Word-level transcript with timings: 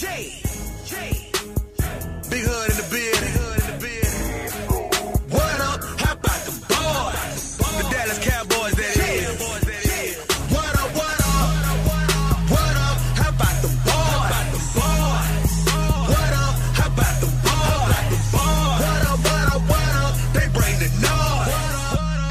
Big 0.00 0.08
hood 1.28 2.70
in 2.70 2.76
the 2.80 2.88
beard, 2.90 3.20
big 3.20 3.36
hood 3.36 3.60
in 3.60 3.66
the 3.68 3.76
beard. 3.84 4.08
What 5.28 5.60
up? 5.60 5.84
How 6.00 6.14
about 6.16 6.40
the 6.48 6.52
boys? 6.72 7.60
The 7.60 7.84
Dallas 7.92 8.18
Cowboys, 8.24 8.72
that 8.80 8.96
is. 8.96 9.36
What 10.48 10.72
up, 10.80 10.88
what 10.96 11.20
up? 11.20 11.52
What 12.48 12.76
up? 12.80 12.96
How 13.12 13.28
about 13.28 13.60
the 13.60 13.68
boys? 13.84 14.72
What 14.72 15.04
up? 16.32 16.56
How 16.80 16.88
about 16.88 17.20
the 17.20 17.28
boys? 17.44 18.24
What 18.32 19.04
up, 19.04 19.20
what 19.20 19.52
up, 19.52 19.60
what 19.68 19.92
up? 20.00 20.16
They 20.32 20.48
bring 20.48 20.80
the 20.80 20.88
noise. 21.04 21.60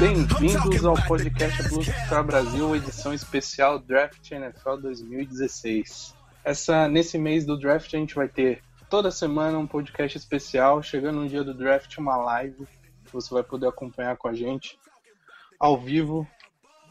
Bem-vindos 0.00 0.84
ao 0.84 0.96
podcast 1.06 1.68
Blue 1.68 1.84
Star 1.84 2.24
Brasil, 2.24 2.74
edição 2.74 3.14
especial 3.14 3.78
Draft 3.78 4.28
NFL 4.32 4.80
2016. 4.82 6.18
Essa, 6.44 6.88
nesse 6.88 7.18
mês 7.18 7.44
do 7.44 7.58
draft 7.58 7.92
a 7.94 7.98
gente 7.98 8.14
vai 8.14 8.28
ter 8.28 8.62
toda 8.88 9.10
semana 9.10 9.58
um 9.58 9.66
podcast 9.66 10.16
especial, 10.16 10.82
chegando 10.82 11.20
no 11.20 11.28
dia 11.28 11.44
do 11.44 11.54
draft 11.54 11.96
uma 11.98 12.16
live, 12.16 12.66
você 13.12 13.32
vai 13.32 13.42
poder 13.42 13.68
acompanhar 13.68 14.16
com 14.16 14.28
a 14.28 14.32
gente 14.32 14.78
ao 15.58 15.78
vivo 15.78 16.26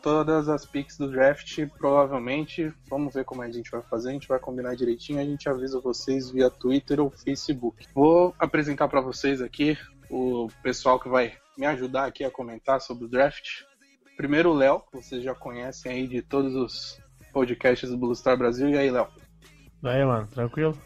todas 0.01 0.47
as 0.47 0.65
picks 0.65 0.97
do 0.97 1.09
draft, 1.09 1.67
provavelmente, 1.77 2.73
vamos 2.89 3.13
ver 3.13 3.25
como 3.25 3.41
a 3.41 3.51
gente 3.51 3.69
vai 3.69 3.81
fazer, 3.81 4.09
a 4.09 4.13
gente 4.13 4.27
vai 4.27 4.39
combinar 4.39 4.75
direitinho, 4.75 5.19
a 5.19 5.25
gente 5.25 5.49
avisa 5.49 5.79
vocês 5.81 6.29
via 6.29 6.49
Twitter 6.49 6.99
ou 6.99 7.09
Facebook. 7.09 7.85
Vou 7.93 8.33
apresentar 8.39 8.87
para 8.87 9.01
vocês 9.01 9.41
aqui 9.41 9.77
o 10.09 10.47
pessoal 10.63 10.99
que 10.99 11.09
vai 11.09 11.33
me 11.57 11.65
ajudar 11.65 12.05
aqui 12.05 12.23
a 12.23 12.31
comentar 12.31 12.79
sobre 12.79 13.05
o 13.05 13.09
draft. 13.09 13.63
Primeiro 14.15 14.51
o 14.51 14.53
Léo, 14.53 14.81
que 14.89 15.01
vocês 15.01 15.23
já 15.23 15.35
conhecem 15.35 15.91
aí 15.91 16.07
de 16.07 16.21
todos 16.21 16.55
os 16.55 16.99
podcasts 17.31 17.89
do 17.89 17.97
Blue 17.97 18.15
Star 18.15 18.37
Brasil. 18.37 18.69
E 18.69 18.77
aí, 18.77 18.89
Léo? 18.89 19.07
Daí, 19.81 20.03
mano, 20.03 20.27
tranquilo? 20.27 20.77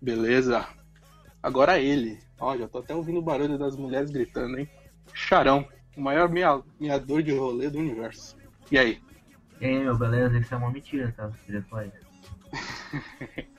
Beleza. 0.00 0.66
Agora 1.42 1.78
ele. 1.78 2.18
Ó, 2.38 2.56
já 2.56 2.68
tô 2.68 2.78
até 2.78 2.94
ouvindo 2.94 3.18
o 3.18 3.22
barulho 3.22 3.58
das 3.58 3.76
mulheres 3.76 4.10
gritando, 4.10 4.58
hein? 4.58 4.68
Charão, 5.14 5.66
o 5.96 6.00
maior 6.00 6.28
miador 6.78 7.22
de 7.22 7.36
rolê 7.36 7.70
do 7.70 7.78
universo. 7.78 8.36
E 8.70 8.78
aí? 8.78 9.00
E 9.60 9.64
aí, 9.64 9.78
meu, 9.78 9.96
beleza? 9.96 10.38
Isso 10.38 10.52
é 10.52 10.56
uma 10.56 10.70
mentira, 10.70 11.14
tá? 11.16 11.30
Foi. 11.70 11.92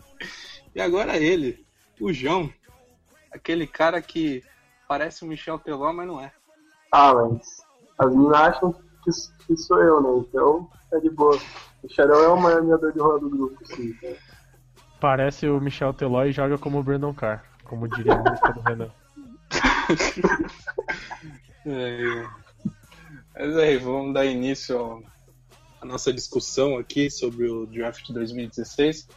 E 0.76 0.82
agora 0.82 1.18
ele, 1.18 1.66
o 2.00 2.14
João. 2.14 2.54
Aquele 3.32 3.66
cara 3.66 4.00
que 4.00 4.44
parece 4.88 5.23
o 5.23 5.28
Michel 5.28 5.58
Teló, 5.58 5.92
mas 5.92 6.06
não 6.06 6.22
é. 6.22 6.32
Ah, 6.92 7.16
mas 7.16 7.64
as 7.98 8.16
meninas 8.16 8.40
acham 8.40 8.72
que, 9.04 9.10
que 9.48 9.58
sou 9.58 9.82
eu, 9.82 10.02
né? 10.02 10.10
Então 10.20 10.70
é 10.94 11.00
de 11.00 11.10
boa. 11.10 11.36
O 11.82 11.90
Xarão 11.90 12.20
é 12.22 12.28
o 12.28 12.40
maior 12.40 12.62
miador 12.62 12.94
de 12.94 13.00
roda 13.00 13.20
do 13.22 13.30
grupo, 13.30 13.58
sim. 13.66 13.90
Então. 13.90 14.16
Parece 15.00 15.48
o 15.48 15.59
Michel 15.62 15.94
Teló 15.94 16.26
e 16.26 16.31
joga 16.31 16.58
como 16.58 16.80
o 16.80 16.84
Brandon 16.84 17.14
Carr, 17.14 17.44
como 17.64 17.88
diria 17.88 18.16
do 18.16 18.62
Renan. 18.62 18.92
É, 21.70 22.26
Mas 23.38 23.58
aí, 23.58 23.78
vamos 23.78 24.14
dar 24.14 24.26
início 24.26 25.04
à 25.81 25.86
nossa 25.86 26.14
discussão 26.14 26.78
aqui 26.78 27.12
sobre 27.12 27.50
o 27.50 27.66
draft 27.66 28.09
2016. 28.09 29.09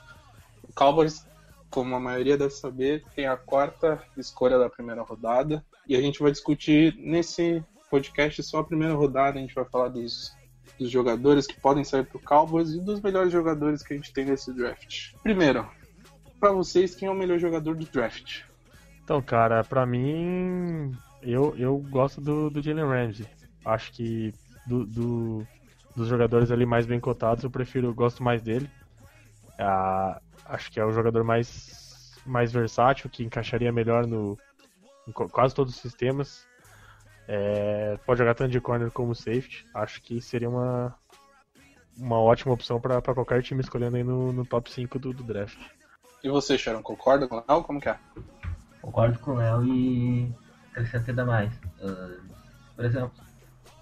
O 0.69 0.73
Cowboys, 0.75 1.25
como 1.71 1.95
a 1.95 2.01
maioria 2.01 2.37
deve 2.37 2.51
saber, 2.51 3.05
tem 3.15 3.29
a 3.29 3.37
quarta 3.37 4.03
escolha 4.17 4.59
da 4.59 4.69
primeira 4.69 5.03
rodada. 5.03 5.65
E 5.87 5.95
a 5.95 6.01
gente 6.01 6.21
vai 6.21 6.33
discutir 6.33 6.97
nesse 6.97 7.65
podcast 7.89 8.43
só 8.43 8.59
a 8.59 8.65
primeira 8.65 8.95
rodada. 8.95 9.39
A 9.39 9.43
gente 9.43 9.55
vai 9.55 9.65
falar 9.65 9.89
dos, 9.89 10.33
dos 10.79 10.91
jogadores 10.91 11.47
que 11.47 11.59
podem 11.61 11.85
sair 11.85 12.05
para 12.05 12.21
Cowboys 12.21 12.71
e 12.71 12.81
dos 12.81 13.01
melhores 13.01 13.33
jogadores 13.33 13.83
que 13.83 13.93
a 13.93 13.97
gente 13.97 14.13
tem 14.13 14.25
nesse 14.25 14.53
draft. 14.55 15.13
Primeiro, 15.23 15.69
para 16.39 16.53
vocês, 16.53 16.95
quem 16.95 17.09
é 17.09 17.11
o 17.11 17.15
melhor 17.15 17.39
jogador 17.39 17.75
do 17.77 17.85
draft? 17.87 18.43
Então, 19.05 19.21
cara, 19.21 19.63
pra 19.65 19.85
mim, 19.85 20.97
eu, 21.23 21.55
eu 21.57 21.79
gosto 21.79 22.21
do, 22.21 22.49
do 22.51 22.63
Jalen 22.63 22.87
Ramsey. 22.87 23.27
Acho 23.65 23.93
que 23.93 24.33
do, 24.67 24.87
do- 24.87 25.47
dos 25.97 26.07
jogadores 26.09 26.51
ali 26.51 26.65
mais 26.65 26.87
bem 26.87 27.01
cotados, 27.01 27.43
eu 27.45 27.51
prefiro, 27.51 27.89
eu 27.89 27.95
gosto 27.95 28.23
mais 28.23 28.41
dele. 28.41 28.71
Ah, 29.59 30.21
acho 30.47 30.71
que 30.71 30.81
é 30.81 30.85
o 30.85 30.93
jogador 30.93 31.25
mais, 31.25 32.13
mais 32.25 32.53
versátil, 32.53 33.11
que 33.11 33.25
encaixaria 33.25 33.73
melhor 33.73 34.07
no, 34.07 34.39
em 35.07 35.13
quase 35.13 35.55
todos 35.55 35.75
os 35.75 35.81
sistemas. 35.81 36.47
É, 37.33 37.97
pode 38.05 38.19
jogar 38.19 38.35
tanto 38.35 38.51
de 38.51 38.61
corner 38.61 38.91
como 38.91 39.15
safety. 39.15 39.65
Acho 39.73 40.03
que 40.03 40.21
seria 40.21 40.51
uma, 40.51 40.93
uma 41.97 42.19
ótima 42.19 42.53
opção 42.53 42.81
pra 42.81 43.01
pra 43.01 43.15
qualquer 43.15 43.41
time 43.41 43.61
escolhendo 43.61 43.97
aí 43.97 44.03
no, 44.03 44.33
no 44.33 44.45
top 44.45 44.69
5 44.69 44.99
do, 44.99 45.13
do 45.13 45.23
draft. 45.23 45.57
E 46.25 46.29
você, 46.29 46.59
Sharon, 46.59 46.83
concorda 46.83 47.29
com 47.29 47.37
ela? 47.37 47.63
Como 47.63 47.81
que 47.81 47.89
é? 47.89 47.97
Concordo 48.83 49.17
com 49.21 49.31
o 49.31 49.35
Léo 49.37 49.65
e 49.65 50.35
acrescento 50.73 51.11
ainda 51.11 51.25
mais. 51.25 51.53
Ah, 51.81 52.19
por 52.75 52.85
exemplo, 52.85 53.13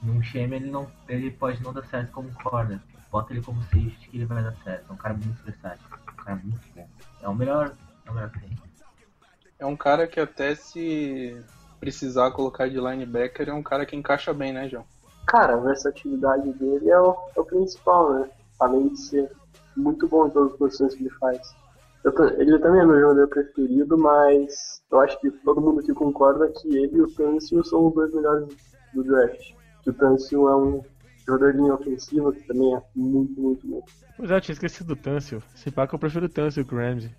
num 0.03 0.21
time 0.21 0.57
ele, 0.57 0.71
não, 0.71 0.87
ele 1.09 1.31
pode 1.31 1.63
não 1.63 1.73
dar 1.73 1.87
certo 1.87 2.13
como 2.13 2.31
corner. 2.35 2.79
Bota 3.11 3.33
ele 3.33 3.41
como 3.41 3.63
safety 3.63 4.11
que 4.11 4.17
ele 4.19 4.27
vai 4.27 4.43
dar 4.43 4.55
certo. 4.63 4.91
É 4.91 4.93
um 4.93 4.99
cara 4.99 5.15
muito 5.15 5.43
versátil. 5.43 5.87
Um 6.07 6.23
cara 6.23 6.37
muito 6.37 6.69
bom. 6.75 6.87
É 7.23 7.27
o 7.27 7.35
melhor, 7.35 7.75
é 8.05 8.11
o 8.11 8.13
melhor 8.13 8.31
que 8.31 8.41
tem. 8.41 8.51
É 9.59 9.65
um 9.65 9.77
cara 9.77 10.07
que 10.07 10.21
até 10.21 10.55
se 10.55 11.43
precisar 11.81 12.31
colocar 12.33 12.69
de 12.69 12.77
linebacker, 12.78 13.49
é 13.49 13.53
um 13.53 13.62
cara 13.62 13.87
que 13.87 13.97
encaixa 13.97 14.33
bem, 14.34 14.53
né, 14.53 14.69
João? 14.69 14.84
Cara, 15.27 15.55
a 15.55 15.61
versatilidade 15.61 16.53
dele 16.55 16.89
é 16.91 16.99
o, 17.00 17.15
é 17.37 17.41
o 17.41 17.44
principal, 17.44 18.12
né? 18.15 18.31
Além 18.61 18.89
de 18.89 19.00
ser 19.00 19.31
muito 19.77 20.09
bom 20.09 20.27
em 20.27 20.31
todas 20.31 20.53
as 20.53 20.59
posições 20.59 20.94
que 20.94 21.03
ele 21.03 21.11
faz. 21.11 21.41
Eu 22.05 22.12
ta- 22.12 22.33
ele 22.38 22.59
também 22.59 22.81
é 22.81 22.87
meu 22.87 22.99
jogador 23.00 23.28
preferido, 23.28 23.99
mas 23.99 24.83
eu 24.91 25.00
acho 25.00 25.21
que 25.21 25.31
todo 25.31 25.61
mundo 25.61 25.81
aqui 25.81 25.93
concorda 25.93 26.49
que 26.49 26.69
ele 26.77 26.97
e 26.97 27.00
o 27.03 27.09
Tansil 27.15 27.62
são 27.65 27.88
os 27.88 27.94
dois 27.94 28.12
melhores 28.15 28.49
do 28.94 29.05
draft. 29.05 29.53
Que 29.84 29.91
o 29.91 29.93
Tansil 29.94 30.49
é 30.49 30.56
um 30.56 30.83
jogador 31.27 31.53
de 31.53 31.59
linha 31.59 31.75
ofensiva 31.75 32.33
que 32.33 32.43
também 32.47 32.75
é 32.75 32.83
muito, 32.97 33.41
muito 33.41 33.67
bom. 33.67 33.83
Pois 34.17 34.31
é, 34.31 34.37
eu 34.37 34.41
tinha 34.41 34.55
esquecido 34.55 34.88
do 34.94 34.97
Tâncio. 34.97 35.43
Se 35.55 35.71
pá 35.71 35.87
que 35.87 35.94
eu 35.94 35.99
prefiro 35.99 36.27
o 36.27 36.28
Tâncio 36.28 36.65
que 36.65 36.75
o 36.75 36.78
Ramsey. 36.78 37.11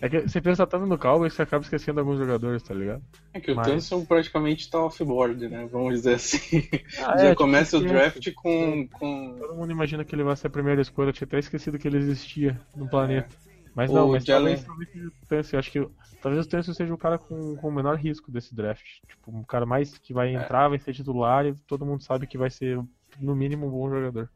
É 0.00 0.08
que 0.08 0.20
você 0.22 0.40
pensa 0.40 0.64
tanto 0.66 0.86
no 0.86 0.96
Cowboys 0.96 1.32
que 1.32 1.36
você 1.36 1.42
acaba 1.42 1.64
esquecendo 1.64 1.98
alguns 1.98 2.18
jogadores, 2.18 2.62
tá 2.62 2.72
ligado? 2.72 3.02
É 3.34 3.40
que 3.40 3.50
o 3.50 3.56
Mas- 3.56 3.66
Tanson 3.66 4.04
praticamente 4.04 4.70
tá 4.70 4.78
off-board, 4.84 5.48
né? 5.48 5.68
Vamos 5.72 5.94
dizer 5.94 6.14
assim. 6.14 6.62
Ah, 7.04 7.18
Já 7.18 7.28
é, 7.30 7.34
começa 7.34 7.76
o 7.76 7.80
draft 7.80 8.32
com, 8.34 8.86
com 8.88 9.36
Todo 9.40 9.54
mundo 9.56 9.72
imagina 9.72 10.04
que 10.04 10.14
ele 10.14 10.22
vai 10.22 10.36
ser 10.36 10.46
a 10.46 10.50
primeira 10.50 10.80
escolha. 10.80 11.08
Eu 11.08 11.12
tinha 11.12 11.26
até 11.26 11.38
esquecido 11.40 11.78
que 11.78 11.88
ele 11.88 11.98
existia 11.98 12.60
no 12.76 12.88
planeta. 12.88 13.28
Mas 13.74 13.90
O 13.90 13.94
não, 13.94 14.08
mas 14.12 14.24
Jalen- 14.24 14.56
talvez, 14.56 15.12
talvez 15.28 15.52
o. 15.52 15.56
Eu 15.56 15.58
acho 15.58 15.70
que 15.72 15.88
talvez 16.22 16.46
o 16.46 16.48
Tâncio 16.48 16.74
seja 16.74 16.94
o 16.94 16.98
cara 16.98 17.18
com, 17.18 17.56
com 17.56 17.68
o 17.68 17.72
menor 17.72 17.96
risco 17.96 18.30
desse 18.30 18.54
draft. 18.54 18.84
Tipo, 19.08 19.36
um 19.36 19.42
cara 19.42 19.66
mais 19.66 19.98
que 19.98 20.12
vai 20.12 20.32
entrar, 20.34 20.68
vai 20.68 20.78
ser 20.78 20.92
titular 20.94 21.44
e 21.46 21.54
todo 21.66 21.84
mundo 21.86 22.02
sabe 22.02 22.26
que 22.26 22.38
vai 22.38 22.50
ser, 22.50 22.80
no 23.20 23.34
mínimo, 23.36 23.66
um 23.66 23.70
bom 23.70 23.90
jogador. 23.90 24.28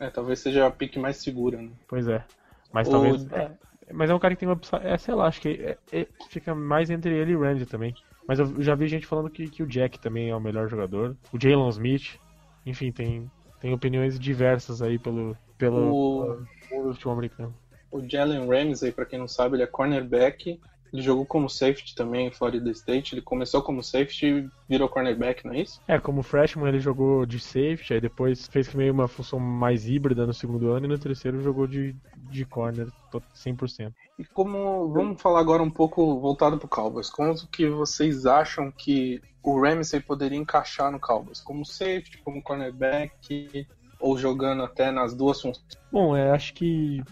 É, 0.00 0.10
talvez 0.10 0.38
seja 0.38 0.66
a 0.66 0.70
pick 0.70 0.96
mais 0.96 1.16
segura, 1.16 1.60
né? 1.60 1.70
Pois 1.88 2.06
é. 2.08 2.24
Mas 2.72 2.86
O- 2.88 2.90
talvez. 2.92 3.32
É, 3.32 3.50
mas 3.92 4.10
é 4.10 4.14
um 4.14 4.18
cara 4.18 4.34
que 4.34 4.40
tem 4.40 4.48
uma. 4.48 4.60
É, 4.82 4.96
sei 4.98 5.14
lá, 5.14 5.26
acho 5.26 5.40
que 5.40 5.48
é- 5.48 5.78
é- 5.92 6.06
fica 6.30 6.54
mais 6.54 6.90
entre 6.90 7.14
ele 7.14 7.32
e 7.32 7.36
o 7.36 7.40
Randy 7.40 7.66
também. 7.66 7.94
Mas 8.26 8.38
eu 8.38 8.60
já 8.62 8.74
vi 8.74 8.86
gente 8.88 9.06
falando 9.06 9.30
que, 9.30 9.48
que 9.48 9.62
o 9.62 9.66
Jack 9.66 9.98
também 9.98 10.28
é 10.30 10.36
o 10.36 10.40
melhor 10.40 10.68
jogador. 10.68 11.16
O 11.32 11.38
Jalen 11.40 11.68
Smith. 11.70 12.18
Enfim, 12.66 12.92
tem, 12.92 13.30
tem 13.60 13.72
opiniões 13.72 14.18
diversas 14.18 14.82
aí 14.82 14.98
pelo, 14.98 15.34
pelo, 15.56 15.92
O- 15.94 16.44
pelo 16.68 16.92
futebol 16.92 17.14
americano. 17.14 17.54
O 17.90 18.06
Jalen 18.06 18.46
Ramsey, 18.46 18.92
pra 18.92 19.06
quem 19.06 19.18
não 19.18 19.26
sabe, 19.28 19.56
ele 19.56 19.62
é 19.62 19.66
cornerback. 19.66 20.60
Ele 20.92 21.02
jogou 21.02 21.26
como 21.26 21.48
safety 21.48 21.94
também 21.94 22.28
em 22.28 22.32
Florida 22.32 22.70
State. 22.70 23.14
Ele 23.14 23.22
começou 23.22 23.62
como 23.62 23.82
safety 23.82 24.26
e 24.26 24.48
virou 24.68 24.88
cornerback, 24.88 25.44
não 25.44 25.54
é 25.54 25.60
isso? 25.62 25.80
É, 25.86 25.98
como 25.98 26.22
freshman 26.22 26.68
ele 26.68 26.80
jogou 26.80 27.26
de 27.26 27.38
safety, 27.38 27.94
aí 27.94 28.00
depois 28.00 28.46
fez 28.48 28.72
meio 28.74 28.92
uma 28.92 29.08
função 29.08 29.38
mais 29.38 29.88
híbrida 29.88 30.26
no 30.26 30.32
segundo 30.32 30.70
ano 30.70 30.86
e 30.86 30.88
no 30.88 30.98
terceiro 30.98 31.40
jogou 31.42 31.66
de, 31.66 31.94
de 32.30 32.44
corner 32.44 32.88
to- 33.10 33.22
100%. 33.34 33.94
E 34.18 34.24
como 34.24 34.88
vamos 34.92 35.20
falar 35.22 35.40
agora 35.40 35.62
um 35.62 35.70
pouco 35.70 36.18
voltado 36.20 36.58
pro 36.58 36.68
Cowboys, 36.68 37.08
como 37.08 37.34
que 37.52 37.68
vocês 37.68 38.26
acham 38.26 38.72
que 38.76 39.20
o 39.42 39.60
Ramsey 39.60 40.00
poderia 40.00 40.38
encaixar 40.38 40.90
no 40.90 40.98
Cowboys? 40.98 41.40
Como 41.40 41.64
safety, 41.64 42.18
como 42.24 42.42
cornerback, 42.42 43.66
ou 44.00 44.18
jogando 44.18 44.62
até 44.62 44.90
nas 44.90 45.14
duas 45.14 45.40
funções? 45.40 45.64
Bom, 45.90 46.16
é, 46.16 46.30
acho 46.30 46.52
que. 46.54 47.02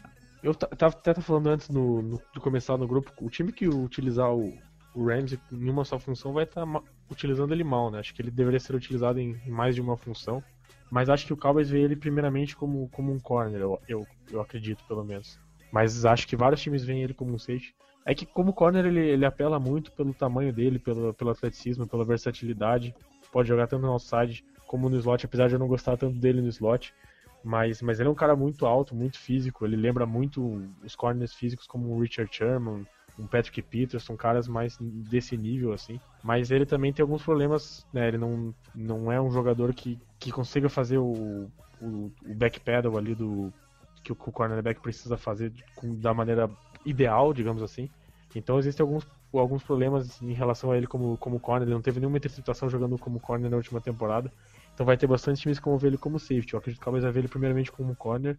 Eu 0.43 0.55
ta- 0.55 0.67
tava 0.69 0.95
até 0.97 1.13
tava 1.15 1.25
falando 1.27 1.49
antes 1.49 1.69
no, 1.69 2.03
no- 2.03 2.23
de 2.33 2.41
começar 2.41 2.77
no 2.77 2.87
grupo, 2.87 3.13
o 3.21 3.31
time 3.31 3.53
que 3.53 3.67
utilizar 3.69 4.33
o, 4.33 4.53
o 4.95 5.07
Ramsey 5.07 5.39
em 5.53 5.69
uma 5.69 5.85
só 5.85 5.99
função 5.99 6.33
vai 6.33 6.45
estar 6.45 6.65
utilizando 7.11 7.53
ele 7.53 7.65
mal, 7.65 7.91
né? 7.91 7.99
Acho 8.01 8.15
que 8.15 8.23
ele 8.23 8.31
deveria 8.31 8.61
ser 8.61 8.75
utilizado 8.75 9.19
em, 9.19 9.37
em 9.47 9.51
mais 9.51 9.75
de 9.75 9.81
uma 9.81 9.97
função. 9.97 10.43
Mas 10.91 11.09
acho 11.09 11.27
que 11.27 11.33
o 11.33 11.37
Cowboys 11.37 11.69
vê 11.69 11.81
ele 11.81 11.97
primeiramente 11.97 12.55
como, 12.55 12.89
como 12.91 13.13
um 13.13 13.19
corner, 13.19 13.61
eu, 13.61 13.81
eu, 13.89 14.07
eu 14.31 14.41
acredito, 14.41 14.85
pelo 14.87 15.05
menos. 15.05 15.39
Mas 15.73 16.05
acho 16.05 16.29
que 16.29 16.37
vários 16.37 16.61
times 16.63 16.85
veem 16.85 17.03
ele 17.03 17.13
como 17.15 17.35
um 17.35 17.39
safety. 17.39 17.75
É 18.05 18.15
que 18.15 18.25
como 18.25 18.53
corner 18.53 18.87
ele, 18.87 19.01
ele 19.01 19.27
apela 19.27 19.59
muito 19.59 19.91
pelo 19.91 20.15
tamanho 20.15 20.53
dele, 20.53 20.79
pelo, 20.79 21.13
pelo 21.13 21.31
atleticismo, 21.31 21.89
pela 21.89 22.05
versatilidade. 22.05 22.95
Pode 23.33 23.49
jogar 23.49 23.67
tanto 23.67 23.83
no 23.83 23.91
outside 23.91 24.45
como 24.67 24.89
no 24.89 24.97
slot, 24.97 25.27
apesar 25.27 25.49
de 25.49 25.55
eu 25.55 25.59
não 25.59 25.67
gostar 25.67 25.97
tanto 25.97 26.17
dele 26.19 26.41
no 26.41 26.49
slot. 26.49 26.95
Mas, 27.47 27.81
mas 27.81 28.01
ele 28.01 28.09
é 28.09 28.11
um 28.11 28.17
cara 28.17 28.35
muito 28.35 28.67
alto, 28.67 28.93
muito 28.93 29.21
físico. 29.21 29.65
Ele 29.65 29.77
lembra 29.77 30.05
muito 30.05 30.69
os 30.85 30.97
corners 30.97 31.33
físicos 31.33 31.65
como 31.65 31.95
o 31.95 32.01
Richard 32.01 32.35
Sherman, 32.35 32.85
um 33.17 33.25
Patrick 33.29 33.63
Peterson, 33.63 34.17
caras 34.17 34.49
mais 34.49 34.77
desse 34.81 35.37
nível, 35.37 35.73
assim. 35.73 36.01
Mas 36.25 36.51
ele 36.51 36.67
também 36.67 36.93
tem 36.93 37.05
alguns 37.05 37.23
problemas, 37.23 37.87
né? 37.93 38.09
Ele 38.09 38.19
não, 38.19 38.53
não 38.75 39.13
é 39.13 39.21
um 39.21 39.31
jogador 39.31 39.73
que, 39.73 39.97
que 40.19 40.33
consiga 40.33 40.69
fazer 40.69 40.99
o, 40.99 41.49
o, 41.81 42.11
o 42.27 42.35
backpedal 42.35 42.99
ali 42.99 43.15
do 43.15 43.53
que 44.03 44.11
o, 44.11 44.17
cornerback 44.17 44.81
precisa 44.81 45.17
fazer 45.17 45.53
da 46.01 46.13
maneira 46.13 46.51
ideal, 46.85 47.33
digamos 47.33 47.63
assim. 47.63 47.89
Então 48.35 48.59
existem 48.59 48.83
alguns, 48.83 49.07
alguns 49.33 49.63
problemas 49.63 50.21
em 50.21 50.33
relação 50.33 50.73
a 50.73 50.77
ele 50.77 50.89
como, 50.89 51.17
como 51.19 51.39
corner. 51.39 51.69
Ele 51.69 51.75
não 51.75 51.83
teve 51.83 52.01
nenhuma 52.01 52.19
interceptação 52.19 52.69
jogando 52.69 52.99
como 52.99 53.21
corner 53.21 53.49
na 53.49 53.57
última 53.57 53.81
temporada. 53.81 54.33
Então 54.77 54.85
vai 54.85 54.99
ter 54.99 55.07
bastante 55.07 55.41
times 55.41 55.59
que 55.59 55.65
vão 55.65 55.79
ver 55.79 55.87
ele 55.87 55.97
como 55.97 56.19
safety. 56.19 56.53
Eu 56.53 56.59
acredito 56.59 56.81
que 56.81 56.85
talvez 56.85 57.03
vai 57.03 57.11
ver 57.11 57.21
ele 57.21 57.29
primeiramente 57.29 57.73
como 57.73 57.97
corner, 57.97 58.37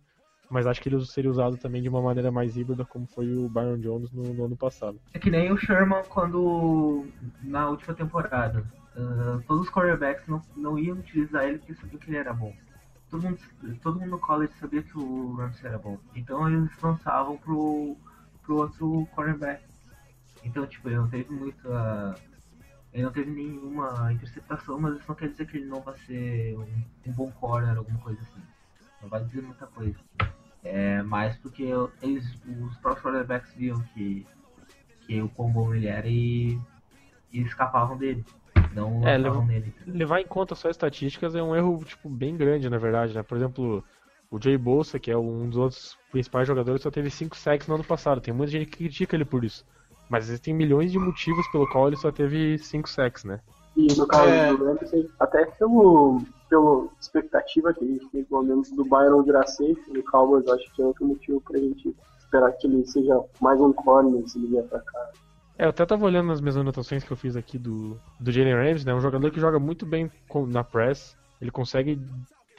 mas 0.51 0.67
acho 0.67 0.79
que 0.79 0.87
ele 0.87 1.03
seria 1.03 1.31
usado 1.31 1.57
também 1.57 1.81
de 1.81 1.89
uma 1.89 1.99
maneira 1.99 2.31
mais 2.31 2.55
híbrida, 2.55 2.85
como 2.85 3.07
foi 3.07 3.35
o 3.35 3.49
Byron 3.49 3.79
Jones 3.79 4.11
no, 4.11 4.21
no 4.35 4.45
ano 4.45 4.55
passado. 4.55 5.01
É 5.15 5.17
que 5.17 5.31
nem 5.31 5.51
o 5.51 5.57
Sherman 5.57 6.03
quando 6.07 7.07
na 7.41 7.67
última 7.67 7.95
temporada. 7.95 8.63
Uh, 8.95 9.41
todos 9.47 9.63
os 9.63 9.73
quarterbacks 9.73 10.27
não, 10.27 10.39
não 10.55 10.77
iam 10.77 10.99
utilizar 10.99 11.43
ele 11.43 11.57
porque 11.57 11.73
sabiam 11.73 11.97
que 11.97 12.07
ele 12.07 12.17
era 12.17 12.33
bom. 12.35 12.53
Todo 13.09 13.23
mundo, 13.23 13.39
todo 13.81 13.99
mundo 13.99 14.11
no 14.11 14.19
college 14.19 14.53
sabia 14.59 14.83
que 14.83 14.95
o 14.95 15.33
Ramsey 15.33 15.65
era 15.65 15.79
bom. 15.79 15.97
Então 16.15 16.47
eles 16.47 16.69
lançavam 16.79 17.35
pro, 17.37 17.97
pro 18.43 18.57
outro 18.57 19.07
quarterback. 19.15 19.63
Então, 20.43 20.67
tipo, 20.67 20.87
ele 20.87 20.97
não 20.97 21.09
teve 21.09 21.33
muita 21.33 22.15
ele 22.97 23.03
não 23.05 23.11
teve 23.11 23.29
nenhuma 23.29 24.11
interceptação, 24.11 24.79
mas 24.79 24.95
isso 24.95 25.05
não 25.07 25.13
quer 25.15 25.29
dizer 25.29 25.45
que 25.45 25.57
ele 25.57 25.67
não 25.67 25.81
vai 25.81 25.95
ser 25.99 26.57
um, 26.57 26.65
um 27.09 27.13
bom 27.13 27.31
corner, 27.33 27.77
alguma 27.77 27.99
coisa 27.99 28.19
assim. 28.19 28.41
Não 29.03 29.07
vai 29.07 29.23
dizer 29.23 29.43
muita 29.43 29.67
coisa. 29.67 29.95
É 30.63 31.03
mais 31.03 31.37
porque 31.37 31.61
eles, 32.01 32.25
os 32.43 32.75
próprios 32.77 33.03
quarterbacks 33.05 33.53
viam 33.53 33.79
que, 33.93 34.25
que 35.05 35.21
o 35.21 35.29
quão 35.29 35.51
bom 35.51 35.75
ele 35.75 35.85
era 35.85 36.07
e, 36.07 36.59
e 37.31 37.41
escapavam 37.41 37.95
dele. 37.95 38.25
Não 38.73 39.07
É, 39.07 39.15
levar- 39.15 39.45
nele. 39.45 39.71
Levar 39.85 40.19
em 40.19 40.25
conta 40.25 40.55
só 40.55 40.67
estatísticas 40.67 41.35
é 41.35 41.43
um 41.43 41.55
erro 41.55 41.83
tipo 41.85 42.09
bem 42.09 42.35
grande, 42.35 42.67
na 42.67 42.79
verdade, 42.79 43.13
né? 43.13 43.21
Por 43.21 43.37
exemplo, 43.37 43.83
o 44.31 44.41
Jay 44.41 44.57
Bolsa, 44.57 44.99
que 44.99 45.11
é 45.11 45.17
um 45.17 45.47
dos 45.47 45.57
outros 45.59 45.95
principais 46.11 46.47
jogadores, 46.47 46.81
só 46.81 46.89
teve 46.89 47.11
5 47.11 47.37
sacks 47.37 47.67
no 47.67 47.75
ano 47.75 47.83
passado. 47.83 48.19
Tem 48.21 48.33
muita 48.33 48.51
gente 48.51 48.65
que 48.65 48.77
critica 48.77 49.15
ele 49.15 49.23
por 49.23 49.45
isso. 49.45 49.63
Mas 50.09 50.25
existem 50.25 50.53
milhões 50.53 50.91
de 50.91 50.99
motivos 50.99 51.45
pelo 51.51 51.67
qual 51.69 51.87
ele 51.87 51.97
só 51.97 52.11
teve 52.11 52.57
5 52.57 52.89
sacks, 52.89 53.23
né? 53.23 53.39
E 53.75 53.87
no 53.95 54.07
caso 54.07 54.29
É. 54.29 54.55
do 54.55 54.65
Ramsey, 54.65 55.09
até 55.19 55.45
pelo, 55.45 56.21
pelo 56.49 56.89
expectativa 56.99 57.73
que 57.73 57.83
a 57.83 57.87
gente 57.87 58.07
tem, 58.07 58.23
pelo 58.23 58.41
menos, 58.43 58.71
do 58.71 58.83
Byron 58.85 59.21
virar 59.23 59.45
safe, 59.45 59.77
no 59.89 60.01
Cowboys, 60.03 60.45
eu 60.47 60.53
acho 60.53 60.73
que 60.73 60.81
é 60.81 60.85
outro 60.85 61.05
motivo 61.05 61.41
pra 61.41 61.59
gente 61.59 61.95
esperar 62.17 62.51
que 62.53 62.65
ele 62.67 62.85
seja 62.87 63.21
mais 63.39 63.59
um 63.61 63.71
corner 63.73 64.27
se 64.27 64.39
ele 64.39 64.47
vier 64.47 64.63
pra 64.63 64.79
cá. 64.79 65.09
É, 65.59 65.65
eu 65.65 65.69
até 65.69 65.85
tava 65.85 66.05
olhando 66.05 66.27
nas 66.27 66.39
minhas 66.41 66.57
anotações 66.57 67.03
que 67.03 67.11
eu 67.11 67.17
fiz 67.17 67.35
aqui 67.35 67.57
do, 67.57 67.99
do 68.19 68.31
Jalen 68.31 68.53
Ramsey, 68.55 68.85
né? 68.85 68.93
Um 68.95 69.01
jogador 69.01 69.29
que 69.31 69.39
joga 69.39 69.59
muito 69.59 69.85
bem 69.85 70.09
com- 70.27 70.45
na 70.45 70.63
press. 70.63 71.15
Ele 71.41 71.51
consegue 71.51 71.99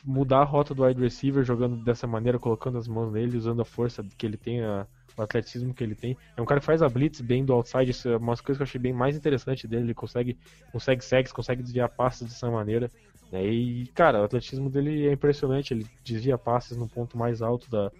mudar 0.04 0.40
a 0.40 0.44
rota 0.44 0.74
do 0.74 0.84
wide 0.84 1.00
receiver 1.00 1.44
jogando 1.44 1.76
dessa 1.76 2.06
maneira, 2.06 2.38
colocando 2.38 2.78
as 2.78 2.88
mãos 2.88 3.12
nele, 3.12 3.36
usando 3.36 3.62
a 3.62 3.64
força 3.64 4.04
que 4.16 4.26
ele 4.26 4.36
tem, 4.36 4.62
a- 4.64 4.86
o 5.16 5.22
atletismo 5.22 5.74
que 5.74 5.82
ele 5.82 5.94
tem. 5.96 6.16
É 6.36 6.40
um 6.42 6.44
cara 6.44 6.60
que 6.60 6.66
faz 6.66 6.80
a 6.82 6.88
blitz 6.88 7.20
bem 7.20 7.44
do 7.44 7.52
outside, 7.52 7.90
isso 7.90 8.08
é 8.08 8.16
uma 8.16 8.32
das 8.32 8.40
coisas 8.40 8.58
que 8.58 8.62
eu 8.62 8.66
achei 8.66 8.80
bem 8.80 8.92
mais 8.92 9.16
interessante 9.16 9.66
dele. 9.66 9.84
Ele 9.84 9.94
consegue, 9.94 10.38
consegue 10.72 11.04
sacks, 11.04 11.32
consegue 11.32 11.62
desviar 11.62 11.88
passes 11.90 12.28
dessa 12.28 12.50
maneira. 12.50 12.90
né? 13.30 13.44
E, 13.46 13.86
cara, 13.94 14.20
o 14.20 14.24
atletismo 14.24 14.70
dele 14.70 15.06
é 15.08 15.12
impressionante. 15.12 15.74
Ele 15.74 15.86
desvia 16.04 16.38
passes 16.38 16.76
no 16.76 16.88
ponto 16.88 17.18
mais 17.18 17.42
alto 17.42 17.68
da, 17.70 17.90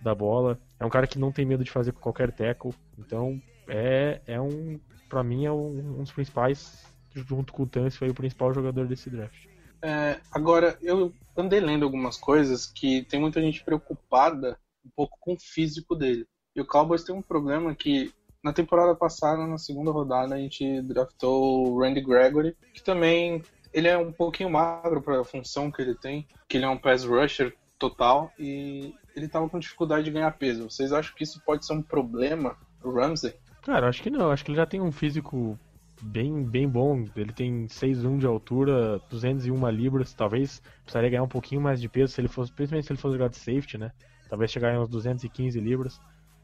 da 0.00 0.14
bola. 0.14 0.60
É 0.78 0.84
um 0.86 0.90
cara 0.90 1.06
que 1.06 1.18
não 1.18 1.32
tem 1.32 1.44
medo 1.46 1.64
de 1.64 1.70
fazer 1.70 1.92
qualquer 1.92 2.32
tackle. 2.32 2.72
Então, 2.98 3.40
é, 3.66 4.20
é 4.26 4.40
um, 4.40 4.78
pra 5.08 5.22
mim, 5.24 5.44
é 5.46 5.52
um, 5.52 5.98
um 6.00 6.02
dos 6.02 6.12
principais, 6.12 6.92
junto 7.14 7.52
com 7.52 7.62
o 7.64 7.68
Tance, 7.68 7.96
foi 7.98 8.10
o 8.10 8.14
principal 8.14 8.52
jogador 8.52 8.86
desse 8.86 9.10
draft. 9.10 9.46
É, 9.82 10.20
agora, 10.32 10.78
eu 10.82 11.12
andei 11.36 11.60
lendo 11.60 11.84
algumas 11.84 12.16
coisas 12.16 12.66
que 12.66 13.02
tem 13.04 13.20
muita 13.20 13.40
gente 13.40 13.64
preocupada 13.64 14.58
um 14.84 14.90
pouco 14.94 15.16
com 15.20 15.34
o 15.34 15.40
físico 15.40 15.94
dele. 15.94 16.26
E 16.54 16.60
o 16.60 16.66
Cowboys 16.66 17.04
tem 17.04 17.14
um 17.14 17.22
problema 17.22 17.74
que 17.74 18.12
na 18.42 18.52
temporada 18.52 18.94
passada, 18.94 19.46
na 19.46 19.58
segunda 19.58 19.90
rodada, 19.90 20.34
a 20.34 20.38
gente 20.38 20.80
draftou 20.82 21.68
o 21.68 21.80
Randy 21.80 22.00
Gregory, 22.00 22.56
que 22.72 22.82
também 22.82 23.42
ele 23.72 23.88
é 23.88 23.98
um 23.98 24.12
pouquinho 24.12 24.50
magro 24.50 25.02
para 25.02 25.20
a 25.20 25.24
função 25.24 25.70
que 25.70 25.82
ele 25.82 25.94
tem, 25.94 26.26
que 26.48 26.56
ele 26.56 26.64
é 26.64 26.68
um 26.68 26.78
pass 26.78 27.04
rusher 27.04 27.54
total 27.78 28.32
e 28.38 28.94
ele 29.14 29.26
estava 29.26 29.48
com 29.48 29.58
dificuldade 29.58 30.04
de 30.04 30.10
ganhar 30.10 30.30
peso. 30.32 30.70
Vocês 30.70 30.92
acham 30.92 31.14
que 31.14 31.24
isso 31.24 31.40
pode 31.44 31.64
ser 31.64 31.74
um 31.74 31.82
problema 31.82 32.56
pro 32.80 32.94
Ramsey? 32.94 33.34
Cara, 33.62 33.88
acho 33.88 34.02
que 34.02 34.10
não. 34.10 34.30
Acho 34.30 34.44
que 34.44 34.50
ele 34.50 34.58
já 34.58 34.66
tem 34.66 34.80
um 34.80 34.92
físico 34.92 35.58
bem, 36.02 36.42
bem 36.44 36.68
bom. 36.68 37.04
Ele 37.16 37.32
tem 37.32 37.66
6'1 37.68 38.18
de 38.18 38.26
altura, 38.26 39.00
201 39.10 39.68
libras. 39.70 40.14
Talvez 40.14 40.60
precisaria 40.82 41.10
ganhar 41.10 41.22
um 41.22 41.28
pouquinho 41.28 41.60
mais 41.60 41.80
de 41.80 41.88
peso 41.88 42.12
se 42.12 42.20
ele 42.20 42.28
fosse, 42.28 42.52
principalmente 42.52 42.86
se 42.86 42.92
ele 42.92 43.00
fosse 43.00 43.14
jogar 43.16 43.28
de 43.28 43.36
safety, 43.36 43.78
né? 43.78 43.92
Talvez 44.28 44.50
chegar 44.50 44.74
em 44.74 44.78
uns 44.78 44.88
215 44.88 45.58
libras. 45.60 46.00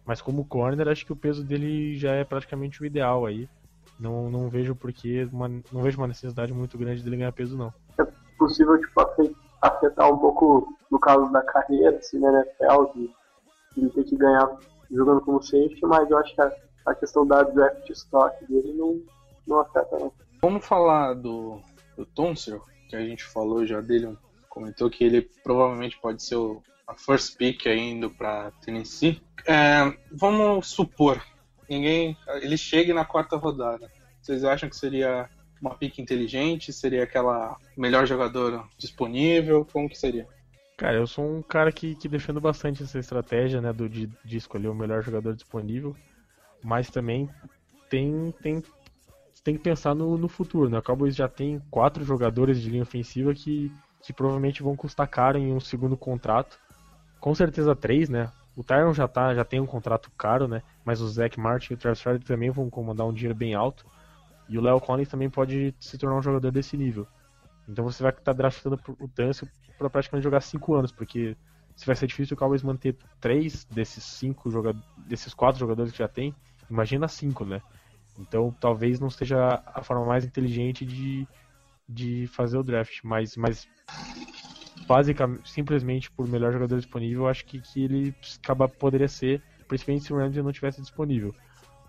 Mas 0.07 0.21
como 0.21 0.45
corner, 0.45 0.89
acho 0.89 1.05
que 1.05 1.13
o 1.13 1.17
peso 1.17 1.45
dele 1.45 1.97
já 1.97 2.13
é 2.13 2.25
praticamente 2.25 2.83
o 2.83 2.87
ideal 2.87 3.25
aí. 3.25 3.49
Não, 3.99 4.31
não 4.31 4.49
vejo 4.49 4.75
porque 4.75 5.27
uma, 5.33 5.49
não 5.49 5.83
vejo 5.83 5.99
uma 5.99 6.09
necessidade 6.09 6.53
muito 6.53 6.77
grande 6.77 7.03
dele 7.03 7.17
ganhar 7.17 7.33
peso 7.33 7.57
não. 7.57 7.73
Possível, 8.39 8.79
tipo, 8.81 9.01
afe- 9.01 9.35
afetar 9.63 10.13
um 10.13 10.19
pouco 10.19 10.77
no 10.91 10.99
caso 10.99 11.31
da 11.33 11.43
carreira, 11.43 11.97
assim, 11.97 12.19
na 12.19 12.31
NFL, 12.31 12.93
de 12.95 13.11
ele 13.77 13.91
ter 13.91 14.05
que 14.05 14.17
ganhar 14.17 14.59
jogando 14.91 15.21
como 15.23 15.43
safety, 15.43 15.81
mas 15.83 16.11
eu 16.11 16.19
acho 16.19 16.35
que 16.35 16.41
a, 16.41 16.53
a 16.87 16.95
questão 16.95 17.27
da 17.27 17.43
draft 17.43 17.89
stock 17.91 18.45
dele 18.47 18.73
não, 18.75 19.01
não 19.47 19.61
afeta, 19.61 19.99
não. 19.99 20.13
Vamos 20.41 20.67
falar 20.67 21.15
do, 21.15 21.61
do 21.97 22.05
Tunsil, 22.05 22.63
que 22.89 22.97
a 22.97 23.01
gente 23.01 23.25
falou 23.25 23.67
já 23.67 23.81
dele, 23.81 24.17
comentou 24.49 24.91
que 24.91 25.05
ele 25.05 25.23
provavelmente 25.43 25.99
pode 26.01 26.23
ser 26.23 26.37
o, 26.37 26.63
a 26.87 26.95
first 26.95 27.37
pick 27.37 27.67
aí 27.67 27.79
indo 27.79 28.11
para 28.11 28.51
Tennessee. 28.65 29.23
É, 29.47 29.93
vamos 30.13 30.69
supor, 30.69 31.23
ninguém, 31.69 32.17
ele 32.43 32.57
chegue 32.57 32.93
na 32.93 33.05
quarta 33.05 33.37
rodada. 33.37 33.91
Vocês 34.21 34.45
acham 34.45 34.69
que 34.69 34.77
seria 34.77 35.29
uma 35.61 35.75
pick 35.75 35.99
inteligente? 35.99 36.73
Seria 36.73 37.05
aquela 37.05 37.57
melhor 37.77 38.07
jogador 38.07 38.69
disponível? 38.79 39.67
Como 39.71 39.89
que 39.89 39.99
seria? 39.99 40.27
Cara, 40.77 40.97
eu 40.97 41.07
sou 41.07 41.25
um 41.25 41.43
cara 41.43 41.71
que, 41.71 41.95
que 41.95 42.09
defendo 42.09 42.41
bastante 42.41 42.83
essa 42.83 42.99
estratégia, 42.99 43.61
né, 43.61 43.73
do, 43.73 43.89
de, 43.89 44.11
de 44.25 44.37
escolher 44.37 44.69
o 44.69 44.75
melhor 44.75 45.03
jogador 45.03 45.35
disponível, 45.35 45.97
mas 46.63 46.91
também 46.91 47.31
tem, 47.89 48.35
tem, 48.43 48.63
tem 49.45 49.55
que 49.55 49.63
pensar 49.63 49.95
no, 49.95 50.17
no 50.17 50.27
futuro, 50.27 50.71
né? 50.71 50.79
O 50.79 50.83
Cowboys 50.83 51.15
já 51.15 51.29
tem 51.29 51.61
quatro 51.71 52.03
jogadores 52.03 52.61
de 52.61 52.71
linha 52.71 52.83
ofensiva 52.83 53.35
que, 53.35 53.71
que 54.03 54.13
provavelmente 54.13 54.63
vão 54.63 54.75
custar 54.75 55.07
caro 55.07 55.37
em 55.37 55.53
um 55.53 55.61
segundo 55.61 55.97
contrato. 55.99 56.59
Com 57.21 57.35
certeza 57.35 57.77
três, 57.77 58.09
né? 58.09 58.31
O 58.57 58.65
Tyron 58.65 58.95
já, 58.95 59.07
tá, 59.07 59.35
já 59.35 59.45
tem 59.45 59.61
um 59.61 59.67
contrato 59.67 60.11
caro, 60.17 60.49
né? 60.49 60.63
Mas 60.83 61.03
o 61.03 61.09
Zach 61.09 61.39
Martin 61.39 61.73
e 61.73 61.75
o 61.75 61.79
Travis 61.79 62.01
Frederick 62.01 62.27
também 62.27 62.51
vão 62.51 62.71
comandar 62.71 63.07
um 63.07 63.13
dinheiro 63.13 63.35
bem 63.35 63.55
alto. 63.55 63.85
E 64.49 64.57
o 64.57 64.63
Léo 64.63 64.81
Collins 64.81 65.09
também 65.09 65.29
pode 65.29 65.75
se 65.79 65.99
tornar 65.99 66.17
um 66.17 66.23
jogador 66.23 66.51
desse 66.51 66.77
nível. 66.77 67.07
Então 67.69 67.85
você 67.85 68.03
vai 68.03 68.13
estar 68.13 68.33
draftando 68.33 68.81
o 68.99 69.09
Tâncio 69.09 69.47
para 69.77 69.91
praticamente 69.91 70.25
jogar 70.25 70.41
cinco 70.41 70.75
anos, 70.75 70.93
porque 70.93 71.37
se 71.77 71.85
vai 71.85 71.97
ser 71.97 72.07
difícil 72.07 72.35
o 72.35 72.39
Cowboys 72.39 72.63
manter 72.63 72.97
três 73.21 73.65
desses 73.65 74.05
cinco 74.05 74.51
jogadores, 74.51 74.87
desses 75.07 75.35
quatro 75.35 75.59
jogadores 75.59 75.93
que 75.93 75.99
já 75.99 76.09
tem, 76.09 76.35
imagina 76.71 77.09
cinco, 77.09 77.45
né? 77.45 77.61
Então 78.19 78.53
talvez 78.61 79.01
não 79.01 79.11
seja 79.11 79.63
a 79.67 79.83
forma 79.85 80.07
mais 80.07 80.25
inteligente 80.25 80.87
de, 80.87 81.29
de 81.89 82.27
fazer 82.29 82.59
o 82.59 82.65
draft, 82.65 83.01
mas, 83.05 83.37
mas 83.37 83.69
basicamente, 84.87 85.49
simplesmente 85.51 86.11
por 86.11 86.27
melhor 86.29 86.53
jogador 86.53 86.77
disponível, 86.77 87.27
acho 87.29 87.45
que, 87.47 87.61
que 87.61 87.83
ele 87.85 88.17
acaba, 88.43 88.69
poderia 88.69 89.09
ser, 89.09 89.45
principalmente 89.67 90.05
se 90.05 90.13
o 90.13 90.17
Ramsey 90.17 90.43
não 90.43 90.53
tivesse 90.53 90.81
disponível. 90.81 91.35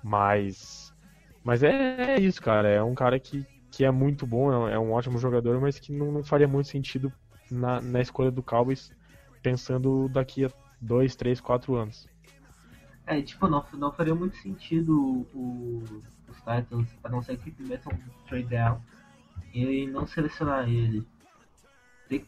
Mas, 0.01 0.93
mas 1.43 1.63
é, 1.63 2.15
é 2.17 2.21
isso, 2.21 2.41
cara. 2.41 2.69
É 2.69 2.83
um 2.83 2.95
cara 2.95 3.19
que, 3.19 3.47
que 3.71 3.85
é 3.85 3.91
muito 3.91 4.27
bom, 4.27 4.51
é 4.51 4.57
um- 4.59 4.69
é 4.69 4.79
ótimo 4.79 5.17
jogador, 5.19 5.61
mas 5.61 5.79
que 5.79 5.91
não, 5.93 6.11
não 6.11 6.23
faria 6.23 6.47
muito 6.47 6.69
sentido 6.69 7.13
na, 7.49 7.81
na 7.81 8.01
escolha 8.01 8.31
do 8.31 8.43
Cowboys, 8.43 8.93
pensando 9.41 10.09
daqui 10.09 10.45
a 10.45 10.51
dois, 10.81 11.15
três, 11.15 11.41
quatro 11.41 11.75
anos. 11.75 12.09
É, 13.07 13.21
tipo, 13.21 13.47
não, 13.47 13.63
não 13.73 13.91
faria 13.91 14.15
muito 14.15 14.35
sentido 14.37 15.27
o, 15.33 15.83
os 16.27 16.37
Titans, 16.37 16.87
a 17.03 17.09
não 17.09 17.21
ser 17.21 17.37
que 17.37 17.53
metam 17.59 17.93
um 17.93 18.27
trade 18.27 18.47
down 18.47 18.81
e 19.53 19.87
não 19.87 20.07
selecionar 20.07 20.67
ele. 20.67 21.07
Tem 22.09 22.19
que, 22.19 22.25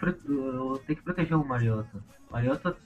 tem 0.86 0.96
que 0.96 1.01
proteger 1.01 1.38
o 1.38 1.46
Mariota. 1.46 2.03
O 2.29 2.34
Mariota 2.34 2.77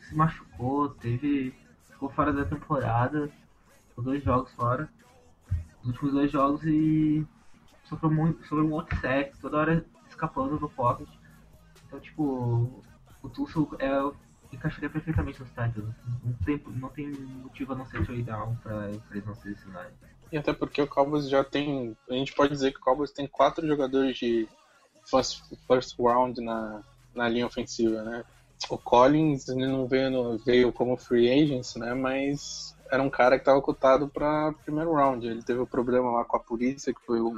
se 0.00 0.14
machucou, 0.14 0.88
teve. 0.90 1.54
ficou 1.88 2.08
fora 2.10 2.32
da 2.32 2.44
temporada, 2.44 3.30
ficou 3.88 4.04
dois 4.04 4.22
jogos 4.22 4.52
fora. 4.52 4.88
Os 5.82 5.88
últimos 5.88 6.12
dois 6.12 6.30
jogos 6.30 6.64
e 6.64 7.26
sofreu 7.84 8.10
muito, 8.10 8.42
sofreu 8.42 8.74
um 8.74 8.84
de 8.84 8.96
sec, 8.96 9.36
toda 9.40 9.58
hora 9.58 9.86
escapando 10.08 10.58
do 10.58 10.68
pocket. 10.68 11.08
Então 11.86 12.00
tipo, 12.00 12.82
o 13.22 13.28
Tulsa 13.28 13.60
é, 13.78 14.12
encaixaria 14.56 14.90
perfeitamente 14.90 15.40
nos 15.40 15.48
Titans. 15.50 15.94
Não 16.24 16.32
tem, 16.44 16.62
não 16.66 16.88
tem 16.88 17.10
motivo 17.10 17.72
a 17.72 17.76
não 17.76 17.86
ser 17.86 18.04
trade 18.04 18.22
down 18.22 18.56
pra, 18.56 18.78
pra 18.78 18.90
eles 19.12 19.26
não 19.26 19.34
selecionarem. 19.34 19.92
E 20.32 20.36
até 20.36 20.52
porque 20.52 20.82
o 20.82 20.88
Cowboys 20.88 21.28
já 21.28 21.44
tem. 21.44 21.96
A 22.10 22.14
gente 22.14 22.34
pode 22.34 22.52
dizer 22.52 22.72
que 22.72 22.78
o 22.78 22.82
Cowboys 22.82 23.12
tem 23.12 23.26
quatro 23.26 23.66
jogadores 23.66 24.16
de 24.18 24.48
first, 25.08 25.42
first 25.66 25.98
round 25.98 26.40
na, 26.40 26.82
na 27.14 27.28
linha 27.28 27.46
ofensiva, 27.46 28.02
né? 28.02 28.24
O 28.68 28.78
Collins 28.78 29.48
ele 29.48 29.66
não 29.66 29.86
veio, 29.86 30.10
no, 30.10 30.38
veio 30.38 30.72
como 30.72 30.96
free 30.96 31.30
agent, 31.30 31.76
né? 31.76 31.94
Mas 31.94 32.76
era 32.90 33.02
um 33.02 33.10
cara 33.10 33.36
que 33.36 33.42
estava 33.42 33.60
cotado 33.60 34.08
para 34.08 34.52
primeiro 34.64 34.94
round. 34.94 35.26
Ele 35.26 35.42
teve 35.42 35.60
um 35.60 35.66
problema 35.66 36.10
lá 36.10 36.24
com 36.24 36.36
a 36.36 36.40
polícia, 36.40 36.92
que 36.92 37.04
foi 37.04 37.20
um, 37.20 37.36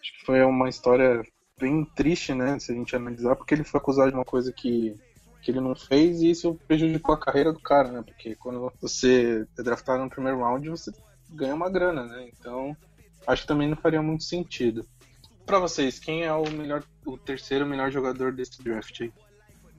acho 0.00 0.18
que 0.18 0.24
foi 0.24 0.42
uma 0.42 0.68
história 0.68 1.22
bem 1.58 1.84
triste, 1.84 2.34
né? 2.34 2.58
Se 2.58 2.72
a 2.72 2.74
gente 2.74 2.94
analisar, 2.94 3.36
porque 3.36 3.54
ele 3.54 3.64
foi 3.64 3.78
acusado 3.78 4.10
de 4.10 4.16
uma 4.16 4.24
coisa 4.24 4.52
que, 4.52 4.96
que 5.42 5.50
ele 5.50 5.60
não 5.60 5.74
fez 5.74 6.22
e 6.22 6.30
isso 6.30 6.58
prejudicou 6.66 7.14
a 7.14 7.18
carreira 7.18 7.52
do 7.52 7.58
cara, 7.58 7.90
né? 7.90 8.02
Porque 8.02 8.36
quando 8.36 8.72
você 8.80 9.46
é 9.58 9.62
draftado 9.62 10.02
no 10.02 10.08
primeiro 10.08 10.38
round, 10.38 10.68
você 10.70 10.92
ganha 11.28 11.54
uma 11.54 11.68
grana, 11.68 12.04
né? 12.04 12.28
Então, 12.32 12.76
acho 13.26 13.42
que 13.42 13.48
também 13.48 13.68
não 13.68 13.76
faria 13.76 14.00
muito 14.00 14.22
sentido. 14.22 14.86
Para 15.44 15.58
vocês, 15.58 15.98
quem 15.98 16.22
é 16.22 16.32
o 16.32 16.48
melhor, 16.50 16.84
o 17.04 17.18
terceiro 17.18 17.66
melhor 17.66 17.90
jogador 17.90 18.32
desse 18.32 18.62
draft 18.62 19.00
aí? 19.00 19.12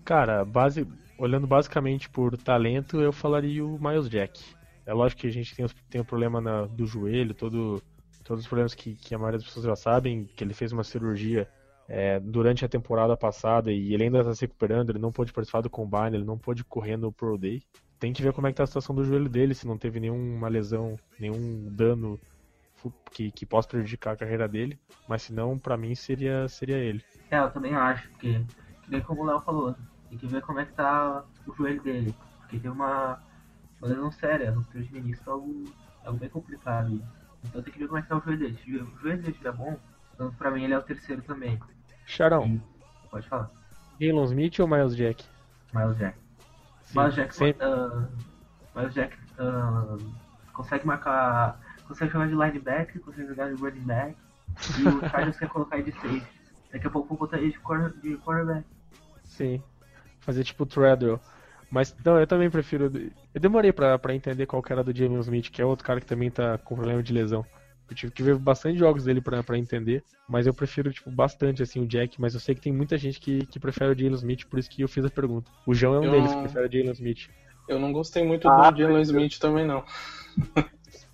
Cara, 0.03 0.43
base, 0.43 0.86
olhando 1.17 1.48
basicamente 1.48 2.10
por 2.10 2.38
talento, 2.38 3.00
eu 3.00 3.13
falaria 3.13 3.65
o 3.65 3.79
Miles 3.82 4.10
Jack. 4.10 4.43
É 4.86 4.93
lógico 4.93 5.22
que 5.22 5.27
a 5.27 5.32
gente 5.32 5.55
tem, 5.55 5.65
tem 5.89 6.01
o 6.01 6.05
problema 6.05 6.41
na, 6.41 6.65
do 6.65 6.86
joelho, 6.86 7.34
todo, 7.34 7.82
todos 8.25 8.43
os 8.43 8.48
problemas 8.48 8.75
que, 8.75 8.96
que 8.96 9.15
a 9.15 9.17
maioria 9.17 9.39
das 9.39 9.48
pessoas 9.48 9.65
já 9.65 9.75
sabem, 9.77 10.29
que 10.36 10.43
ele 10.43 10.53
fez 10.53 10.74
uma 10.74 10.84
cirurgia 10.84 11.48
é, 11.88 12.20
durante 12.20 12.63
a 12.63 12.70
temporada 12.70 13.16
passada 13.16 13.72
e 13.72 13.94
ele 13.94 14.04
ainda 14.04 14.20
está 14.20 14.34
se 14.34 14.42
recuperando, 14.42 14.90
ele 14.90 15.00
não 15.00 15.12
pôde 15.12 15.34
participar 15.34 15.62
do 15.62 15.70
combine, 15.70 16.16
ele 16.16 16.25
não 16.25 16.38
pôde 16.38 16.63
correr 16.63 16.98
no 16.98 17.12
Pro 17.12 17.38
Day. 17.38 17.62
Tem 18.00 18.13
que 18.13 18.22
ver 18.22 18.34
como 18.34 18.48
é 18.48 18.52
que 18.52 18.58
tá 18.58 18.63
a 18.63 18.68
situação 18.68 18.96
do 18.96 19.06
joelho 19.06 19.30
dele, 19.30 19.54
se 19.54 19.68
não 19.68 19.78
teve 19.78 20.00
nenhuma 20.00 20.48
lesão, 20.48 20.98
nenhum 21.20 21.70
dano 21.72 22.20
que, 23.12 23.32
que 23.32 23.46
possa 23.46 23.68
prejudicar 23.68 24.13
a 24.13 24.18
carreira 24.18 24.48
dele, 24.48 24.78
mas 25.08 25.22
se 25.22 25.34
não, 25.34 25.58
pra 25.58 25.78
mim 25.78 25.96
seria, 25.96 26.48
seria 26.48 26.78
ele. 26.78 27.04
É, 27.32 27.40
eu 27.40 27.50
também 27.52 27.74
acho, 27.74 28.10
porque, 28.10 28.42
que 28.84 28.92
nem 28.92 29.02
como 29.02 29.22
o 29.22 29.25
Léo 29.25 29.42
falou, 29.42 29.75
tem 30.10 30.18
que 30.18 30.28
ver 30.28 30.42
como 30.42 30.60
é 30.60 30.66
que 30.66 30.74
tá 30.74 31.24
o 31.48 31.54
joelho 31.54 31.82
dele, 31.82 32.13
porque 32.40 32.60
tem 32.60 32.70
uma, 32.70 33.22
uma 33.80 33.88
lesão 33.88 34.12
séria, 34.12 34.52
no 34.52 34.63
de 34.63 34.94
menisco 34.94 35.30
é 35.30 35.34
algo, 35.34 35.63
é 36.04 36.08
algo 36.08 36.20
bem 36.20 36.30
complicado. 36.30 37.02
Então 37.46 37.62
tem 37.62 37.74
que 37.74 37.80
ver 37.80 37.88
como 37.88 38.00
é 38.00 38.02
que 38.02 38.10
tá 38.10 38.18
o 38.18 38.22
joelho 38.22 38.40
dele. 38.40 38.58
Se 38.63 38.75
o 38.75 39.00
joelho 39.00 39.18
dele 39.18 39.32
estiver 39.32 39.54
bom, 39.54 39.78
então 40.13 40.32
pra 40.34 40.52
mim 40.52 40.63
ele 40.63 40.74
é 40.74 40.78
o 40.78 40.84
terceiro 40.84 41.22
também. 41.22 41.60
Charão. 42.05 42.62
Pode 43.10 43.27
falar. 43.27 43.50
Jalen 44.00 44.25
Smith 44.25 44.60
ou 44.60 44.67
Miles 44.67 44.95
Jack? 44.95 45.24
Miles 45.74 45.98
Jack. 45.98 46.17
Sim, 46.83 47.00
Miles 47.00 47.15
Jack, 47.15 47.36
sempre... 47.36 47.65
uh, 47.65 48.07
Miles 48.75 48.93
Jack 48.93 49.17
uh, 49.39 49.98
consegue 50.53 50.86
marcar. 50.86 51.60
Consegue 51.88 52.12
jogar 52.12 52.27
de 52.27 52.33
linebacker, 52.33 53.01
consegue 53.01 53.27
jogar 53.27 53.53
de 53.53 53.62
running 53.62 53.81
back. 53.81 54.17
E 54.79 54.88
o 54.88 55.01
Chargers 55.10 55.38
quer 55.38 55.50
colocar 55.50 55.77
ele 55.77 55.91
de 55.91 56.00
safety. 56.00 56.27
Daqui 56.72 56.88
a 56.88 56.89
pouco 56.89 57.10
vou 57.10 57.17
botar 57.17 57.38
ele 57.38 57.51
de, 57.51 58.01
de 58.01 58.17
quarterback. 58.17 58.65
Sim. 59.24 59.62
Fazer 60.19 60.43
tipo 60.43 60.65
Treadwell. 60.65 61.19
Mas 61.69 61.95
não, 62.05 62.19
eu 62.19 62.27
também 62.27 62.50
prefiro. 62.50 62.91
Eu 63.33 63.41
demorei 63.41 63.74
pra, 63.74 63.98
pra 63.98 64.13
entender 64.13 64.45
qual 64.45 64.62
que 64.62 64.72
era 64.72 64.83
do 64.83 64.95
Jalen 64.95 65.19
Smith, 65.19 65.50
que 65.50 65.62
é 65.62 65.65
outro 65.65 65.86
cara 65.86 66.00
que 66.00 66.05
também 66.05 66.29
tá 66.29 66.57
com 66.60 66.75
problema 66.75 67.01
de 67.01 67.12
lesão. 67.12 67.45
Eu 67.90 67.96
tive 67.96 68.12
que 68.12 68.24
ver 68.24 68.38
bastante 68.38 68.78
jogos 68.78 69.04
dele 69.04 69.22
pra, 69.22 69.44
pra 69.44 69.58
entender. 69.58 70.04
Mas 70.28 70.48
eu 70.48 70.54
prefiro, 70.54 70.92
tipo, 70.92 71.12
bastante 71.12 71.62
assim 71.62 71.82
o 71.82 71.88
Jack. 71.88 72.20
Mas 72.20 72.34
eu 72.34 72.40
sei 72.40 72.56
que 72.56 72.62
tem 72.62 72.74
muita 72.74 72.98
gente 72.98 73.20
que, 73.20 73.46
que 73.46 73.60
prefere 73.60 73.92
o 73.92 73.98
Jalen 73.98 74.16
Smith, 74.16 74.46
por 74.46 74.60
isso 74.60 74.70
que 74.70 74.82
eu 74.82 74.88
fiz 74.88 75.06
a 75.06 75.10
pergunta. 75.10 75.52
O 75.68 75.74
João 75.74 75.96
é 75.96 76.00
um 76.00 76.04
eu... 76.06 76.12
deles 76.12 76.34
que 76.34 76.42
prefere 76.42 76.68
o 76.68 76.72
Jalen 76.72 76.92
Smith. 76.94 77.30
Eu 77.68 77.80
não 77.80 77.94
gostei 77.94 78.25
muito 78.25 78.48
ah, 78.48 78.72
do 78.72 78.78
Jalen 78.78 79.02
Smith 79.02 79.38
também, 79.40 79.66
não. 79.66 79.84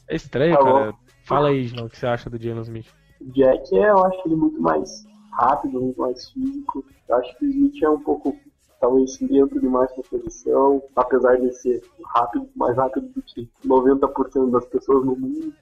É 0.08 0.16
estranho, 0.16 0.58
tá 0.58 0.64
cara. 0.64 0.94
Fala 1.24 1.50
aí, 1.50 1.68
João, 1.68 1.86
o 1.86 1.90
que 1.90 1.98
você 1.98 2.08
acha 2.08 2.30
do 2.32 2.42
Jalen 2.42 2.64
Smith? 2.64 2.88
O 3.22 3.32
Jack, 3.32 3.76
eu 3.76 4.06
acho 4.06 4.22
ele 4.26 4.36
muito 4.36 4.60
mais 4.60 5.06
rápido, 5.32 5.80
muito 5.80 6.00
mais 6.00 6.30
físico. 6.32 6.84
Eu 7.08 7.16
acho 7.18 7.38
que 7.38 7.46
o 7.46 7.50
Smith 7.50 7.84
é 7.84 7.90
um 7.90 8.00
pouco 8.00 8.36
talvez 8.80 9.20
lento 9.20 9.60
demais 9.60 9.96
na 9.96 10.04
posição, 10.04 10.82
apesar 10.96 11.36
de 11.40 11.54
ser 11.54 11.84
rápido, 12.06 12.50
mais 12.56 12.76
rápido 12.78 13.08
do 13.10 13.22
que 13.22 13.50
90% 13.66 14.52
das 14.52 14.66
pessoas 14.66 15.06
no 15.06 15.16
mundo. 15.16 15.54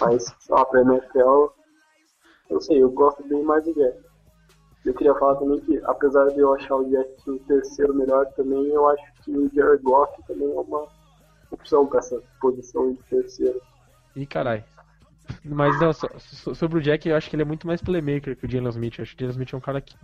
Mas, 0.00 0.34
lá, 0.48 0.64
pra 0.64 0.82
NFL, 0.82 1.46
eu 2.50 2.60
sei, 2.60 2.82
eu 2.82 2.90
gosto 2.90 3.26
bem 3.28 3.42
mais 3.42 3.64
do 3.64 3.74
Jack. 3.74 3.98
Eu 4.84 4.94
queria 4.94 5.14
falar 5.14 5.36
também 5.36 5.60
que, 5.60 5.80
apesar 5.84 6.26
de 6.28 6.40
eu 6.40 6.54
achar 6.54 6.76
o 6.76 6.88
Jack 6.88 7.30
o 7.30 7.38
terceiro 7.40 7.94
melhor, 7.94 8.26
também 8.34 8.66
eu 8.68 8.88
acho 8.88 9.12
que 9.22 9.30
o 9.30 9.48
Jared 9.54 9.82
Goff 9.82 10.12
também 10.26 10.50
é 10.50 10.60
uma 10.60 10.88
opção 11.50 11.86
para 11.86 11.98
essa 11.98 12.20
posição 12.40 12.94
de 12.94 13.02
terceiro. 13.04 13.60
Ih, 14.16 14.26
carai. 14.26 14.64
Mas 15.44 15.78
não, 15.80 15.92
sobre 15.92 16.78
o 16.78 16.82
Jack, 16.82 17.08
eu 17.08 17.16
acho 17.16 17.28
que 17.30 17.36
ele 17.36 17.42
é 17.42 17.46
muito 17.46 17.66
mais 17.66 17.80
playmaker 17.80 18.36
que 18.36 18.46
o 18.46 18.50
Jalen 18.50 18.70
Smith. 18.70 18.98
Eu 18.98 19.02
acho 19.02 19.16
que 19.16 19.22
o 19.22 19.26
Jalen 19.26 19.32
Smith 19.32 19.52
é 19.52 19.56
um 19.56 19.60
cara 19.60 19.80
que 19.80 19.94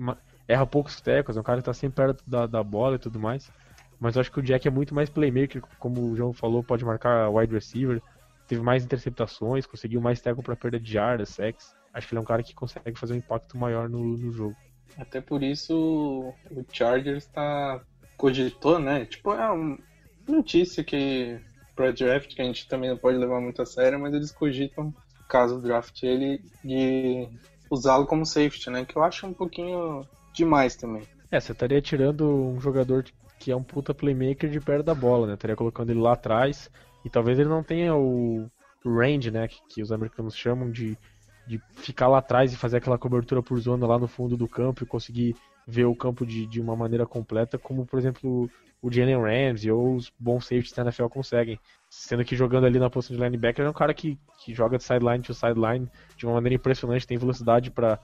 erra 0.47 0.67
poucos 0.67 1.01
tecos, 1.01 1.37
é 1.37 1.41
um 1.41 1.43
cara 1.43 1.59
que 1.59 1.65
tá 1.65 1.75
sempre 1.75 1.97
perto 1.97 2.23
da, 2.27 2.47
da 2.47 2.63
bola 2.63 2.97
e 2.97 2.99
tudo 2.99 3.19
mais. 3.19 3.51
Mas 3.99 4.15
eu 4.15 4.21
acho 4.21 4.31
que 4.31 4.39
o 4.39 4.43
Jack 4.43 4.69
é 4.69 4.71
muito 4.71 4.95
mais 4.95 5.09
playmaker, 5.09 5.63
como 5.79 6.11
o 6.11 6.17
João 6.17 6.33
falou, 6.33 6.63
pode 6.63 6.85
marcar 6.85 7.29
wide 7.31 7.53
receiver. 7.53 8.03
Teve 8.47 8.63
mais 8.63 8.85
interceptações, 8.85 9.67
conseguiu 9.67 10.01
mais 10.01 10.21
teco 10.21 10.43
para 10.43 10.57
perda 10.57 10.79
de 10.79 10.93
jardas, 10.93 11.31
sex. 11.31 11.75
Acho 11.93 12.07
que 12.07 12.15
ele 12.15 12.19
é 12.19 12.23
um 12.23 12.27
cara 12.27 12.43
que 12.43 12.55
consegue 12.55 12.99
fazer 12.99 13.15
um 13.15 13.17
impacto 13.17 13.57
maior 13.57 13.89
no, 13.89 14.17
no 14.17 14.31
jogo. 14.31 14.57
Até 14.99 15.21
por 15.21 15.43
isso 15.43 16.35
o 16.51 16.65
Chargers 16.73 17.27
tá 17.27 17.83
cogitou, 18.17 18.79
né? 18.79 19.05
Tipo, 19.05 19.33
é 19.33 19.51
uma 19.51 19.79
notícia 20.27 20.83
que 20.83 21.39
para 21.75 21.93
draft 21.93 22.35
que 22.35 22.41
a 22.41 22.45
gente 22.45 22.67
também 22.67 22.89
não 22.89 22.97
pode 22.97 23.19
levar 23.19 23.41
muito 23.41 23.61
a 23.61 23.67
sério, 23.67 24.01
mas 24.01 24.15
eles 24.15 24.33
cogitam 24.33 24.95
caso 25.29 25.61
draft 25.61 26.03
ele 26.03 26.41
de 26.65 27.29
usá-lo 27.71 28.07
como 28.07 28.25
safety, 28.25 28.71
né? 28.71 28.85
Que 28.85 28.97
eu 28.97 29.03
acho 29.03 29.27
um 29.27 29.35
pouquinho 29.35 30.07
demais 30.33 30.77
também. 30.77 31.03
É, 31.31 31.41
você 31.41 31.53
estaria 31.53 31.83
tirando 31.83 32.27
um 32.27 32.61
jogador 32.61 33.05
que 33.39 33.51
é 33.51 33.57
um 33.57 33.63
puta 33.63 33.93
playmaker 33.93 34.49
de 34.49 34.61
perto 34.61 34.85
da 34.85 34.95
bola, 34.95 35.27
né? 35.27 35.35
Estaria 35.35 35.57
colocando 35.57 35.91
ele 35.91 36.01
lá 36.01 36.13
atrás 36.13 36.71
e 37.07 37.09
talvez 37.09 37.39
ele 37.39 37.49
não 37.49 37.63
tenha 37.63 37.95
o 37.95 38.51
range, 38.85 39.31
né? 39.31 39.47
Que, 39.47 39.61
que 39.69 39.83
os 39.83 39.93
americanos 39.93 40.37
chamam 40.37 40.73
de, 40.73 40.99
de 41.47 41.61
ficar 41.77 42.09
lá 42.09 42.19
atrás 42.19 42.53
e 42.53 42.57
fazer 42.57 42.79
aquela 42.79 42.99
cobertura 42.99 43.41
por 43.41 43.61
zona 43.61 43.87
lá 43.87 43.97
no 43.97 44.09
fundo 44.09 44.37
do 44.37 44.49
campo 44.49 44.83
e 44.83 44.87
conseguir 44.87 45.37
ver 45.65 45.85
o 45.85 45.95
campo 45.95 46.27
de, 46.27 46.47
de 46.47 46.61
uma 46.61 46.75
maneira 46.75 47.07
completa, 47.07 47.57
como 47.57 47.87
por 47.87 47.97
exemplo 48.01 48.51
o 48.83 48.93
Jalen 48.93 49.21
Ramsey 49.21 49.71
ou 49.71 49.95
os 49.95 50.13
bons 50.19 50.45
safeties 50.45 50.73
da 50.73 50.83
NFL 50.83 51.07
conseguem. 51.07 51.61
Sendo 51.89 52.25
que 52.25 52.35
jogando 52.35 52.67
ali 52.67 52.81
na 52.81 52.91
posição 52.91 53.17
de 53.17 53.23
linebacker 53.23 53.65
é 53.65 53.71
um 53.71 53.73
cara 53.73 53.95
que, 53.95 54.19
que 54.45 54.53
joga 54.53 54.77
de 54.77 54.83
sideline 54.83 55.23
to 55.23 55.33
sideline 55.33 55.89
de 56.17 56.27
uma 56.27 56.35
maneira 56.35 56.57
impressionante, 56.57 57.07
tem 57.07 57.17
velocidade 57.17 57.71
para 57.71 58.01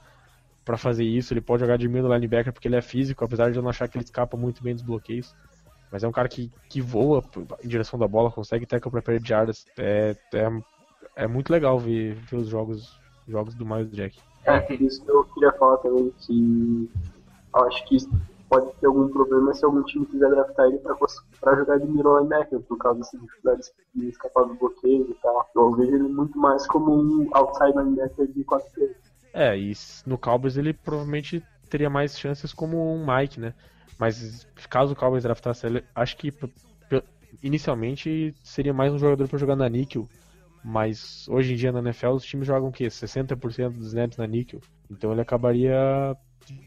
para 0.64 0.78
fazer 0.78 1.02
isso, 1.02 1.35
ele 1.35 1.40
pode 1.40 1.61
jogar 1.61 1.76
de 1.76 1.88
meio 1.88 2.06
linebacker 2.06 2.52
porque 2.52 2.68
ele 2.68 2.76
é 2.76 2.80
físico, 2.80 3.25
apesar 3.25 3.50
de 3.50 3.56
eu 3.56 3.62
não 3.64 3.71
achar 3.71 3.88
que 3.88 3.97
ele 3.97 4.04
escapa 4.04 4.37
muito 4.37 4.62
bem 4.62 4.73
dos 4.73 4.85
bloqueios. 4.85 5.35
Mas 5.93 6.03
é 6.03 6.09
um 6.09 6.13
cara 6.13 6.29
que, 6.29 6.51
que 6.71 6.81
voa 6.81 7.23
em 7.63 7.69
direção 7.69 7.99
da 7.99 8.09
bola, 8.09 8.31
consegue 8.31 8.65
tackle 8.65 8.91
para 8.91 9.03
perder 9.03 9.29
jardas. 9.29 9.67
É, 9.77 10.17
é, 10.33 10.63
é 11.15 11.27
muito 11.27 11.53
legal 11.53 11.79
ver, 11.79 12.15
ver 12.15 12.37
os 12.37 12.49
jogos, 12.49 12.99
jogos 13.29 13.55
do 13.55 13.67
Miles 13.67 13.93
Jack. 13.93 14.19
É, 14.45 14.59
por 14.59 14.81
isso 14.81 15.05
que 15.05 15.11
eu 15.11 15.23
queria 15.25 15.53
falar 15.53 15.77
também 15.77 16.11
que 16.19 16.91
acho 17.53 17.85
que 17.85 17.99
pode 18.49 18.73
ter 18.81 18.87
algum 18.87 19.09
problema 19.09 19.53
se 19.55 19.65
algum 19.65 19.83
time 19.83 20.07
quiser 20.07 20.31
draftar 20.31 20.67
ele 20.67 20.79
para 20.79 21.57
jogar 21.57 21.79
de 21.79 21.87
middle 21.87 22.19
linebacker, 22.19 22.61
por 22.61 22.79
causa 22.79 23.01
dessas 23.01 23.21
dificuldades 23.21 23.73
de 23.95 24.09
escapar 24.09 24.45
do 24.45 24.55
bloqueio 24.55 25.11
e 25.11 25.15
tal. 25.23 25.51
Eu 25.55 25.73
vejo 25.73 25.95
ele 25.95 26.09
muito 26.09 26.39
mais 26.39 26.67
como 26.67 26.95
um 26.95 27.29
outside 27.33 27.77
linebacker 27.77 28.27
de 28.29 28.45
4 28.45 28.69
3 28.75 28.97
É, 29.35 29.59
e 29.59 29.75
no 30.07 30.17
Cowboys 30.17 30.57
ele 30.57 30.73
provavelmente 30.73 31.45
teria 31.69 31.91
mais 31.91 32.19
chances 32.19 32.53
como 32.53 32.95
um 32.95 33.07
Mike, 33.07 33.39
né? 33.39 33.55
Mas 34.02 34.49
caso 34.68 34.94
o 34.94 34.97
Cowboys 34.97 35.23
draftasse 35.23 35.64
ele, 35.64 35.85
acho 35.94 36.16
que 36.16 36.35
inicialmente 37.40 38.35
seria 38.42 38.75
mais 38.75 38.92
um 38.92 38.99
jogador 38.99 39.28
para 39.28 39.38
jogar 39.38 39.54
na 39.54 39.68
níquel. 39.68 40.09
Mas 40.64 41.28
hoje 41.28 41.52
em 41.52 41.56
dia 41.56 41.71
na 41.71 41.78
NFL 41.78 42.09
os 42.09 42.25
times 42.25 42.49
jogam 42.49 42.71
o 42.71 42.73
quê? 42.73 42.88
60% 42.88 43.71
dos 43.71 43.87
snaps 43.87 44.18
na 44.18 44.26
níquel. 44.26 44.61
Então 44.90 45.12
ele 45.12 45.21
acabaria 45.21 46.16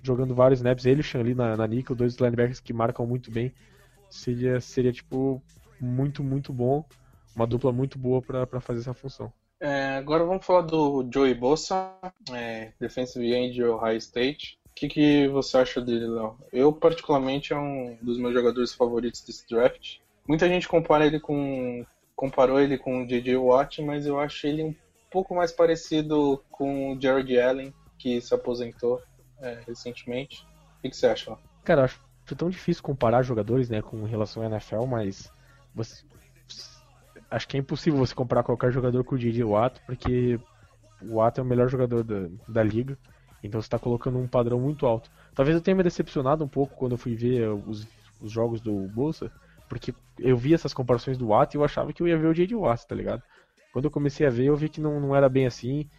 jogando 0.02 0.34
vários 0.34 0.60
snaps, 0.60 0.86
ele 0.86 1.00
e 1.00 1.02
o 1.02 1.04
Shanli 1.04 1.36
na, 1.36 1.58
na 1.58 1.68
nickel, 1.68 1.94
dois 1.94 2.16
linebackers 2.16 2.62
que 2.62 2.72
marcam 2.72 3.06
muito 3.06 3.30
bem. 3.30 3.54
Seria, 4.10 4.62
seria 4.62 4.94
tipo, 4.94 5.44
muito, 5.78 6.24
muito 6.24 6.54
bom. 6.54 6.86
Uma 7.36 7.46
dupla 7.46 7.74
muito 7.74 8.00
boa 8.00 8.22
para 8.22 8.62
fazer 8.62 8.80
essa 8.80 8.94
função. 8.94 9.30
É, 9.60 9.98
agora 9.98 10.24
vamos 10.24 10.46
falar 10.46 10.62
do 10.62 11.06
Joey 11.14 11.34
Bosa, 11.34 11.92
é, 12.32 12.72
defensive 12.80 13.30
end 13.34 13.56
de 13.56 13.64
Ohio 13.66 13.98
State. 13.98 14.58
O 14.76 14.78
que, 14.78 14.90
que 14.90 15.28
você 15.30 15.58
acha 15.58 15.80
dele, 15.80 16.06
Léo? 16.06 16.36
Eu, 16.52 16.74
particularmente, 16.74 17.54
é 17.54 17.56
um 17.58 17.98
dos 18.02 18.18
meus 18.18 18.34
jogadores 18.34 18.74
favoritos 18.74 19.22
desse 19.22 19.48
draft. 19.48 20.00
Muita 20.28 20.50
gente 20.50 20.68
compara 20.68 21.06
ele 21.06 21.18
com, 21.18 21.86
comparou 22.14 22.60
ele 22.60 22.78
com 22.78 23.02
o 23.02 23.08
J.J. 23.08 23.38
Watt, 23.38 23.82
mas 23.82 24.06
eu 24.06 24.20
acho 24.20 24.46
ele 24.46 24.64
um 24.64 24.76
pouco 25.10 25.34
mais 25.34 25.54
parecido 25.54 26.44
com 26.52 26.92
o 26.92 27.02
Jared 27.02 27.40
Allen, 27.40 27.74
que 27.98 28.20
se 28.20 28.34
aposentou 28.34 29.02
é, 29.40 29.62
recentemente. 29.66 30.46
O 30.80 30.90
que, 30.90 30.94
você 30.94 31.08
acha? 31.08 31.38
Cara, 31.64 31.80
eu 31.80 31.86
acho 31.86 32.02
tão 32.36 32.50
difícil 32.50 32.84
comparar 32.84 33.24
jogadores, 33.24 33.70
né, 33.70 33.82
com 33.82 34.04
relação 34.04 34.44
à 34.44 34.48
NFL, 34.48 34.86
mas 34.86 35.32
você, 35.74 36.04
acho 37.32 37.48
que 37.48 37.56
é 37.56 37.62
impossível 37.62 37.98
você 37.98 38.14
comparar 38.14 38.44
qualquer 38.44 38.74
jogador 38.74 39.06
com 39.06 39.16
o 39.16 39.18
J.J. 39.18 39.42
Watt, 39.46 39.80
porque 39.86 40.38
o 41.02 41.16
Watt 41.16 41.40
é 41.40 41.44
o 41.44 41.46
melhor 41.46 41.70
jogador 41.70 42.04
da, 42.04 42.28
da 42.46 42.62
liga, 42.62 42.98
então 43.46 43.62
você 43.62 43.68
está 43.68 43.80
colocando 43.80 44.18
um 44.18 44.28
padrão 44.28 44.60
muito 44.60 44.86
alto. 44.86 45.10
Talvez 45.34 45.56
eu 45.56 45.62
tenha 45.62 45.76
me 45.76 45.84
decepcionado 45.84 46.44
um 46.44 46.48
pouco 46.48 46.76
quando 46.76 46.94
eu 46.94 46.98
fui 46.98 47.16
ver 47.16 47.48
os, 47.50 47.88
os 48.20 48.32
jogos 48.32 48.60
do 48.60 48.88
Bolsa, 48.88 49.32
porque 49.70 49.94
eu 50.20 50.36
vi 50.36 50.54
essas 50.54 50.74
comparações 50.74 51.18
do 51.18 51.28
Watt 51.28 51.54
e 51.54 51.58
eu 51.58 51.64
achava 51.64 51.94
que 51.94 52.02
eu 52.02 52.08
ia 52.08 52.18
ver 52.18 52.28
o 52.28 52.34
J.J. 52.34 52.56
Watt, 52.56 52.88
tá 52.88 52.96
ligado? 52.96 53.22
Quando 53.72 53.86
eu 53.86 53.92
comecei 53.92 54.26
a 54.26 54.30
ver, 54.30 54.46
eu 54.46 54.56
vi 54.56 54.70
que 54.70 54.82
não, 54.82 55.00
não 55.00 55.16
era 55.16 55.30
bem 55.30 55.46
assim, 55.46 55.90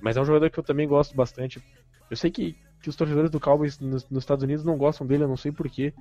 mas 0.00 0.16
é 0.16 0.20
um 0.20 0.24
jogador 0.24 0.50
que 0.50 0.58
eu 0.58 0.64
também 0.64 0.88
gosto 0.88 1.14
bastante. 1.14 1.62
Eu 2.10 2.16
sei 2.16 2.30
que, 2.30 2.56
que 2.82 2.88
os 2.88 2.96
torcedores 2.96 3.30
do 3.30 3.40
Cowboys 3.40 3.78
nos, 3.78 4.08
nos 4.10 4.22
Estados 4.22 4.42
Unidos 4.42 4.64
não 4.64 4.76
gostam 4.76 5.06
dele, 5.06 5.24
eu 5.24 5.28
não 5.28 5.36
sei 5.36 5.52
porquê, 5.52 5.94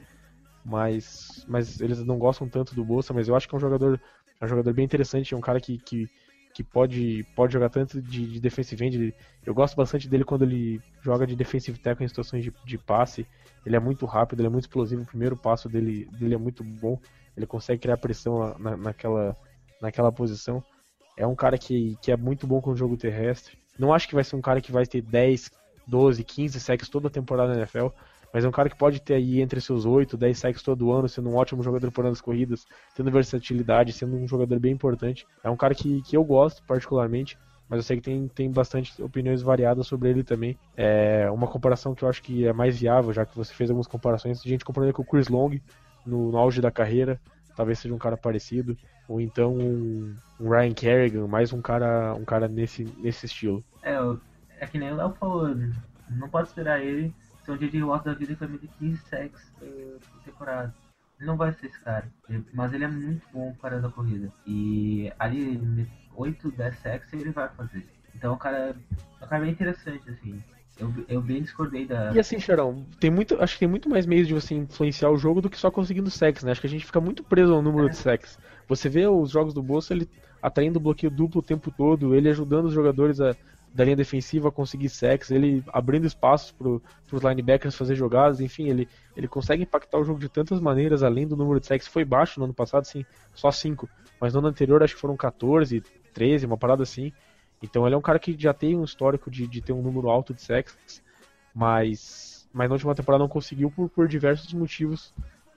mas, 0.65 1.45
mas 1.47 1.79
eles 1.79 2.03
não 2.03 2.17
gostam 2.17 2.49
tanto 2.49 2.75
do 2.75 2.83
Bolsa, 2.83 3.13
mas 3.13 3.27
eu 3.27 3.35
acho 3.35 3.47
que 3.47 3.55
é 3.55 3.57
um 3.57 3.61
jogador, 3.61 4.01
é 4.39 4.45
um 4.45 4.47
jogador 4.47 4.73
bem 4.73 4.85
interessante, 4.85 5.33
é 5.33 5.37
um 5.37 5.41
cara 5.41 5.59
que, 5.59 5.77
que, 5.77 6.09
que 6.53 6.63
pode, 6.63 7.25
pode 7.35 7.53
jogar 7.53 7.69
tanto 7.69 8.01
de, 8.01 8.27
de 8.27 8.39
defensive 8.39 8.85
end. 8.85 9.15
Eu 9.45 9.53
gosto 9.53 9.75
bastante 9.75 10.07
dele 10.07 10.23
quando 10.23 10.43
ele 10.43 10.81
joga 11.01 11.25
de 11.25 11.35
defensive 11.35 11.79
tackle 11.79 12.05
em 12.05 12.07
situações 12.07 12.43
de, 12.43 12.53
de 12.65 12.77
passe. 12.77 13.25
Ele 13.65 13.75
é 13.75 13.79
muito 13.79 14.05
rápido, 14.05 14.39
ele 14.39 14.47
é 14.47 14.49
muito 14.49 14.65
explosivo. 14.65 15.03
O 15.03 15.05
primeiro 15.05 15.37
passo 15.37 15.69
dele, 15.69 16.07
dele 16.17 16.35
é 16.35 16.37
muito 16.37 16.63
bom. 16.63 16.99
Ele 17.35 17.45
consegue 17.45 17.81
criar 17.81 17.97
pressão 17.97 18.57
na, 18.57 18.75
naquela, 18.75 19.35
naquela 19.81 20.11
posição. 20.11 20.63
É 21.17 21.25
um 21.25 21.35
cara 21.35 21.57
que, 21.57 21.97
que 22.01 22.11
é 22.11 22.17
muito 22.17 22.45
bom 22.45 22.61
com 22.61 22.71
o 22.71 22.75
jogo 22.75 22.97
terrestre. 22.97 23.57
Não 23.77 23.93
acho 23.93 24.07
que 24.07 24.15
vai 24.15 24.23
ser 24.23 24.35
um 24.35 24.41
cara 24.41 24.61
que 24.61 24.71
vai 24.71 24.85
ter 24.85 25.01
10, 25.01 25.51
12, 25.87 26.23
15 26.23 26.59
sacks 26.59 26.89
toda 26.89 27.07
a 27.07 27.11
temporada 27.11 27.53
na 27.53 27.59
NFL, 27.59 27.87
mas 28.33 28.45
é 28.45 28.47
um 28.47 28.51
cara 28.51 28.69
que 28.69 28.75
pode 28.75 29.01
ter 29.01 29.15
aí 29.15 29.41
entre 29.41 29.59
seus 29.59 29.85
8, 29.85 30.17
10 30.17 30.37
sacks 30.37 30.63
todo 30.63 30.91
ano, 30.91 31.09
sendo 31.09 31.29
um 31.29 31.35
ótimo 31.35 31.63
jogador 31.63 31.91
por 31.91 32.05
anos 32.05 32.21
corridas, 32.21 32.65
tendo 32.95 33.11
versatilidade, 33.11 33.93
sendo 33.93 34.15
um 34.15 34.27
jogador 34.27 34.59
bem 34.59 34.71
importante. 34.71 35.25
É 35.43 35.49
um 35.49 35.57
cara 35.57 35.75
que, 35.75 36.01
que 36.03 36.15
eu 36.15 36.23
gosto 36.23 36.63
particularmente, 36.63 37.37
mas 37.67 37.77
eu 37.77 37.83
sei 37.83 37.97
que 37.97 38.03
tem, 38.03 38.27
tem 38.27 38.51
bastante 38.51 39.01
opiniões 39.01 39.41
variadas 39.41 39.87
sobre 39.87 40.09
ele 40.09 40.23
também. 40.23 40.57
É 40.75 41.29
uma 41.31 41.47
comparação 41.47 41.93
que 41.93 42.03
eu 42.03 42.09
acho 42.09 42.21
que 42.21 42.45
é 42.45 42.53
mais 42.53 42.79
viável, 42.79 43.13
já 43.13 43.25
que 43.25 43.35
você 43.35 43.53
fez 43.53 43.69
algumas 43.69 43.87
comparações, 43.87 44.41
a 44.45 44.49
gente 44.49 44.65
comparando 44.65 44.93
com 44.93 45.01
o 45.01 45.05
Chris 45.05 45.27
Long 45.27 45.59
no, 46.05 46.31
no 46.31 46.37
auge 46.37 46.61
da 46.61 46.71
carreira, 46.71 47.19
talvez 47.55 47.79
seja 47.79 47.93
um 47.93 47.97
cara 47.97 48.17
parecido, 48.17 48.77
ou 49.07 49.19
então 49.19 49.53
um, 49.53 50.15
um 50.39 50.49
Ryan 50.49 50.73
Kerrigan, 50.73 51.27
mais 51.27 51.51
um 51.51 51.61
cara 51.61 52.13
um 52.13 52.23
cara 52.23 52.47
nesse, 52.47 52.85
nesse 52.97 53.25
estilo. 53.25 53.63
É, 53.83 53.97
é 54.59 54.67
que 54.67 54.77
nem 54.77 54.91
o 54.91 54.95
Léo 54.95 55.13
falou, 55.19 55.53
não 56.09 56.29
pode 56.29 56.47
esperar 56.47 56.81
ele 56.81 57.13
ser 57.43 57.51
um 57.51 57.57
J.J. 57.57 57.83
Watt 57.83 58.05
da 58.05 58.13
vida 58.13 58.33
que 58.33 58.39
vai 58.39 58.49
meter 58.49 58.69
15 58.79 58.97
sacks 59.07 59.51
por 59.59 60.21
temporada. 60.23 60.73
Ele 61.19 61.27
não 61.27 61.37
vai 61.37 61.53
ser 61.53 61.67
esse 61.67 61.79
cara, 61.81 62.11
mas 62.53 62.73
ele 62.73 62.83
é 62.83 62.87
muito 62.87 63.27
bom 63.31 63.53
para 63.61 63.79
da 63.79 63.89
corrida. 63.89 64.31
E 64.45 65.11
ali, 65.19 65.87
8, 66.15 66.51
10 66.51 66.79
sacks 66.79 67.13
ele 67.13 67.31
vai 67.31 67.47
fazer. 67.49 67.85
Então 68.15 68.33
o 68.33 68.37
cara 68.37 68.75
é 69.21 69.25
um 69.25 69.27
cara 69.27 69.43
bem 69.43 69.51
interessante, 69.51 70.09
assim. 70.09 70.43
Eu, 70.79 70.91
eu 71.07 71.21
bem 71.21 71.43
discordei 71.43 71.85
da. 71.85 72.11
E 72.11 72.19
assim, 72.19 72.39
Charão, 72.39 72.85
tem 72.99 73.11
muito, 73.11 73.39
acho 73.41 73.53
que 73.53 73.59
tem 73.59 73.67
muito 73.67 73.87
mais 73.87 74.05
meios 74.05 74.27
de 74.27 74.33
você 74.33 74.55
influenciar 74.55 75.11
o 75.11 75.17
jogo 75.17 75.41
do 75.41 75.49
que 75.49 75.57
só 75.57 75.69
conseguindo 75.69 76.09
sacks, 76.09 76.43
né? 76.43 76.51
Acho 76.51 76.61
que 76.61 76.67
a 76.67 76.69
gente 76.69 76.85
fica 76.85 76.99
muito 76.99 77.23
preso 77.23 77.53
ao 77.53 77.61
número 77.61 77.85
é. 77.85 77.89
de 77.89 77.97
sacks. 77.97 78.39
Você 78.67 78.89
vê 78.89 79.05
os 79.05 79.29
jogos 79.29 79.53
do 79.53 79.61
Bolsa, 79.61 79.93
ele 79.93 80.09
atraindo 80.41 80.79
bloqueio 80.79 81.11
duplo 81.11 81.39
o 81.39 81.43
tempo 81.43 81.69
todo, 81.69 82.15
ele 82.15 82.29
ajudando 82.29 82.65
os 82.65 82.73
jogadores 82.73 83.21
a, 83.21 83.35
da 83.73 83.85
linha 83.85 83.95
defensiva 83.95 84.51
conseguir 84.51 84.89
sacks, 84.89 85.31
ele 85.31 85.63
abrindo 85.71 86.05
espaços 86.05 86.51
para 86.51 86.67
os 86.69 87.23
linebackers 87.23 87.75
fazer 87.75 87.95
jogadas, 87.95 88.41
enfim, 88.41 88.67
ele, 88.67 88.87
ele 89.15 89.27
consegue 89.27 89.63
impactar 89.63 89.97
o 89.97 90.03
jogo 90.03 90.19
de 90.19 90.27
tantas 90.27 90.59
maneiras, 90.59 91.03
além 91.03 91.25
do 91.25 91.37
número 91.37 91.59
de 91.59 91.67
sacks 91.67 91.87
foi 91.87 92.03
baixo 92.03 92.39
no 92.39 92.45
ano 92.45 92.53
passado, 92.53 92.85
sim, 92.85 93.05
só 93.33 93.49
5, 93.49 93.89
mas 94.19 94.33
no 94.33 94.39
ano 94.39 94.49
anterior 94.49 94.83
acho 94.83 94.95
que 94.95 95.01
foram 95.01 95.15
14, 95.15 95.81
13, 96.13 96.45
uma 96.45 96.57
parada 96.57 96.83
assim. 96.83 97.13
Então 97.61 97.85
ele 97.85 97.95
é 97.95 97.97
um 97.97 98.01
cara 98.01 98.19
que 98.19 98.35
já 98.37 98.53
tem 98.53 98.75
um 98.75 98.83
histórico 98.83 99.31
de, 99.31 99.47
de 99.47 99.61
ter 99.61 99.71
um 99.71 99.81
número 99.81 100.09
alto 100.09 100.33
de 100.33 100.41
sacks, 100.41 101.01
mas, 101.55 102.49
mas 102.51 102.67
na 102.67 102.73
última 102.73 102.93
temporada 102.93 103.23
não 103.23 103.29
conseguiu 103.29 103.71
por, 103.71 103.89
por 103.89 104.07
diversos 104.07 104.51
motivos, 104.53 105.13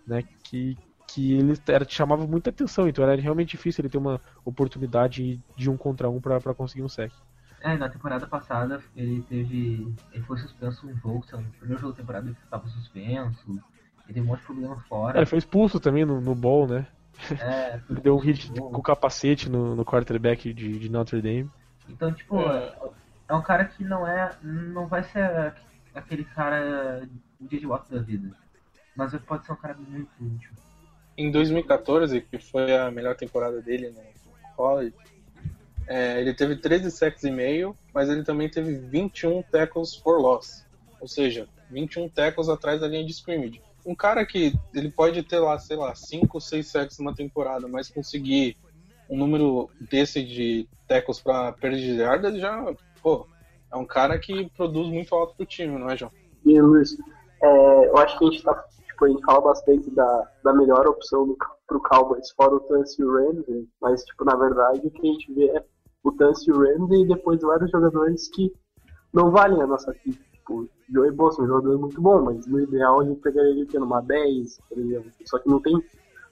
né, 0.06 0.22
que, 0.44 0.78
que 1.08 1.32
ele 1.32 1.54
era, 1.66 1.84
chamava 1.88 2.26
muita 2.28 2.50
atenção, 2.50 2.88
então 2.88 3.02
era 3.02 3.20
realmente 3.20 3.50
difícil 3.56 3.82
ele 3.82 3.88
ter 3.88 3.98
uma 3.98 4.20
oportunidade 4.44 5.40
de 5.56 5.68
um 5.68 5.76
contra 5.76 6.08
um 6.08 6.20
para 6.20 6.54
conseguir 6.54 6.82
um 6.82 6.88
sack. 6.88 7.12
É, 7.64 7.78
na 7.78 7.88
temporada 7.88 8.26
passada 8.26 8.78
ele 8.94 9.22
teve. 9.22 9.90
Ele 10.12 10.24
foi 10.24 10.36
suspenso 10.36 10.86
um 10.86 10.94
jogo, 10.98 11.24
no 11.32 11.42
primeiro 11.58 11.80
jogo 11.80 11.94
da 11.94 11.98
temporada 11.98 12.26
ele 12.26 12.36
estava 12.44 12.68
suspenso, 12.68 13.50
ele 13.50 13.62
teve 14.06 14.20
um 14.20 14.24
monte 14.24 14.40
de 14.40 14.44
problema 14.44 14.76
fora. 14.86 15.16
É, 15.16 15.20
ele 15.20 15.26
foi 15.26 15.38
expulso 15.38 15.80
também 15.80 16.04
no, 16.04 16.20
no 16.20 16.34
ball, 16.34 16.68
né? 16.68 16.86
É, 17.40 17.80
ele 17.88 18.02
deu 18.02 18.16
um 18.16 18.18
hit 18.18 18.52
com 18.52 18.66
o 18.66 18.82
capacete 18.82 19.48
no, 19.48 19.74
no 19.74 19.82
quarterback 19.82 20.52
de, 20.52 20.78
de 20.78 20.90
Notre 20.90 21.22
Dame. 21.22 21.50
Então, 21.88 22.12
tipo, 22.12 22.38
é. 22.38 22.76
é 23.30 23.34
um 23.34 23.40
cara 23.40 23.64
que 23.64 23.82
não 23.82 24.06
é. 24.06 24.30
não 24.42 24.86
vai 24.86 25.02
ser 25.02 25.54
aquele 25.94 26.24
cara 26.24 27.08
de 27.40 27.66
Watt 27.66 27.90
da 27.90 28.02
vida. 28.02 28.30
Mas 28.94 29.14
pode 29.22 29.46
ser 29.46 29.52
um 29.52 29.56
cara 29.56 29.74
muito 29.74 30.10
útil. 30.20 30.50
Em 31.16 31.30
2014, 31.30 32.20
que 32.20 32.38
foi 32.38 32.76
a 32.76 32.90
melhor 32.90 33.16
temporada 33.16 33.62
dele 33.62 33.88
no 33.88 34.02
college, 34.54 34.94
é, 35.86 36.20
ele 36.20 36.34
teve 36.34 36.56
13 36.56 36.90
sacks 36.90 37.24
e 37.24 37.30
meio, 37.30 37.76
mas 37.92 38.08
ele 38.08 38.22
também 38.22 38.48
teve 38.48 38.74
21 38.74 39.42
tackles 39.42 39.94
for 39.94 40.20
loss. 40.20 40.64
Ou 41.00 41.08
seja, 41.08 41.48
21 41.70 42.08
tackles 42.08 42.48
atrás 42.48 42.80
da 42.80 42.88
linha 42.88 43.04
de 43.04 43.12
scrimmage. 43.12 43.60
Um 43.84 43.94
cara 43.94 44.24
que 44.24 44.54
ele 44.74 44.90
pode 44.90 45.22
ter 45.22 45.38
lá, 45.38 45.58
sei 45.58 45.76
lá, 45.76 45.94
5 45.94 46.28
ou 46.32 46.40
6 46.40 46.66
sacks 46.66 46.98
numa 46.98 47.14
temporada, 47.14 47.68
mas 47.68 47.90
conseguir 47.90 48.56
um 49.10 49.18
número 49.18 49.68
desse 49.90 50.22
de 50.24 50.66
tackles 50.88 51.20
para 51.20 51.52
perda 51.52 51.76
de 51.76 51.96
yardas 51.96 52.38
já, 52.38 52.74
pô, 53.02 53.26
é 53.70 53.76
um 53.76 53.84
cara 53.84 54.18
que 54.18 54.48
produz 54.56 54.88
muito 54.88 55.14
alto 55.14 55.36
pro 55.36 55.44
time, 55.44 55.78
não 55.78 55.90
é, 55.90 55.96
João? 55.96 56.10
E 56.44 56.60
Luiz, 56.60 56.96
é, 57.42 57.88
eu 57.88 57.96
acho 57.98 58.18
que 58.18 58.24
a 58.24 58.30
gente 58.30 58.42
tá, 58.42 58.64
tipo, 58.86 59.04
a 59.04 59.08
gente 59.08 59.24
fala 59.24 59.40
bastante 59.42 59.90
da, 59.90 60.30
da 60.42 60.54
melhor 60.54 60.86
opção 60.86 61.26
do, 61.26 61.36
pro 61.66 61.82
Cowboys, 61.82 62.30
fora 62.30 62.54
o 62.54 62.84
e 62.98 63.04
o 63.04 63.12
Ramsey, 63.12 63.68
mas, 63.80 64.04
tipo, 64.04 64.24
na 64.24 64.36
verdade, 64.36 64.80
o 64.86 64.90
que 64.90 65.00
a 65.00 65.12
gente 65.12 65.32
vê 65.34 65.46
é 65.50 65.64
o 66.04 66.10
o 66.10 66.16
Ramsey 66.16 67.02
e 67.02 67.08
depois 67.08 67.40
vários 67.40 67.70
jogadores 67.70 68.28
que 68.28 68.52
não 69.12 69.30
valem 69.30 69.60
a 69.62 69.66
nossa 69.66 69.92
pick. 69.92 70.20
Tipo, 70.32 70.68
Joey 70.92 71.10
Bosa 71.12 71.40
é 71.40 71.44
um 71.44 71.48
jogador 71.48 71.78
muito 71.78 72.00
bom, 72.00 72.22
mas 72.22 72.46
no 72.46 72.60
ideal 72.60 73.00
a 73.00 73.04
gente 73.04 73.20
pegaria 73.20 73.50
ele 73.50 73.66
tendo 73.66 73.86
uma 73.86 74.02
10, 74.02 74.60
por 74.68 74.78
exemplo. 74.78 75.10
Só 75.24 75.38
que 75.38 75.48
não 75.48 75.60
tem 75.60 75.82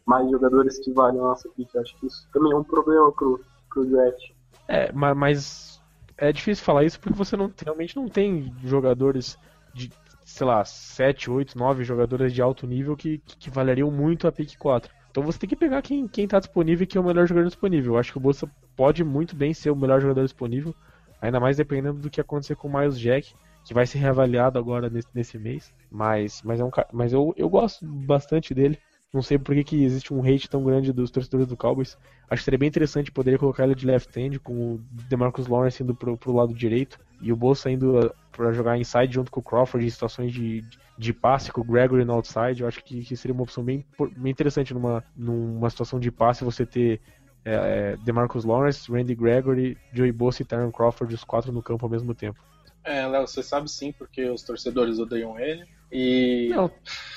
mais 0.04 0.30
jogadores 0.30 0.78
que 0.80 0.92
valem 0.92 1.18
a 1.18 1.24
nossa 1.24 1.48
pick. 1.50 1.74
Acho 1.76 1.96
que 1.98 2.06
isso 2.06 2.28
também 2.32 2.52
é 2.52 2.56
um 2.56 2.64
problema 2.64 3.10
pro, 3.12 3.40
pro 3.70 3.86
draft. 3.86 4.22
É, 4.68 4.92
mas 4.92 5.80
é 6.18 6.30
difícil 6.30 6.64
falar 6.64 6.84
isso 6.84 7.00
porque 7.00 7.16
você 7.16 7.36
não, 7.36 7.50
realmente 7.64 7.96
não 7.96 8.08
tem 8.08 8.54
jogadores 8.62 9.38
de, 9.72 9.90
sei 10.24 10.46
lá, 10.46 10.62
7, 10.64 11.30
8, 11.30 11.56
9 11.56 11.84
jogadores 11.84 12.34
de 12.34 12.42
alto 12.42 12.66
nível 12.66 12.94
que, 12.96 13.18
que, 13.18 13.36
que 13.36 13.50
valeriam 13.50 13.90
muito 13.90 14.28
a 14.28 14.32
pick 14.32 14.56
4. 14.58 14.92
Então 15.12 15.22
você 15.22 15.38
tem 15.38 15.48
que 15.48 15.54
pegar 15.54 15.82
quem, 15.82 16.08
quem 16.08 16.26
tá 16.26 16.38
disponível 16.38 16.84
e 16.84 16.86
quem 16.86 16.98
é 16.98 17.02
o 17.02 17.06
melhor 17.06 17.26
jogador 17.26 17.46
disponível. 17.46 17.92
Eu 17.92 17.98
acho 17.98 18.10
que 18.10 18.16
o 18.16 18.20
Bolsa 18.20 18.50
pode 18.74 19.04
muito 19.04 19.36
bem 19.36 19.52
ser 19.52 19.68
o 19.70 19.76
melhor 19.76 20.00
jogador 20.00 20.22
disponível, 20.22 20.74
ainda 21.20 21.38
mais 21.38 21.58
dependendo 21.58 22.00
do 22.00 22.08
que 22.08 22.18
acontecer 22.18 22.56
com 22.56 22.66
o 22.66 22.72
Miles 22.72 22.98
Jack, 22.98 23.34
que 23.62 23.74
vai 23.74 23.86
ser 23.86 23.98
reavaliado 23.98 24.58
agora 24.58 24.88
nesse, 24.88 25.08
nesse 25.14 25.38
mês. 25.38 25.70
Mas, 25.90 26.40
mas, 26.42 26.60
é 26.60 26.64
um, 26.64 26.70
mas 26.90 27.12
eu, 27.12 27.34
eu 27.36 27.46
gosto 27.50 27.84
bastante 27.84 28.54
dele. 28.54 28.78
Não 29.12 29.20
sei 29.20 29.38
por 29.38 29.54
que, 29.54 29.62
que 29.62 29.84
existe 29.84 30.14
um 30.14 30.22
hate 30.22 30.48
tão 30.48 30.64
grande 30.64 30.90
dos 30.90 31.10
torcedores 31.10 31.46
do 31.46 31.56
Cowboys. 31.56 31.98
Acho 32.30 32.40
que 32.40 32.44
seria 32.44 32.58
bem 32.58 32.68
interessante 32.68 33.12
poder 33.12 33.38
colocar 33.38 33.64
ele 33.64 33.74
de 33.74 33.86
left 33.86 34.18
hand 34.18 34.38
com 34.38 34.74
o 34.74 34.78
DeMarcus 35.08 35.46
Lawrence 35.46 35.82
indo 35.82 35.94
pro, 35.94 36.16
pro 36.16 36.32
lado 36.32 36.54
direito 36.54 36.98
e 37.20 37.30
o 37.30 37.36
Bolsa 37.36 37.70
indo 37.70 37.98
uh, 37.98 38.10
para 38.34 38.52
jogar 38.52 38.78
inside 38.78 39.12
junto 39.12 39.30
com 39.30 39.40
o 39.40 39.42
Crawford 39.42 39.86
em 39.86 39.90
situações 39.90 40.32
de, 40.32 40.64
de 40.96 41.12
passe 41.12 41.52
com 41.52 41.60
o 41.60 41.64
Gregory 41.64 42.06
no 42.06 42.14
outside. 42.14 42.62
Eu 42.62 42.68
acho 42.68 42.82
que, 42.82 43.04
que 43.04 43.14
seria 43.14 43.34
uma 43.34 43.42
opção 43.42 43.62
bem, 43.62 43.84
bem 44.16 44.32
interessante 44.32 44.72
numa, 44.72 45.04
numa 45.14 45.68
situação 45.68 46.00
de 46.00 46.10
passe 46.10 46.42
você 46.42 46.64
ter 46.64 46.98
é, 47.44 47.54
é, 47.54 47.96
DeMarcus 47.98 48.46
Lawrence, 48.46 48.90
Randy 48.90 49.14
Gregory, 49.14 49.76
Joey 49.92 50.12
Bosa 50.12 50.40
e 50.40 50.44
Tyron 50.46 50.72
Crawford, 50.72 51.14
os 51.14 51.22
quatro 51.22 51.52
no 51.52 51.62
campo 51.62 51.84
ao 51.84 51.90
mesmo 51.90 52.14
tempo. 52.14 52.40
É, 52.84 53.06
Léo, 53.06 53.26
você 53.26 53.42
sabe 53.42 53.70
sim, 53.70 53.92
porque 53.92 54.24
os 54.30 54.42
torcedores 54.42 54.98
odeiam 54.98 55.38
ele. 55.38 55.66
E. 55.92 56.48
Não, 56.48 56.70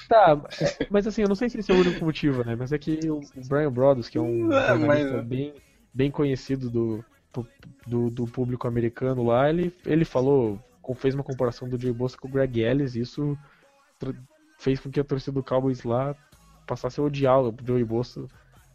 tá, 0.09 0.41
é, 0.59 0.87
mas 0.89 1.07
assim, 1.07 1.21
eu 1.21 1.29
não 1.29 1.35
sei 1.35 1.49
se 1.49 1.57
esse 1.57 1.71
é 1.71 1.75
o 1.75 1.79
único 1.79 2.03
motivo, 2.03 2.43
né? 2.43 2.55
Mas 2.55 2.73
é 2.73 2.77
que 2.77 3.09
o 3.09 3.21
Brian 3.47 3.71
Brothers, 3.71 4.09
que 4.09 4.17
é 4.17 4.21
um 4.21 4.51
é, 4.51 4.75
mas... 4.75 5.25
bem, 5.25 5.53
bem 5.93 6.11
conhecido 6.11 6.69
do, 6.69 7.05
do, 7.87 8.09
do, 8.09 8.25
público 8.25 8.67
americano 8.67 9.23
lá, 9.23 9.49
ele, 9.49 9.73
ele 9.85 10.03
falou, 10.03 10.59
fez 10.95 11.15
uma 11.15 11.23
comparação 11.23 11.69
do 11.69 11.79
Joey 11.79 11.93
Bosa 11.93 12.17
com 12.17 12.27
o 12.27 12.31
Greg 12.31 12.59
Ellis, 12.59 12.95
e 12.95 13.01
isso 13.01 13.37
fez 14.59 14.79
com 14.79 14.91
que 14.91 14.99
a 14.99 15.05
torcida 15.05 15.31
do 15.31 15.43
Cowboys 15.43 15.83
lá 15.83 16.15
passasse 16.67 16.99
a 16.99 17.03
odiar 17.03 17.39
o 17.39 17.55
Joey 17.65 17.83
Bosa, 17.85 18.27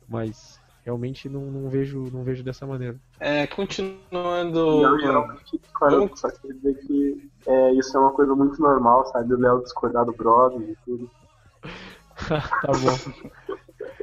mas 0.08 0.59
realmente 0.90 1.28
não, 1.28 1.42
não, 1.42 1.70
vejo, 1.70 2.08
não 2.12 2.24
vejo 2.24 2.42
dessa 2.42 2.66
maneira. 2.66 2.96
É, 3.20 3.46
continuando. 3.46 4.82
Não, 4.82 4.98
geralmente 4.98 5.58
discordo, 5.58 6.10
só 6.16 6.28
quer 6.28 6.52
dizer 6.52 6.74
que 6.86 7.30
é, 7.46 7.72
isso 7.74 7.96
é 7.96 8.00
uma 8.00 8.12
coisa 8.12 8.34
muito 8.34 8.60
normal, 8.60 9.06
sabe? 9.06 9.32
O 9.32 9.38
Léo 9.38 9.62
discordar 9.62 10.04
do 10.04 10.12
brother 10.12 10.60
e 10.60 10.76
tudo. 10.84 11.10
tá 12.28 12.72
bom. 12.72 13.48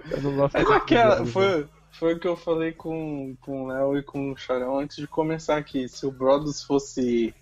Eu 0.10 0.22
não 0.22 0.36
gosto 0.38 0.54
Mas 0.54 0.72
aquela, 0.72 1.26
foi, 1.26 1.68
foi 1.92 2.14
o 2.14 2.20
que 2.20 2.28
eu 2.28 2.38
falei 2.38 2.72
com, 2.72 3.36
com 3.42 3.66
o 3.66 3.68
Léo 3.68 3.98
e 3.98 4.04
com 4.04 4.32
o 4.32 4.38
Charão 4.38 4.80
antes 4.80 4.98
de 4.98 5.08
começar 5.08 5.58
aqui. 5.58 5.90
Se 5.90 6.06
o 6.06 6.12
Brothers 6.12 6.64
fosse 6.64 7.36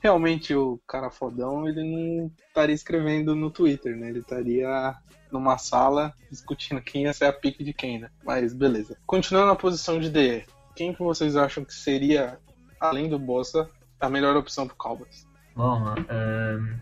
realmente 0.00 0.54
o 0.54 0.80
cara 0.86 1.10
fodão, 1.10 1.68
ele 1.68 1.82
não 1.82 2.30
estaria 2.48 2.74
escrevendo 2.74 3.34
no 3.34 3.50
Twitter, 3.50 3.96
né? 3.96 4.08
Ele 4.08 4.20
estaria 4.20 4.94
numa 5.30 5.58
sala 5.58 6.14
discutindo 6.30 6.80
quem 6.80 7.04
ia 7.04 7.12
ser 7.12 7.26
a 7.26 7.32
pique 7.32 7.62
de 7.62 7.72
quem, 7.72 7.98
né? 7.98 8.10
Mas 8.24 8.54
beleza. 8.54 8.96
Continuando 9.06 9.48
na 9.48 9.56
posição 9.56 9.98
de 10.00 10.10
DE, 10.10 10.44
quem 10.74 10.94
que 10.94 11.02
vocês 11.02 11.36
acham 11.36 11.64
que 11.64 11.74
seria, 11.74 12.38
além 12.80 13.08
do 13.08 13.18
Bossa, 13.18 13.68
a 14.00 14.08
melhor 14.08 14.36
opção 14.36 14.66
pro 14.66 14.76
Cowboys? 14.76 15.26
Bom, 15.54 15.84
ahn, 16.08 16.78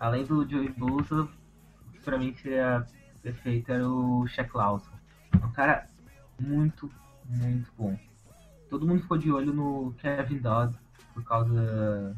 além 0.00 0.24
do 0.24 0.48
Joey 0.48 0.70
Bosa, 0.70 1.28
pra 2.04 2.18
mim 2.18 2.34
seria 2.34 2.86
perfeito 3.22 3.72
era 3.72 3.88
o 3.88 4.26
Shaq 4.26 4.56
Lawson. 4.56 4.90
É 5.40 5.44
um 5.44 5.52
cara 5.52 5.88
muito, 6.40 6.90
muito 7.24 7.70
bom. 7.76 7.96
Todo 8.68 8.86
mundo 8.86 9.02
ficou 9.02 9.18
de 9.18 9.30
olho 9.30 9.52
no 9.52 9.94
Kevin 9.98 10.38
Dodd 10.38 10.74
por 11.14 11.24
causa 11.24 12.16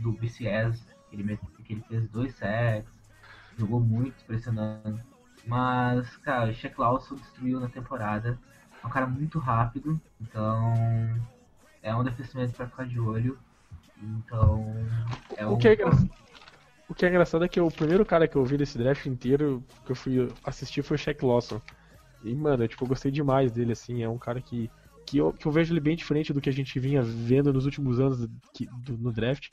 do 0.00 0.12
BCS, 0.12 0.82
que 1.08 1.16
ele, 1.16 1.36
que 1.64 1.72
ele 1.72 1.82
fez 1.88 2.08
dois 2.08 2.34
sacks, 2.34 2.90
jogou 3.58 3.80
muito, 3.80 4.24
pressionando. 4.24 5.00
Mas, 5.46 6.16
cara, 6.18 6.50
o 6.50 6.54
Shaq 6.54 6.78
Lawson 6.80 7.16
destruiu 7.16 7.60
na 7.60 7.68
temporada. 7.68 8.38
É 8.82 8.86
um 8.86 8.90
cara 8.90 9.06
muito 9.06 9.38
rápido, 9.38 10.00
então 10.20 10.74
é 11.82 11.94
um 11.94 12.04
defensimento 12.04 12.52
pra 12.54 12.68
ficar 12.68 12.86
de 12.86 12.98
olho. 13.00 13.38
Então, 14.02 14.86
é 15.36 15.46
O 15.46 15.54
um... 15.54 15.58
que 15.58 15.68
é 15.68 15.74
engra- 15.74 15.90
O 16.88 16.94
que 16.94 17.06
é 17.06 17.08
engraçado 17.08 17.44
é 17.44 17.48
que 17.48 17.60
o 17.60 17.70
primeiro 17.70 18.04
cara 18.04 18.26
que 18.26 18.36
eu 18.36 18.44
vi 18.44 18.56
desse 18.56 18.76
draft 18.76 19.06
inteiro 19.06 19.62
que 19.84 19.92
eu 19.92 19.96
fui 19.96 20.28
assistir 20.44 20.82
foi 20.82 20.96
o 20.96 20.98
Shaq 20.98 21.24
Lawson. 21.24 21.60
E, 22.24 22.34
mano, 22.34 22.64
eu, 22.64 22.68
tipo, 22.68 22.84
eu 22.84 22.88
gostei 22.88 23.10
demais 23.10 23.52
dele, 23.52 23.72
assim. 23.72 24.02
É 24.02 24.08
um 24.08 24.18
cara 24.18 24.40
que, 24.40 24.68
que, 25.06 25.18
eu, 25.18 25.32
que 25.32 25.46
eu 25.46 25.52
vejo 25.52 25.72
ele 25.72 25.80
bem 25.80 25.96
diferente 25.96 26.32
do 26.32 26.40
que 26.40 26.48
a 26.50 26.52
gente 26.52 26.78
vinha 26.80 27.02
vendo 27.02 27.52
nos 27.52 27.64
últimos 27.64 28.00
anos 28.00 28.26
que- 28.54 28.66
do- 28.84 28.98
no 28.98 29.12
draft. 29.12 29.48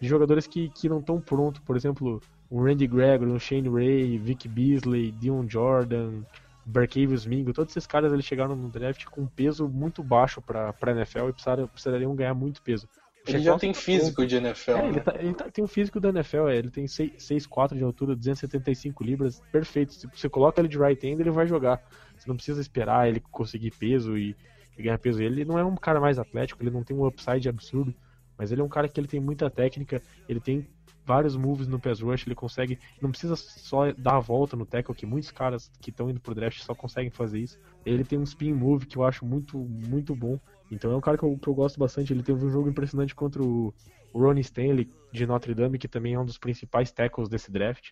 De 0.00 0.06
jogadores 0.08 0.46
que, 0.46 0.68
que 0.70 0.88
não 0.88 1.00
estão 1.00 1.20
prontos. 1.20 1.60
Por 1.60 1.76
exemplo, 1.76 2.22
o 2.50 2.62
Randy 2.62 2.86
Gregory, 2.86 3.30
o 3.32 3.38
Shane 3.38 3.68
Ray, 3.68 4.18
Vic 4.18 4.48
Beasley, 4.48 5.10
Dion 5.12 5.46
Jordan, 5.48 6.22
Barcavius 6.64 7.26
Mingo. 7.26 7.52
Todos 7.52 7.72
esses 7.72 7.86
caras 7.86 8.12
eles 8.12 8.24
chegaram 8.24 8.54
no 8.54 8.68
draft 8.68 9.04
com 9.06 9.22
um 9.22 9.26
peso 9.26 9.68
muito 9.68 10.02
baixo 10.02 10.40
pra, 10.40 10.72
pra 10.72 10.92
NFL 10.92 11.28
e 11.28 11.32
precisaram, 11.32 11.66
precisariam 11.66 12.14
ganhar 12.14 12.34
muito 12.34 12.62
peso. 12.62 12.88
Ele 13.26 13.40
já 13.40 13.58
tem 13.58 13.72
tá 13.72 13.78
físico 13.78 14.26
de 14.26 14.36
NFL, 14.36 14.70
é, 14.70 14.82
né? 14.82 14.88
ele, 14.88 15.00
tá- 15.00 15.14
ele 15.18 15.34
tá- 15.34 15.50
tem 15.50 15.62
um 15.64 15.68
físico 15.68 16.00
da 16.00 16.08
NFL, 16.08 16.48
é, 16.48 16.56
ele 16.56 16.70
tem 16.70 16.86
6'4 16.86 17.76
de 17.76 17.84
altura, 17.84 18.16
275 18.16 19.04
libras, 19.04 19.42
perfeito. 19.52 19.92
Se 19.92 20.06
você 20.06 20.28
coloca 20.30 20.60
ele 20.60 20.68
de 20.68 20.78
right 20.78 21.06
hand, 21.06 21.20
ele 21.20 21.30
vai 21.30 21.46
jogar. 21.46 21.82
Você 22.16 22.26
não 22.28 22.36
precisa 22.36 22.60
esperar 22.60 23.06
ele 23.08 23.20
conseguir 23.20 23.70
peso 23.72 24.16
e, 24.16 24.34
e 24.78 24.82
ganhar 24.82 24.98
peso. 24.98 25.22
Ele 25.22 25.44
não 25.44 25.58
é 25.58 25.64
um 25.64 25.76
cara 25.76 26.00
mais 26.00 26.18
atlético, 26.18 26.62
ele 26.62 26.70
não 26.70 26.82
tem 26.82 26.96
um 26.96 27.06
upside 27.06 27.48
absurdo, 27.48 27.94
mas 28.38 28.52
ele 28.52 28.60
é 28.60 28.64
um 28.64 28.68
cara 28.68 28.88
que 28.88 28.98
ele 29.00 29.08
tem 29.08 29.20
muita 29.20 29.50
técnica, 29.50 30.02
ele 30.28 30.40
tem 30.40 30.66
vários 31.04 31.36
moves 31.36 31.66
no 31.66 31.80
pass 31.80 32.00
rush, 32.00 32.26
ele 32.26 32.34
consegue, 32.34 32.78
não 33.00 33.10
precisa 33.10 33.34
só 33.36 33.92
dar 33.92 34.16
a 34.16 34.20
volta 34.20 34.56
no 34.56 34.66
tackle, 34.66 34.94
que 34.94 35.06
muitos 35.06 35.30
caras 35.30 35.70
que 35.80 35.90
estão 35.90 36.08
indo 36.10 36.20
pro 36.20 36.34
draft 36.34 36.60
só 36.60 36.74
conseguem 36.74 37.10
fazer 37.10 37.40
isso. 37.40 37.58
Ele 37.84 38.04
tem 38.04 38.18
um 38.18 38.22
spin 38.24 38.52
move 38.52 38.86
que 38.86 38.96
eu 38.96 39.04
acho 39.04 39.24
muito, 39.24 39.58
muito 39.58 40.14
bom. 40.14 40.38
Então 40.70 40.92
é 40.92 40.96
um 40.96 41.00
cara 41.00 41.16
que 41.18 41.24
eu, 41.24 41.38
que 41.38 41.48
eu 41.48 41.54
gosto 41.54 41.78
bastante. 41.78 42.12
Ele 42.12 42.22
teve 42.22 42.44
um 42.44 42.50
jogo 42.50 42.68
impressionante 42.68 43.14
contra 43.14 43.42
o, 43.42 43.74
Ronnie 44.14 44.42
Stanley 44.42 44.90
de 45.12 45.26
Notre 45.26 45.54
Dame, 45.54 45.78
que 45.78 45.88
também 45.88 46.14
é 46.14 46.20
um 46.20 46.24
dos 46.24 46.38
principais 46.38 46.90
tackles 46.92 47.28
desse 47.28 47.50
draft. 47.50 47.90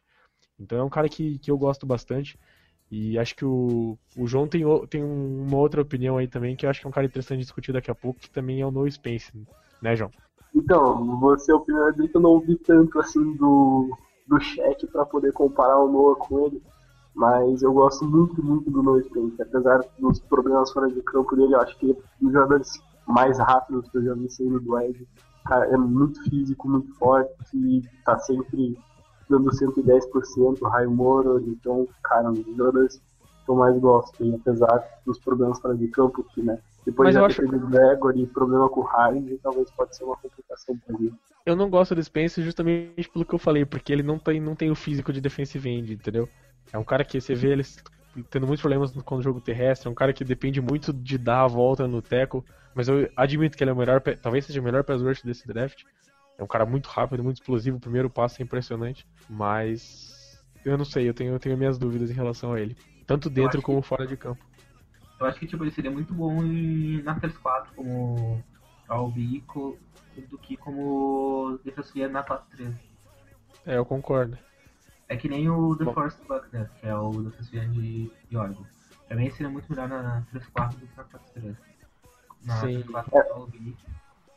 Então 0.59 0.79
é 0.79 0.85
um 0.85 0.91
cara 0.91 1.09
que, 1.09 1.39
que 1.39 1.51
eu 1.51 1.59
gosto 1.59 1.87
bastante. 1.87 2.39
E 2.91 3.19
acho 3.19 3.35
que 3.35 3.45
o, 3.45 3.99
o 4.17 4.27
João 4.27 4.49
tem, 4.49 4.65
o- 4.65 4.87
tem 4.87 5.03
uma 5.03 5.57
outra 5.59 5.83
opinião 5.83 6.19
aí 6.19 6.29
também, 6.29 6.57
que 6.57 6.67
eu 6.67 6.71
acho 6.71 6.81
que 6.81 6.87
é 6.87 6.91
um 6.91 6.93
cara 6.93 7.07
interessante 7.07 7.41
discutir 7.41 7.73
daqui 7.73 7.91
a 7.91 7.95
pouco, 7.95 8.21
que 8.21 8.31
também 8.31 8.61
é 8.61 8.67
o 8.67 8.71
No 8.71 8.91
Spence, 8.91 9.33
né, 9.83 9.97
João? 9.97 10.13
Então, 10.57 11.21
você, 11.21 11.53
opinião 11.53 11.92
dele 11.92 12.09
que 12.09 12.16
eu 12.16 12.21
não 12.21 12.31
ouvi 12.31 12.57
tanto 12.57 12.99
assim 12.99 13.35
do, 13.35 13.95
do 14.27 14.40
cheque 14.40 14.87
pra 14.87 15.05
poder 15.05 15.31
comparar 15.33 15.79
o 15.79 15.92
Noah 15.92 16.16
com 16.16 16.47
ele. 16.47 16.62
Mas 17.14 17.62
eu 17.62 17.73
gosto 17.75 18.07
muito, 18.07 18.42
muito 18.42 18.71
do 18.71 18.83
Noah 18.83 19.03
Spence. 19.03 19.40
Apesar 19.40 19.85
dos 19.99 20.19
problemas 20.19 20.73
fora 20.73 20.88
de 20.90 21.03
campo 21.03 21.37
dele, 21.37 21.55
eu 21.55 21.61
acho 21.61 21.79
que 21.79 21.87
ele 21.87 21.92
é 21.92 22.03
um 22.23 22.25
dos 22.25 22.33
jogadores 22.33 22.73
mais 23.07 23.38
rápidos 23.38 23.88
que 23.90 23.99
eu 23.99 24.05
já 24.05 24.14
vi 24.14 24.31
saindo 24.31 24.59
do 24.59 24.79
Edge. 24.81 25.07
Cara, 25.45 25.66
é 25.66 25.77
muito 25.77 26.23
físico, 26.25 26.69
muito 26.69 26.92
forte 26.95 27.35
e 27.55 27.83
tá 28.05 28.19
sempre 28.19 28.79
dando 29.29 29.51
110%, 29.51 30.62
high 30.71 30.87
motor. 30.87 31.42
Então, 31.47 31.87
cara, 32.03 32.31
um 32.31 32.35
dos 32.35 32.57
jogadores 32.57 33.01
que 33.45 33.51
eu 33.51 33.57
mais 33.57 33.79
gosto. 33.79 34.35
Apesar 34.35 34.83
dos 35.05 35.19
problemas 35.19 35.61
fora 35.61 35.77
de 35.77 35.88
campo, 35.88 36.25
que, 36.25 36.42
né? 36.42 36.59
Depois 36.87 37.09
Mas 37.09 37.14
já 37.14 37.20
eu 37.20 37.25
acho- 37.27 37.42
o 37.42 37.68
Gregory 37.68 38.27
problema 38.29 38.68
com 38.68 38.81
o 38.81 38.85
Hyde, 38.85 39.38
talvez 39.42 39.68
pode 39.72 39.96
ser 39.96 40.05
uma 40.05 40.16
complicação 40.16 40.79
pra 40.79 40.94
ele. 41.01 41.12
Eu 41.44 41.57
não 41.57 41.68
gosto 41.68 41.94
do 41.94 42.03
Spence 42.03 42.40
justamente 42.42 43.11
pelo 43.11 43.25
que 43.25 43.35
eu 43.35 43.38
falei, 43.38 43.64
porque 43.64 43.92
ele 43.92 44.05
não 44.05 44.18
tem, 44.18 44.40
não 44.40 44.55
tem 44.55 44.70
o 44.70 44.75
físico 44.77 45.12
de 45.12 45.20
defensive 45.20 45.68
end, 45.68 45.92
entendeu? 45.94 46.29
É 46.72 46.79
um 46.79 46.85
cara 46.85 47.05
que 47.05 47.20
você 47.20 47.35
vê 47.35 47.51
ele 47.53 47.64
tendo 48.31 48.46
muitos 48.46 48.62
problemas 48.62 48.92
com 48.92 49.16
o 49.16 49.22
jogo 49.22 49.40
terrestre, 49.40 49.88
é 49.88 49.90
um 49.90 49.94
cara 49.94 50.12
que 50.12 50.25
depende 50.25 50.61
muito 50.61 50.92
de 50.92 51.18
dar 51.18 51.42
a 51.42 51.46
volta 51.46 51.87
no 51.87 52.01
tackle, 52.01 52.42
mas 52.75 52.88
eu 52.88 53.11
admito 53.16 53.57
que 53.57 53.64
ele 53.64 53.70
é 53.70 53.75
o 53.75 53.77
melhor, 53.77 54.01
talvez 54.22 54.46
seja 54.46 54.61
o 54.61 54.64
melhor 54.64 54.85
pass 54.85 55.03
rush 55.03 55.22
desse 55.22 55.46
draft. 55.46 55.83
É 56.38 56.42
um 56.42 56.46
cara 56.46 56.64
muito 56.64 56.87
rápido, 56.87 57.22
muito 57.25 57.37
explosivo, 57.38 57.79
o 57.79 57.81
primeiro 57.81 58.09
passo 58.09 58.40
é 58.40 58.44
impressionante, 58.44 59.05
mas 59.29 60.38
eu 60.64 60.79
não 60.79 60.85
sei, 60.85 61.09
eu 61.09 61.14
tenho, 61.14 61.35
eu 61.35 61.38
tenho 61.38 61.57
minhas 61.57 61.79
dúvidas 61.79 62.11
em 62.11 62.14
relação 62.14 62.53
a 62.53 62.61
ele, 62.61 62.77
tanto 63.07 63.29
dentro 63.29 63.61
como 63.61 63.83
fora 63.83 64.07
de 64.07 64.16
campo. 64.16 64.44
Eu 65.18 65.26
acho 65.26 65.38
que 65.38 65.46
tipo, 65.46 65.64
ele 65.64 65.70
seria 65.70 65.90
muito 65.90 66.12
bom 66.12 66.42
em, 66.42 67.02
na 67.02 67.18
3-4 67.18 67.68
como 67.74 68.42
co- 69.46 69.76
do 70.29 70.38
que 70.38 70.57
como 70.57 71.59
defensivo 71.64 72.09
na 72.12 72.22
4-3. 72.24 72.74
É, 73.66 73.76
eu 73.79 73.85
concordo. 73.85 74.38
É 75.09 75.16
que 75.16 75.29
nem 75.29 75.48
o 75.48 75.74
The 75.76 75.85
Bom. 75.85 75.94
Force 75.94 76.18
Buckner, 76.29 76.68
que 76.81 76.87
é 76.87 76.94
o 76.96 77.11
defensivo 77.22 77.66
de, 77.72 78.11
de 78.29 78.37
Oregon. 78.37 78.64
Pra 79.09 79.16
mim 79.16 79.31
seria 79.31 79.48
muito 79.50 79.68
melhor 79.70 79.88
na 79.88 80.22
3-4 80.35 80.70
do 80.79 80.87
que 80.87 80.96
na 80.96 81.05
4-3. 81.05 81.57
Na 82.44 82.61
Sim. 82.61 82.83
3-4 82.83 83.09
É. 83.12 83.18
RB. 83.33 83.76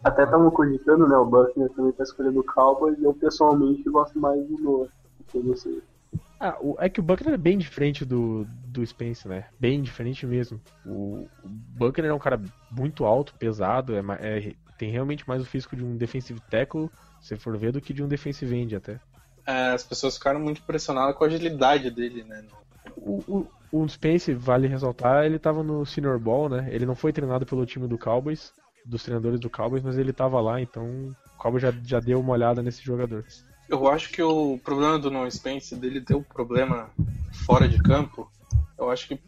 Até 0.04 0.24
estavam 0.24 0.50
cogitando, 0.52 1.08
né? 1.08 1.18
O 1.18 1.26
Buckner 1.26 1.70
também 1.72 1.92
tá 1.92 2.04
escolhendo 2.04 2.40
o 2.40 2.44
Cowboys 2.44 2.98
e 3.00 3.04
eu 3.04 3.14
pessoalmente 3.14 3.84
gosto 3.90 4.18
mais 4.18 4.42
do 4.48 4.58
Noah. 4.60 4.90
Eu 5.34 5.44
não 5.44 5.56
sei. 5.58 5.84
Ah, 6.40 6.58
o- 6.62 6.76
é 6.80 6.90
que 6.90 7.00
o 7.00 7.04
Buckner 7.04 7.34
é 7.34 7.38
bem 7.38 7.58
diferente 7.58 8.06
do, 8.06 8.46
do 8.48 8.86
Spence, 8.86 9.28
né? 9.28 9.46
Bem 9.60 9.82
diferente 9.82 10.26
mesmo. 10.26 10.60
O, 10.86 11.28
o 11.44 11.50
Buckner 11.50 12.12
é 12.12 12.14
um 12.14 12.20
cara 12.20 12.42
muito 12.72 13.04
alto, 13.06 13.34
pesado, 13.38 13.94
é, 13.96 14.02
é- 14.22 14.54
tem 14.78 14.90
realmente 14.92 15.28
mais 15.28 15.42
o 15.42 15.46
físico 15.46 15.76
de 15.76 15.84
um 15.84 15.98
defensive 15.98 16.40
tackle, 16.50 16.90
se 17.22 17.36
for 17.36 17.58
ver, 17.58 17.74
do 17.74 17.82
que 17.82 17.94
de 17.94 18.02
um 18.02 18.08
defensive 18.08 18.56
end 18.56 18.76
até. 18.78 18.98
É, 19.46 19.72
as 19.72 19.84
pessoas 19.84 20.16
ficaram 20.16 20.40
muito 20.40 20.62
impressionadas 20.62 21.16
com 21.16 21.24
a 21.26 21.28
agilidade 21.28 21.92
dele, 21.92 22.24
né? 22.24 22.46
O, 22.96 23.20
o, 23.72 23.82
o 23.84 23.88
Spence, 23.90 24.34
vale 24.34 24.68
ressaltar, 24.68 25.26
ele 25.26 25.38
tava 25.38 25.62
no 25.64 25.86
Senior 25.86 26.18
Ball, 26.20 26.48
né? 26.48 26.70
Ele 26.72 26.86
não 26.86 26.96
foi 26.96 27.12
treinado 27.12 27.46
pelo 27.46 27.66
time 27.66 27.88
do 27.88 27.98
Cowboys, 27.98 28.54
dos 28.86 29.04
treinadores 29.04 29.40
do 29.40 29.50
Cowboys, 29.50 29.84
mas 29.84 29.98
ele 29.98 30.14
tava 30.14 30.40
lá, 30.40 30.62
então 30.62 30.86
o 30.86 31.16
Cowboys 31.38 31.62
já, 31.64 31.72
já 31.84 32.00
deu 32.00 32.20
uma 32.22 32.32
olhada 32.34 32.64
nesse 32.64 32.82
jogador. 32.82 33.26
Eu 33.70 33.88
acho 33.88 34.10
que 34.10 34.22
o 34.22 34.58
problema 34.64 34.98
do 34.98 35.12
Non 35.12 35.30
Spence 35.30 35.76
dele 35.76 36.02
ter 36.02 36.16
um 36.16 36.24
problema 36.24 36.90
fora 37.46 37.68
de 37.68 37.78
campo, 37.82 38.30
eu 38.78 38.90
acho 38.90 39.08
que 39.08 39.22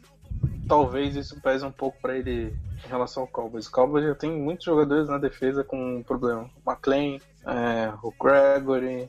talvez 0.67 1.15
isso 1.15 1.39
pese 1.41 1.63
um 1.63 1.71
pouco 1.71 2.01
pra 2.01 2.17
ele 2.17 2.55
em 2.83 2.87
relação 2.87 3.23
ao 3.23 3.27
Cowboys. 3.27 3.67
O 3.67 3.71
Cowboys 3.71 4.03
já 4.03 4.15
tem 4.15 4.31
muitos 4.31 4.65
jogadores 4.65 5.07
na 5.07 5.19
defesa 5.19 5.63
com 5.63 6.01
problema. 6.01 6.49
O 6.65 6.71
McLean, 6.71 7.17
é, 7.45 7.93
o 8.01 8.11
Gregory, 8.11 9.07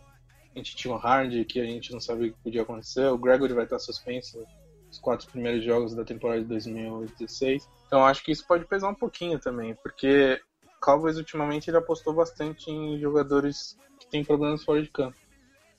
a 0.54 0.58
gente 0.58 0.76
tinha 0.76 0.94
o 0.94 0.98
Hardy, 0.98 1.46
que 1.46 1.60
a 1.60 1.64
gente 1.64 1.92
não 1.92 2.00
sabia 2.00 2.28
o 2.28 2.32
que 2.32 2.42
podia 2.42 2.62
acontecer. 2.62 3.06
O 3.06 3.16
Gregory 3.16 3.54
vai 3.54 3.64
estar 3.64 3.78
suspenso 3.78 4.44
os 4.90 4.98
quatro 4.98 5.26
primeiros 5.28 5.64
jogos 5.64 5.94
da 5.94 6.04
temporada 6.04 6.42
de 6.42 6.46
2016. 6.46 7.66
Então 7.86 8.04
acho 8.04 8.22
que 8.22 8.32
isso 8.32 8.46
pode 8.46 8.66
pesar 8.66 8.90
um 8.90 8.94
pouquinho 8.94 9.38
também, 9.38 9.74
porque 9.82 10.38
o 10.66 10.80
Cowboys 10.80 11.16
ultimamente 11.16 11.70
ele 11.70 11.78
apostou 11.78 12.12
bastante 12.12 12.70
em 12.70 13.00
jogadores 13.00 13.78
que 13.98 14.06
têm 14.10 14.22
problemas 14.22 14.62
fora 14.62 14.82
de 14.82 14.90
campo. 14.90 15.21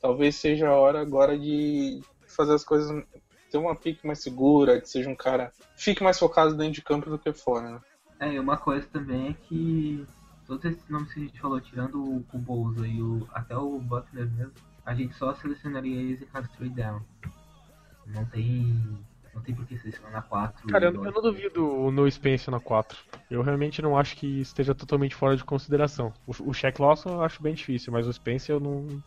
Talvez 0.04 0.36
seja 0.36 0.68
a 0.68 0.76
hora 0.76 1.00
agora 1.00 1.40
de 1.40 2.02
fazer 2.28 2.54
as 2.54 2.66
coisas 2.66 2.92
ter 3.50 3.58
uma 3.58 3.74
pique 3.74 4.06
mais 4.06 4.20
segura, 4.20 4.82
que 4.82 4.90
seja 4.90 5.10
um 5.10 5.16
cara 5.16 5.54
fique 5.78 6.04
mais 6.04 6.20
focado 6.20 6.58
dentro 6.58 6.74
de 6.74 6.82
campo 6.82 7.10
do 7.10 7.18
que 7.18 7.32
fora, 7.32 7.72
né? 7.72 7.82
É, 8.20 8.34
e 8.34 8.38
uma 8.38 8.58
coisa 8.58 8.86
também 8.92 9.30
é 9.30 9.34
que 9.34 10.06
todos 10.46 10.66
esses 10.66 10.90
nomes 10.90 11.14
que 11.14 11.22
a 11.22 11.24
gente 11.24 11.40
falou, 11.40 11.62
tirando 11.62 12.04
o, 12.04 12.26
o 12.34 12.38
Bolsa 12.38 12.86
e 12.86 13.02
o, 13.02 13.26
até 13.34 13.56
o 13.56 13.80
Buckner 13.80 14.30
mesmo, 14.30 14.52
a 14.86 14.94
gente 14.94 15.16
só 15.16 15.34
selecionaria 15.36 15.96
eles 15.96 16.22
em 16.22 16.26
cada 16.26 16.48
straight 16.48 16.76
down. 16.76 17.02
Não 18.06 18.26
tem. 18.26 18.98
Não 19.34 19.42
tem 19.42 19.56
por 19.56 19.66
que 19.66 19.78
selecionar 19.78 20.12
na 20.12 20.22
4. 20.22 20.68
Cara, 20.68 20.86
eu, 20.88 21.06
eu 21.06 21.12
não 21.14 21.22
duvido 21.22 21.66
o 21.66 21.90
No 21.90 22.12
Spence 22.12 22.52
na 22.52 22.60
4. 22.60 23.00
Eu 23.32 23.42
realmente 23.42 23.82
não 23.82 23.98
acho 23.98 24.18
que 24.18 24.42
esteja 24.42 24.76
totalmente 24.76 25.16
fora 25.16 25.38
de 25.38 25.46
consideração. 25.46 26.14
O, 26.28 26.50
o 26.50 26.54
Shaq 26.54 26.80
Lawson 26.82 27.10
eu 27.10 27.24
acho 27.24 27.42
bem 27.42 27.54
difícil, 27.54 27.94
mas 27.94 28.06
o 28.06 28.12
Spence 28.12 28.52
eu 28.52 28.60
não. 28.60 29.02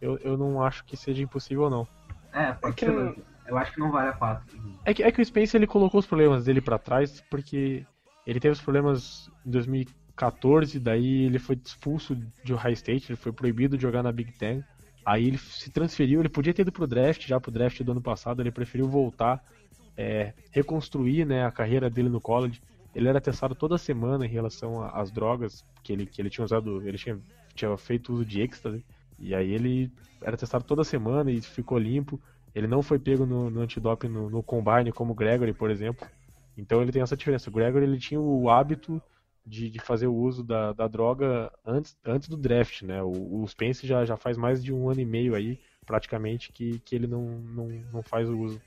Eu, 0.00 0.18
eu 0.18 0.36
não 0.36 0.62
acho 0.62 0.84
que 0.84 0.96
seja 0.96 1.22
impossível, 1.22 1.70
não. 1.70 1.86
É, 2.32 2.52
pode 2.52 2.74
É 2.74 2.76
que 2.76 2.86
ser. 2.86 3.24
Eu 3.46 3.56
acho 3.56 3.72
que 3.72 3.80
não 3.80 3.90
vale 3.90 4.08
a 4.08 4.12
4. 4.12 4.44
É 4.84 4.92
que, 4.92 5.02
é 5.02 5.12
que 5.12 5.20
o 5.20 5.24
Spencer 5.24 5.58
ele 5.58 5.66
colocou 5.66 6.00
os 6.00 6.06
problemas 6.06 6.44
dele 6.44 6.60
pra 6.60 6.78
trás 6.78 7.22
porque 7.30 7.86
ele 8.26 8.40
teve 8.40 8.52
os 8.52 8.60
problemas 8.60 9.30
em 9.46 9.50
2014, 9.50 10.80
daí 10.80 11.24
ele 11.24 11.38
foi 11.38 11.58
expulso 11.64 12.16
de 12.44 12.52
Ohio 12.52 12.72
State, 12.72 13.12
ele 13.12 13.16
foi 13.16 13.32
proibido 13.32 13.76
de 13.76 13.82
jogar 13.82 14.02
na 14.02 14.10
Big 14.10 14.32
Ten. 14.32 14.64
Aí 15.04 15.28
ele 15.28 15.38
se 15.38 15.70
transferiu, 15.70 16.18
ele 16.18 16.28
podia 16.28 16.52
ter 16.52 16.62
ido 16.62 16.72
pro 16.72 16.86
draft, 16.86 17.24
já 17.24 17.38
pro 17.38 17.52
draft 17.52 17.80
do 17.80 17.92
ano 17.92 18.02
passado, 18.02 18.42
ele 18.42 18.50
preferiu 18.50 18.88
voltar, 18.88 19.40
é, 19.96 20.32
reconstruir 20.50 21.24
né, 21.24 21.46
a 21.46 21.52
carreira 21.52 21.88
dele 21.88 22.08
no 22.08 22.20
college. 22.20 22.60
Ele 22.92 23.08
era 23.08 23.20
testado 23.20 23.54
toda 23.54 23.78
semana 23.78 24.26
em 24.26 24.28
relação 24.28 24.82
às 24.82 25.12
drogas 25.12 25.64
que 25.84 25.92
ele, 25.92 26.06
que 26.06 26.20
ele 26.20 26.30
tinha 26.30 26.44
usado, 26.44 26.82
ele 26.86 26.98
tinha, 26.98 27.20
tinha 27.54 27.76
feito 27.76 28.12
uso 28.12 28.24
de 28.24 28.40
êxtase. 28.40 28.84
E 29.18 29.34
aí 29.34 29.52
ele 29.52 29.92
era 30.22 30.36
testado 30.36 30.64
toda 30.64 30.84
semana 30.84 31.30
e 31.30 31.40
ficou 31.40 31.78
limpo. 31.78 32.20
Ele 32.54 32.66
não 32.66 32.82
foi 32.82 32.98
pego 32.98 33.26
no, 33.26 33.50
no 33.50 33.60
antidoping 33.60 34.08
no, 34.08 34.30
no 34.30 34.42
combine 34.42 34.92
como 34.92 35.12
o 35.12 35.14
Gregory, 35.14 35.52
por 35.52 35.70
exemplo. 35.70 36.06
Então 36.56 36.80
ele 36.80 36.92
tem 36.92 37.02
essa 37.02 37.16
diferença. 37.16 37.50
O 37.50 37.52
Gregory 37.52 37.84
ele 37.84 37.98
tinha 37.98 38.20
o 38.20 38.48
hábito 38.48 39.00
de, 39.44 39.70
de 39.70 39.78
fazer 39.78 40.06
o 40.06 40.14
uso 40.14 40.42
da, 40.42 40.72
da 40.72 40.88
droga 40.88 41.52
antes, 41.64 41.96
antes 42.04 42.28
do 42.28 42.36
draft, 42.36 42.82
né? 42.82 43.02
O, 43.02 43.42
o 43.42 43.46
Spence 43.46 43.86
já, 43.86 44.04
já 44.04 44.16
faz 44.16 44.36
mais 44.36 44.62
de 44.62 44.72
um 44.72 44.90
ano 44.90 45.00
e 45.00 45.04
meio 45.04 45.34
aí, 45.34 45.58
praticamente, 45.86 46.52
que, 46.52 46.80
que 46.80 46.94
ele 46.94 47.06
não, 47.06 47.22
não, 47.22 47.68
não 47.92 48.02
faz 48.02 48.28
o 48.28 48.36
uso. 48.38 48.60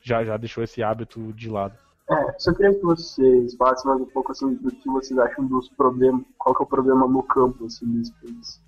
Já, 0.00 0.24
já 0.24 0.36
deixou 0.36 0.64
esse 0.64 0.82
hábito 0.82 1.32
de 1.32 1.48
lado. 1.48 1.78
É, 2.08 2.38
só 2.38 2.54
queria 2.54 2.72
que 2.72 2.82
vocês 2.82 3.56
falassem 3.56 3.90
mais 3.90 4.00
um 4.00 4.06
pouco 4.06 4.30
assim 4.30 4.54
do 4.54 4.70
que 4.70 4.88
vocês 4.88 5.18
acham 5.18 5.44
dos 5.46 5.68
problemas, 5.70 6.22
qual 6.38 6.54
que 6.54 6.62
é 6.62 6.64
o 6.64 6.68
problema 6.68 7.06
no 7.06 7.22
campo 7.22 7.66
assim 7.66 7.84
do 7.84 8.04
Spence. 8.04 8.60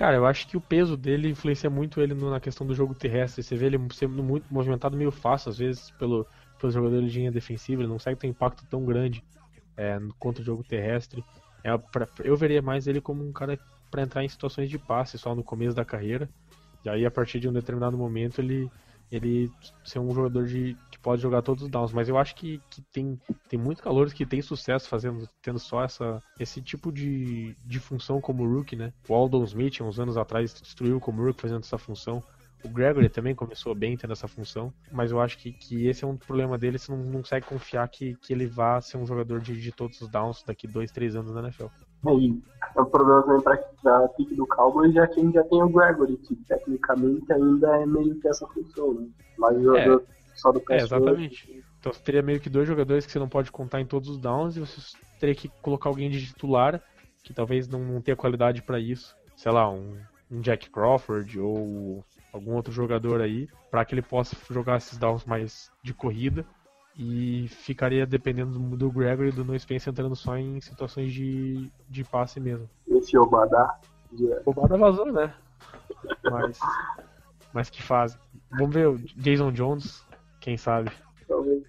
Cara, 0.00 0.16
eu 0.16 0.24
acho 0.26 0.46
que 0.48 0.56
o 0.56 0.60
peso 0.62 0.96
dele 0.96 1.28
influencia 1.28 1.68
muito 1.68 2.00
ele 2.00 2.14
na 2.14 2.40
questão 2.40 2.66
do 2.66 2.74
jogo 2.74 2.94
terrestre. 2.94 3.42
Você 3.42 3.54
vê 3.56 3.66
ele 3.66 3.78
sendo 3.92 4.22
muito 4.24 4.46
movimentado 4.52 4.96
meio 4.96 5.10
fácil, 5.12 5.50
às 5.50 5.58
vezes, 5.58 5.90
pelo, 5.90 6.26
pelos 6.56 6.72
jogadores 6.74 7.12
de 7.12 7.18
linha 7.18 7.30
defensiva. 7.30 7.82
Ele 7.82 7.88
não 7.88 7.96
consegue 7.96 8.18
ter 8.18 8.26
um 8.26 8.30
impacto 8.30 8.66
tão 8.66 8.82
grande 8.84 9.22
é, 9.76 9.98
contra 10.18 10.42
o 10.42 10.44
jogo 10.46 10.64
terrestre. 10.64 11.26
É, 11.64 11.76
pra- 11.78 12.08
eu 12.24 12.36
veria 12.36 12.62
mais 12.62 12.86
ele 12.86 13.00
como 13.00 13.26
um 13.26 13.32
cara 13.32 13.60
para 13.90 14.02
entrar 14.02 14.24
em 14.24 14.28
situações 14.28 14.70
de 14.70 14.78
passe 14.78 15.18
só 15.18 15.34
no 15.34 15.44
começo 15.44 15.76
da 15.76 15.84
carreira. 15.84 16.30
E 16.84 16.88
aí, 16.90 17.06
a 17.06 17.10
partir 17.10 17.40
de 17.40 17.48
um 17.48 17.52
determinado 17.52 17.98
momento, 17.98 18.40
ele, 18.40 18.72
ele 19.10 19.50
ser 19.84 19.98
um 19.98 20.12
jogador 20.14 20.46
de, 20.46 20.76
que 20.90 20.98
pode 20.98 21.20
jogar 21.20 21.42
todos 21.42 21.64
os 21.64 21.68
downs. 21.68 21.92
Mas 21.92 22.08
eu 22.08 22.16
acho 22.16 22.34
que, 22.34 22.60
que 22.70 22.82
tem, 22.92 23.20
tem 23.48 23.58
muitos 23.58 23.82
calores 23.82 24.12
que 24.12 24.24
tem 24.24 24.40
sucesso 24.40 24.88
fazendo, 24.88 25.28
tendo 25.42 25.58
só 25.58 25.82
essa, 25.82 26.22
esse 26.38 26.62
tipo 26.62 26.92
de, 26.92 27.56
de 27.64 27.80
função 27.80 28.20
como 28.20 28.46
rookie, 28.46 28.76
né? 28.76 28.92
O 29.08 29.14
Aldon 29.14 29.44
Smith, 29.44 29.80
uns 29.80 29.98
anos 29.98 30.16
atrás, 30.16 30.54
destruiu 30.54 31.00
como 31.00 31.22
rookie 31.22 31.42
fazendo 31.42 31.64
essa 31.64 31.78
função. 31.78 32.22
O 32.62 32.68
Gregory 32.68 33.08
também 33.08 33.34
começou 33.34 33.74
bem 33.74 33.96
tendo 33.96 34.12
essa 34.12 34.28
função, 34.28 34.72
mas 34.92 35.10
eu 35.10 35.20
acho 35.20 35.38
que, 35.38 35.50
que 35.50 35.86
esse 35.86 36.04
é 36.04 36.06
um 36.06 36.16
problema 36.16 36.58
dele, 36.58 36.78
você 36.78 36.92
não, 36.92 36.98
não 36.98 37.22
consegue 37.22 37.46
confiar 37.46 37.88
que, 37.88 38.14
que 38.16 38.34
ele 38.34 38.46
vá 38.46 38.78
ser 38.82 38.98
um 38.98 39.06
jogador 39.06 39.40
de, 39.40 39.58
de 39.58 39.72
todos 39.72 39.98
os 40.02 40.08
downs 40.08 40.42
daqui 40.42 40.68
dois, 40.68 40.92
três 40.92 41.16
anos 41.16 41.32
na 41.32 41.40
NFL. 41.40 41.68
Aí, 42.06 42.42
é 42.76 42.80
um 42.80 42.86
problema 42.86 43.22
também 43.22 43.42
pra, 43.42 43.56
pra 43.82 44.08
pique 44.08 44.34
do 44.34 44.46
Cowboys, 44.46 44.94
já 44.94 45.06
que 45.06 45.20
a 45.20 45.22
gente 45.22 45.34
já 45.34 45.44
tem 45.44 45.62
o 45.62 45.68
Gregory, 45.68 46.16
que 46.16 46.34
tecnicamente 46.46 47.32
ainda 47.32 47.76
é 47.76 47.86
meio 47.86 48.18
que 48.20 48.28
essa 48.28 48.46
função, 48.48 48.94
né? 48.94 49.08
Mas 49.38 49.56
o 49.56 49.62
jogador 49.62 50.04
só 50.34 50.50
do 50.50 50.60
É, 50.60 50.62
pass 50.62 50.82
rush, 50.82 50.84
exatamente. 50.84 51.64
Então 51.78 51.92
você 51.92 52.00
teria 52.02 52.22
meio 52.22 52.40
que 52.40 52.48
dois 52.48 52.66
jogadores 52.66 53.06
que 53.06 53.12
você 53.12 53.18
não 53.18 53.28
pode 53.28 53.50
contar 53.52 53.80
em 53.80 53.86
todos 53.86 54.08
os 54.08 54.18
downs 54.18 54.56
e 54.56 54.60
você 54.60 54.80
teria 55.18 55.34
que 55.34 55.48
colocar 55.62 55.88
alguém 55.88 56.10
de 56.10 56.26
titular 56.26 56.82
que 57.22 57.34
talvez 57.34 57.68
não, 57.68 57.80
não 57.80 58.00
tenha 58.00 58.16
qualidade 58.16 58.62
pra 58.62 58.78
isso. 58.78 59.14
Sei 59.36 59.52
lá, 59.52 59.70
um, 59.70 59.96
um 60.30 60.40
Jack 60.40 60.70
Crawford 60.70 61.38
ou 61.38 62.04
algum 62.32 62.54
outro 62.54 62.72
jogador 62.72 63.20
aí, 63.20 63.48
pra 63.70 63.84
que 63.84 63.94
ele 63.94 64.02
possa 64.02 64.36
jogar 64.50 64.78
esses 64.78 64.96
downs 64.96 65.24
mais 65.24 65.70
de 65.82 65.92
corrida 65.92 66.46
e 67.02 67.48
ficaria 67.48 68.06
dependendo 68.06 68.58
do, 68.58 68.76
do 68.76 68.90
Gregory 68.92 69.30
e 69.30 69.32
do 69.32 69.42
No 69.42 69.58
Spence 69.58 69.88
entrando 69.88 70.14
só 70.14 70.36
em 70.36 70.60
situações 70.60 71.10
de, 71.12 71.70
de 71.88 72.04
passe 72.04 72.38
mesmo. 72.38 72.68
Esse 72.86 73.16
Obadá, 73.16 73.78
já- 74.12 74.42
Roubada 74.44 74.76
vazou, 74.76 75.10
né? 75.10 75.32
Mas, 76.30 76.58
mas 77.54 77.70
que 77.70 77.82
fase. 77.82 78.18
Vamos 78.50 78.74
ver 78.74 78.86
o 78.88 78.98
Jason 79.16 79.50
Jones, 79.50 80.04
quem 80.40 80.58
sabe. 80.58 80.90
talvez. 81.26 81.62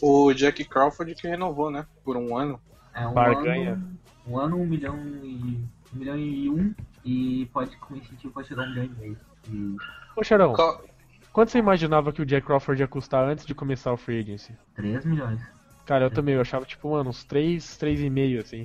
O 0.00 0.32
Jack 0.32 0.64
Crawford 0.64 1.16
que 1.16 1.26
renovou, 1.26 1.68
né? 1.70 1.84
Por 2.04 2.16
um 2.16 2.36
ano. 2.36 2.60
É 2.94 3.04
um 3.08 3.12
Barganha. 3.12 3.72
ano, 3.72 3.98
um 4.26 4.38
ano, 4.38 4.56
um 4.56 4.66
milhão 4.66 4.96
e. 5.24 5.58
um 5.92 5.98
milhão 5.98 6.16
e 6.16 6.48
um 6.48 6.72
e 7.04 7.46
pode 7.52 7.76
com 7.78 7.96
incentivo 7.96 8.32
pode 8.32 8.46
chegar 8.46 8.62
a 8.62 8.66
um 8.66 8.70
milhão 8.70 8.84
e 8.84 8.88
meio. 9.00 9.18
E 9.48 9.76
Ô, 10.16 10.22
Xarão, 10.22 10.52
Qual- 10.52 10.84
quanto 11.32 11.50
você 11.50 11.58
imaginava 11.58 12.12
que 12.12 12.22
o 12.22 12.26
Jack 12.26 12.46
Crawford 12.46 12.80
ia 12.82 12.88
custar 12.88 13.24
antes 13.28 13.46
de 13.46 13.54
começar 13.54 13.92
o 13.92 13.96
free 13.96 14.20
agency? 14.20 14.56
3 14.74 15.04
milhões. 15.04 15.40
Cara, 15.86 16.04
eu 16.06 16.10
também, 16.10 16.34
eu 16.34 16.40
achava 16.40 16.64
tipo, 16.64 16.90
mano, 16.90 17.10
uns 17.10 17.24
3, 17.24 17.76
3,5 17.78 18.40
assim. 18.40 18.64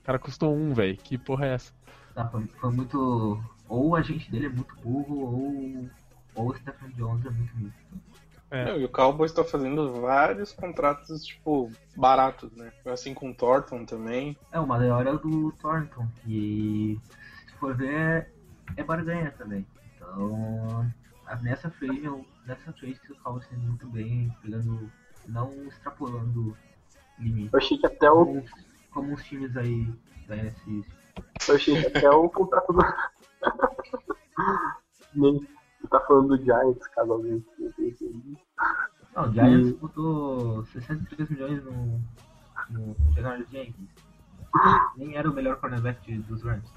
O 0.00 0.04
cara 0.04 0.18
custou 0.18 0.54
um, 0.54 0.72
velho. 0.72 0.96
Que 0.96 1.18
porra 1.18 1.46
é 1.46 1.54
essa? 1.54 1.72
Tá, 2.14 2.26
foi, 2.28 2.44
foi 2.46 2.70
muito. 2.72 3.42
Ou 3.68 3.88
o 3.90 3.96
agente 3.96 4.30
dele 4.30 4.46
é 4.46 4.48
muito 4.48 4.74
burro, 4.76 5.18
ou. 5.20 5.88
Ou 6.34 6.50
o 6.50 6.54
Stephen 6.56 6.90
Jones 6.90 7.26
é 7.26 7.30
muito 7.30 7.56
misto. 7.56 7.80
É. 8.52 8.64
Não, 8.64 8.78
e 8.80 8.84
o 8.84 8.88
Cowboys 8.88 9.32
tá 9.32 9.44
fazendo 9.44 10.00
vários 10.00 10.52
contratos, 10.52 11.24
tipo, 11.24 11.70
baratos, 11.96 12.50
né? 12.52 12.72
Assim 12.86 13.14
com 13.14 13.30
o 13.30 13.34
Thornton 13.34 13.84
também. 13.84 14.36
É, 14.50 14.58
o 14.58 14.66
maior 14.66 15.06
é 15.06 15.10
o 15.12 15.18
do 15.18 15.52
Thornton, 15.52 16.06
que 16.24 16.98
se 17.46 17.52
for 17.58 17.76
ver 17.76 18.28
é 18.76 18.82
barganha 18.82 19.32
também. 19.38 19.64
Então 19.96 20.68
a- 20.80 20.99
nessa 21.36 21.72
eu- 22.02 22.24
nessa 22.46 22.72
trade 22.72 22.98
que 23.00 23.12
o 23.12 23.16
Cowboys 23.20 23.46
tem 23.48 23.58
muito 23.58 23.88
bem, 23.88 24.34
pegando. 24.42 24.90
não 25.28 25.52
extrapolando 25.66 26.56
limite. 27.18 27.50
Eu 27.52 27.58
achei 27.58 27.78
que 27.78 27.86
até 27.86 28.10
o, 28.10 28.24
Como, 28.24 28.44
como 28.90 29.14
os 29.14 29.22
times 29.24 29.56
aí 29.56 29.86
da 30.26 30.36
NFC. 30.36 30.82
eu 31.48 31.54
achei 31.54 31.80
que 31.80 31.86
até 31.98 32.10
o 32.10 32.28
contrato 32.28 32.72
do. 32.72 32.80
Nem. 35.14 35.46
Tá 35.88 35.98
falando 36.00 36.36
do 36.36 36.44
Giants, 36.44 36.86
caso 36.88 37.12
alguém 37.12 37.44
não 37.58 37.68
o 39.26 39.32
Giants 39.32 39.72
botou 39.78 40.64
63 40.66 41.30
milhões 41.30 41.64
no. 41.64 42.00
no 42.70 42.96
Janoris 43.14 43.48
Jenkins. 43.50 43.88
Nem 44.96 45.16
era 45.16 45.28
o 45.30 45.34
melhor 45.34 45.56
cornerback 45.60 46.16
dos 46.18 46.42
Rams. 46.42 46.70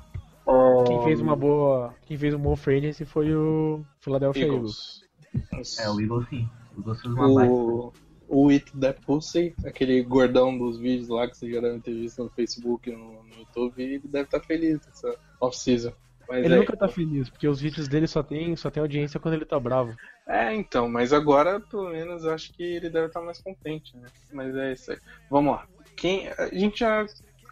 Quem 0.86 1.03
fez 1.03 1.21
uma 1.21 1.36
boa. 1.36 1.93
Quem 2.06 2.17
fez 2.17 2.34
um 2.34 2.39
bom 2.39 2.53
agency 2.53 3.06
foi 3.06 3.34
o 3.34 3.84
Philadelphia 3.99 4.45
Eagles. 4.45 5.01
Eagles. 5.34 5.79
É, 5.79 5.89
o 5.89 5.99
Eagles 6.01 6.27
sim. 6.29 6.49
O 6.75 6.79
Eagles 6.82 7.01
fez 7.01 7.13
uma. 7.13 7.27
O, 7.45 7.93
o 8.27 8.49
It 8.49 8.71
That 8.79 9.01
Pussy, 9.06 9.56
aquele 9.65 10.01
gordão 10.03 10.58
dos 10.58 10.77
vídeos 10.79 11.08
lá 11.10 11.27
que 11.27 11.38
vocês 11.38 11.53
já 11.53 11.62
devem 11.62 11.79
ter 11.79 11.93
visto 11.93 12.23
no 12.23 12.29
Facebook 12.29 12.89
e 12.89 12.93
no, 12.95 13.23
no 13.23 13.36
YouTube, 13.38 13.82
ele 13.82 13.99
deve 14.06 14.25
estar 14.25 14.39
feliz 14.41 14.79
nessa 14.86 15.15
off-season. 15.39 15.93
Mas 16.27 16.45
Ele 16.45 16.53
é, 16.56 16.58
nunca 16.58 16.75
tá 16.77 16.88
feliz, 16.88 17.29
porque 17.29 17.47
os 17.47 17.60
vídeos 17.60 17.88
dele 17.88 18.08
só 18.08 18.23
tem, 18.23 18.56
só 18.56 18.71
tem 18.71 18.79
audiência 18.82 19.19
quando 19.19 19.34
ele 19.36 19.45
tá 19.45 19.60
bravo. 19.60 19.93
é, 20.25 20.56
então, 20.56 20.88
mas 20.88 21.12
agora 21.12 21.60
pelo 21.60 21.89
menos 21.89 22.23
eu 22.23 22.34
acho 22.34 22.53
que 22.53 22.63
ele 22.63 22.89
deve 22.89 23.08
estar 23.08 23.21
mais 23.21 23.41
contente, 23.41 23.95
né? 23.97 24.08
Mas 24.32 24.56
é 24.56 24.71
isso 24.71 24.91
aí. 24.93 24.97
Vamos 25.29 25.53
lá. 25.53 25.67
Quem, 25.97 26.29
a 26.29 26.47
gente 26.47 26.79
já 26.79 27.06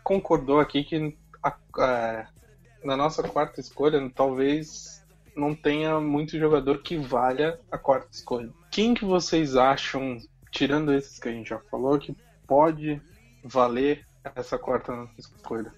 concordou 0.03 0.59
aqui 0.59 0.83
que 0.85 1.15
a- 1.43 1.57
a- 1.77 2.27
na 2.83 2.97
nossa 2.97 3.23
quarta 3.23 3.59
escolha 3.59 4.09
talvez 4.13 5.05
não 5.35 5.55
tenha 5.55 5.99
muito 5.99 6.37
jogador 6.37 6.81
que 6.81 6.97
valha 6.97 7.59
a 7.71 7.77
quarta 7.77 8.09
escolha. 8.11 8.51
Quem 8.69 8.93
que 8.93 9.05
vocês 9.05 9.55
acham, 9.55 10.17
tirando 10.51 10.93
esses 10.93 11.19
que 11.19 11.29
a 11.29 11.31
gente 11.31 11.49
já 11.49 11.59
falou, 11.59 11.99
que 11.99 12.15
pode 12.47 13.01
valer 13.43 14.05
essa 14.35 14.57
quarta 14.57 15.07
escolha? 15.17 15.73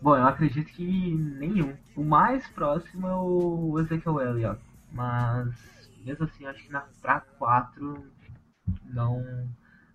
Bom, 0.00 0.16
eu 0.16 0.26
acredito 0.26 0.72
que 0.72 1.14
nenhum. 1.14 1.76
O 1.96 2.04
mais 2.04 2.46
próximo 2.48 3.08
é 3.08 3.14
o 3.14 3.78
Ezekiel 3.80 4.20
Elliott. 4.20 4.60
Mas, 4.92 5.54
mesmo 6.04 6.24
assim, 6.24 6.46
acho 6.46 6.64
que 6.64 6.72
na 6.72 6.86
pra 7.02 7.20
4 7.20 8.06
não, 8.84 9.48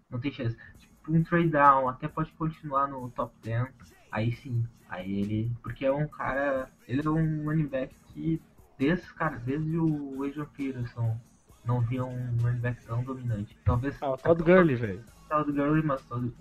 não 0.09 0.19
tem 0.19 0.31
chance. 0.31 0.57
Tipo, 0.77 1.11
um 1.11 1.23
trade 1.23 1.49
down 1.49 1.87
até 1.87 2.07
pode 2.07 2.31
continuar 2.33 2.87
no 2.87 3.09
top 3.11 3.33
10. 3.43 3.69
Aí 4.13 4.31
sim. 4.31 4.63
Aí 4.87 5.21
ele. 5.21 5.51
Porque 5.63 5.85
é 5.85 5.91
um 5.91 6.07
cara. 6.07 6.69
Ele 6.87 7.05
é 7.05 7.09
um 7.09 7.45
running 7.45 7.65
back 7.65 7.95
que, 8.13 8.39
desde, 8.77 9.11
cara, 9.15 9.39
desde 9.39 9.75
o 9.75 10.23
Adrian 10.23 10.45
Peterson, 10.55 11.19
não 11.65 11.81
via 11.81 12.05
um 12.05 12.37
running 12.41 12.59
back 12.59 12.85
tão 12.85 13.03
dominante. 13.03 13.57
Talvez. 13.65 13.97
Ah, 14.01 14.11
o 14.11 14.17
Todd 14.17 14.43
Gurley, 14.43 14.75
velho. 14.75 15.03
Todd 15.27 15.51
Gurley, 15.51 15.83
mas 15.83 15.99
Todd, 16.03 16.31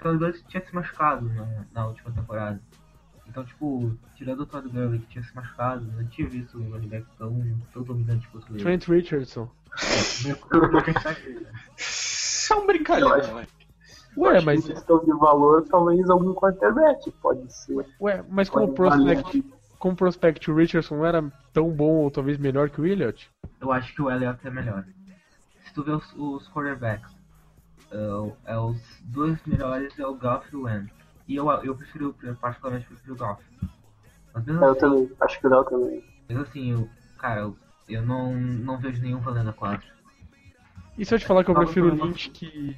Todd 0.00 0.18
Gurley 0.18 0.42
tinha 0.48 0.66
se 0.66 0.74
machucado 0.74 1.28
na, 1.28 1.64
na 1.72 1.86
última 1.86 2.10
temporada. 2.10 2.60
Então, 3.28 3.44
tipo, 3.44 3.96
tirando 4.16 4.40
o 4.40 4.46
Todd 4.46 4.68
Gurley 4.68 4.98
que 4.98 5.06
tinha 5.06 5.22
se 5.22 5.34
machucado, 5.36 5.86
eu 5.86 6.02
não 6.02 6.08
tinha 6.08 6.28
visto 6.28 6.58
um 6.58 6.68
running 6.68 6.88
back 6.88 7.06
tão, 7.16 7.60
tão 7.72 7.84
dominante 7.84 8.26
quanto 8.28 8.52
ele. 8.52 8.60
Trent 8.60 8.88
Richardson. 8.88 9.48
É 12.50 12.54
um 12.56 12.66
brincalhão, 12.66 13.36
né? 13.36 13.46
Ué, 14.16 14.40
mas, 14.40 14.64
que 14.64 14.72
em 14.72 14.74
questão 14.74 15.04
de 15.04 15.12
valor, 15.12 15.64
talvez 15.68 16.08
algum 16.10 16.34
quarterback, 16.34 17.10
pode 17.22 17.52
ser. 17.52 17.86
ué, 18.00 18.24
mas 18.28 18.48
como 18.50 18.74
valer. 18.74 19.22
prospect, 19.22 19.44
como 19.78 19.96
prospect 19.96 20.50
o 20.50 20.54
Richardson 20.54 20.96
não 20.96 21.06
era 21.06 21.32
tão 21.52 21.70
bom 21.70 22.02
ou 22.02 22.10
talvez 22.10 22.36
melhor 22.38 22.70
que 22.70 22.80
o 22.80 22.86
Elliott? 22.86 23.30
Eu 23.60 23.72
acho 23.72 23.94
que 23.94 24.02
o 24.02 24.10
Elliott 24.10 24.44
é 24.46 24.50
melhor. 24.50 24.84
se 25.64 25.72
tu 25.72 25.84
vê 25.84 25.92
os, 25.92 26.12
os 26.16 26.48
quarterbacks, 26.48 27.12
uh, 27.92 28.32
é 28.44 28.58
os 28.58 28.78
dois 29.04 29.38
melhores 29.46 29.98
é 29.98 30.06
o 30.06 30.14
Goff 30.14 30.46
e 30.52 30.56
o 30.56 30.62
Wentz. 30.62 30.92
E 31.28 31.36
eu, 31.36 31.48
eu 31.62 31.76
prefiro, 31.76 32.14
eu 32.22 32.34
particularmente 32.34 32.86
prefiro 32.86 33.14
o 33.14 33.16
Goff. 33.16 33.42
Mas 34.34 34.44
mesmo 34.44 34.64
Eu 34.64 34.70
assim, 34.70 34.80
também, 34.80 35.10
acho 35.20 35.40
que 35.40 35.46
o 35.46 35.50
Léo 35.50 35.64
também. 35.64 36.04
mesmo 36.28 36.42
assim 36.42 36.72
eu, 36.72 36.88
cara, 37.18 37.40
eu, 37.40 37.56
eu 37.88 38.02
não, 38.02 38.34
não 38.34 38.78
vejo 38.78 39.00
nenhum 39.02 39.20
valendo 39.20 39.50
a 39.50 39.52
4. 39.52 39.88
E 40.98 41.04
se 41.04 41.14
eu 41.14 41.18
te 41.18 41.26
falar 41.26 41.44
que 41.44 41.50
eu 41.50 41.54
prefiro 41.54 41.86
o 41.86 41.94
Lynch 41.94 42.30
que, 42.30 42.76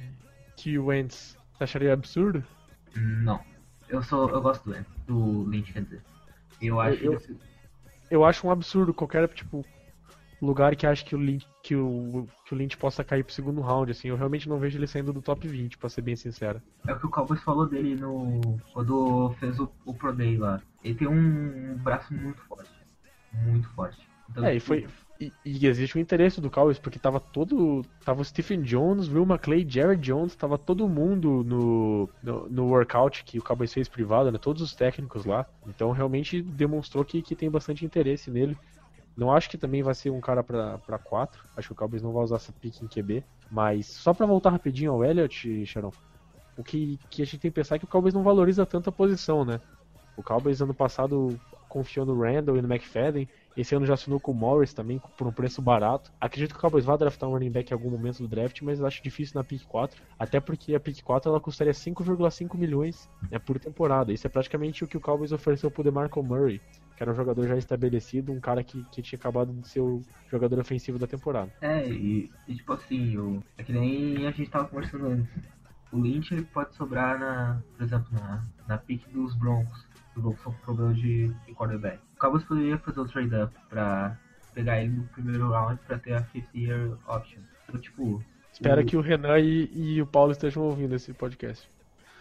que 0.63 0.79
o 0.79 0.85
Wentz, 0.85 1.37
você 1.53 1.65
acharia 1.65 1.91
absurdo? 1.93 2.41
Não. 2.95 3.39
Eu 3.89 4.01
sou. 4.01 4.29
Eu 4.29 4.41
gosto 4.41 4.63
do 4.69 4.85
do 5.05 5.49
Lynch, 5.49 5.73
quer 5.73 5.81
dizer. 5.83 6.01
Eu 6.61 6.79
acho 6.79 7.03
eu- 7.03 7.17
que 7.19 7.35
Eu 8.09 8.23
acho 8.23 8.47
um 8.47 8.51
absurdo 8.51 8.93
qualquer, 8.93 9.27
tipo, 9.29 9.65
lugar 10.41 10.73
que 10.75 10.87
acha 10.87 11.03
que 11.03 11.15
o 11.15 11.19
Lynch, 11.19 11.45
que 11.61 11.75
o, 11.75 12.25
que 12.45 12.53
o 12.53 12.57
Lynch 12.57 12.77
possa 12.77 13.03
cair 13.03 13.23
pro 13.25 13.33
segundo 13.33 13.59
round, 13.59 13.91
assim. 13.91 14.07
Eu 14.07 14.15
realmente 14.15 14.47
não 14.47 14.57
vejo 14.57 14.77
ele 14.77 14.87
saindo 14.87 15.11
do 15.11 15.21
top 15.21 15.45
20, 15.47 15.77
pra 15.77 15.89
ser 15.89 16.01
bem 16.01 16.15
sincero. 16.15 16.61
é 16.87 16.93
o 16.93 16.99
que 16.99 17.05
o 17.07 17.09
Cowboys 17.09 17.41
falou 17.43 17.67
dele 17.67 17.95
no. 17.95 18.57
quando 18.71 19.33
fez 19.39 19.59
o, 19.59 19.69
o 19.85 19.93
Pro 19.93 20.13
Day 20.13 20.37
lá. 20.37 20.61
Ele 20.83 20.95
tem 20.95 21.07
um 21.07 21.75
braço 21.79 22.13
muito 22.13 22.39
forte. 22.43 22.71
Muito 23.33 23.67
forte. 23.69 24.07
Então, 24.29 24.45
É, 24.45 24.55
e 24.55 24.59
foi. 24.61 24.87
E, 25.45 25.67
existe 25.67 25.97
um 25.97 26.01
interesse 26.01 26.41
do 26.41 26.49
Cowboys, 26.49 26.79
porque 26.79 26.97
tava 26.97 27.19
todo. 27.19 27.83
Tava 28.03 28.21
o 28.21 28.25
Stephen 28.25 28.61
Jones, 28.61 29.07
Will 29.07 29.23
McClay, 29.23 29.65
Jared 29.67 30.01
Jones, 30.01 30.35
tava 30.35 30.57
todo 30.57 30.87
mundo 30.87 31.43
no, 31.43 32.09
no, 32.21 32.49
no 32.49 32.65
workout 32.67 33.23
que 33.23 33.37
o 33.37 33.43
Cowboys 33.43 33.73
fez 33.73 33.87
privado, 33.87 34.31
né? 34.31 34.37
Todos 34.37 34.61
os 34.61 34.73
técnicos 34.73 35.25
lá. 35.25 35.45
Então 35.67 35.91
realmente 35.91 36.41
demonstrou 36.41 37.03
que, 37.05 37.21
que 37.21 37.35
tem 37.35 37.49
bastante 37.49 37.85
interesse 37.85 38.31
nele. 38.31 38.57
Não 39.15 39.31
acho 39.31 39.49
que 39.49 39.57
também 39.57 39.83
vai 39.83 39.93
ser 39.93 40.09
um 40.09 40.19
cara 40.19 40.43
pra 40.43 40.97
4. 41.03 41.43
Acho 41.55 41.67
que 41.67 41.73
o 41.73 41.75
Cowboys 41.75 42.01
não 42.01 42.11
vai 42.11 42.23
usar 42.23 42.37
essa 42.37 42.51
pick 42.51 42.81
em 42.81 42.87
QB. 42.87 43.23
Mas 43.51 43.85
só 43.85 44.13
pra 44.13 44.25
voltar 44.25 44.49
rapidinho 44.49 44.91
ao 44.91 45.05
Elliott, 45.05 45.65
Sharon, 45.65 45.91
o 46.57 46.63
que, 46.63 46.99
que 47.09 47.21
a 47.21 47.25
gente 47.25 47.37
tem 47.37 47.51
que 47.51 47.55
pensar 47.55 47.75
é 47.75 47.79
que 47.79 47.85
o 47.85 47.87
Cowboys 47.87 48.13
não 48.13 48.23
valoriza 48.23 48.65
tanto 48.65 48.89
a 48.89 48.93
posição, 48.93 49.45
né? 49.45 49.59
O 50.17 50.23
Cowboys 50.23 50.61
ano 50.61 50.73
passado 50.73 51.39
confiou 51.69 52.05
no 52.05 52.19
Randall 52.19 52.57
e 52.57 52.61
no 52.61 52.71
McFadden. 52.71 53.27
Esse 53.55 53.75
ano 53.75 53.85
já 53.85 53.93
assinou 53.93 54.19
com 54.19 54.31
o 54.31 54.35
Morris 54.35 54.73
também, 54.73 54.99
por 55.17 55.27
um 55.27 55.31
preço 55.31 55.61
barato. 55.61 56.11
Acredito 56.19 56.53
que 56.53 56.57
o 56.57 56.61
Cowboys 56.61 56.85
vai 56.85 56.97
draftar 56.97 57.29
um 57.29 57.33
running 57.33 57.51
back 57.51 57.71
em 57.71 57.73
algum 57.73 57.89
momento 57.89 58.19
do 58.19 58.27
draft, 58.27 58.61
mas 58.61 58.83
acho 58.83 59.03
difícil 59.03 59.35
na 59.35 59.43
pick 59.43 59.63
4. 59.65 60.01
Até 60.17 60.39
porque 60.39 60.73
a 60.73 60.79
pick 60.79 61.01
4 61.03 61.29
ela 61.29 61.39
custaria 61.39 61.73
5,5 61.73 62.57
milhões 62.57 63.09
né, 63.29 63.37
por 63.37 63.59
temporada. 63.59 64.11
Isso 64.11 64.25
é 64.25 64.29
praticamente 64.29 64.83
o 64.83 64.87
que 64.87 64.97
o 64.97 65.01
Cowboys 65.01 65.31
ofereceu 65.31 65.69
pro 65.69 65.83
DeMarco 65.83 66.23
Murray, 66.23 66.59
que 66.97 67.03
era 67.03 67.11
um 67.11 67.15
jogador 67.15 67.47
já 67.47 67.57
estabelecido, 67.57 68.31
um 68.31 68.39
cara 68.39 68.63
que, 68.63 68.83
que 68.85 69.01
tinha 69.01 69.19
acabado 69.19 69.53
de 69.53 69.67
ser 69.67 69.81
o 69.81 70.01
jogador 70.29 70.59
ofensivo 70.59 70.97
da 70.97 71.05
temporada. 71.05 71.51
É, 71.61 71.87
e, 71.87 72.31
e 72.47 72.55
tipo 72.55 72.73
assim, 72.73 73.17
o, 73.17 73.43
é 73.57 73.63
que 73.63 73.71
nem 73.71 74.25
a 74.25 74.31
gente 74.31 74.49
tava 74.49 74.65
conversando 74.65 75.07
antes. 75.07 75.29
O 75.93 75.99
Lynch 76.01 76.33
ele 76.33 76.43
pode 76.43 76.73
sobrar 76.75 77.19
na, 77.19 77.61
por 77.77 77.83
exemplo, 77.83 78.07
na, 78.11 78.43
na 78.67 78.77
pick 78.77 79.07
dos 79.09 79.35
Broncos. 79.35 79.85
Os 80.15 80.21
Broncos 80.21 80.41
são 80.41 80.51
com 80.53 80.59
problema 80.61 80.93
de, 80.93 81.27
de 81.45 81.53
quarterback. 81.53 81.99
O 82.15 82.19
Cowboys 82.19 82.43
poderia 82.43 82.77
fazer 82.79 82.99
o 82.99 83.05
trade 83.07 83.35
up 83.35 83.53
pra 83.69 84.17
pegar 84.53 84.81
ele 84.81 84.91
no 84.93 85.03
primeiro 85.09 85.49
round 85.49 85.79
pra 85.87 85.97
ter 85.99 86.13
a 86.13 86.23
fifth 86.23 86.53
year 86.55 86.97
option. 87.07 87.39
Então, 87.67 87.79
tipo, 87.79 88.23
Espero 88.51 88.85
que 88.85 88.95
o 88.97 89.01
Renan 89.01 89.39
e, 89.39 89.69
e 89.73 90.01
o 90.01 90.05
Paulo 90.05 90.31
estejam 90.31 90.63
ouvindo 90.63 90.93
esse 90.95 91.13
podcast. 91.13 91.67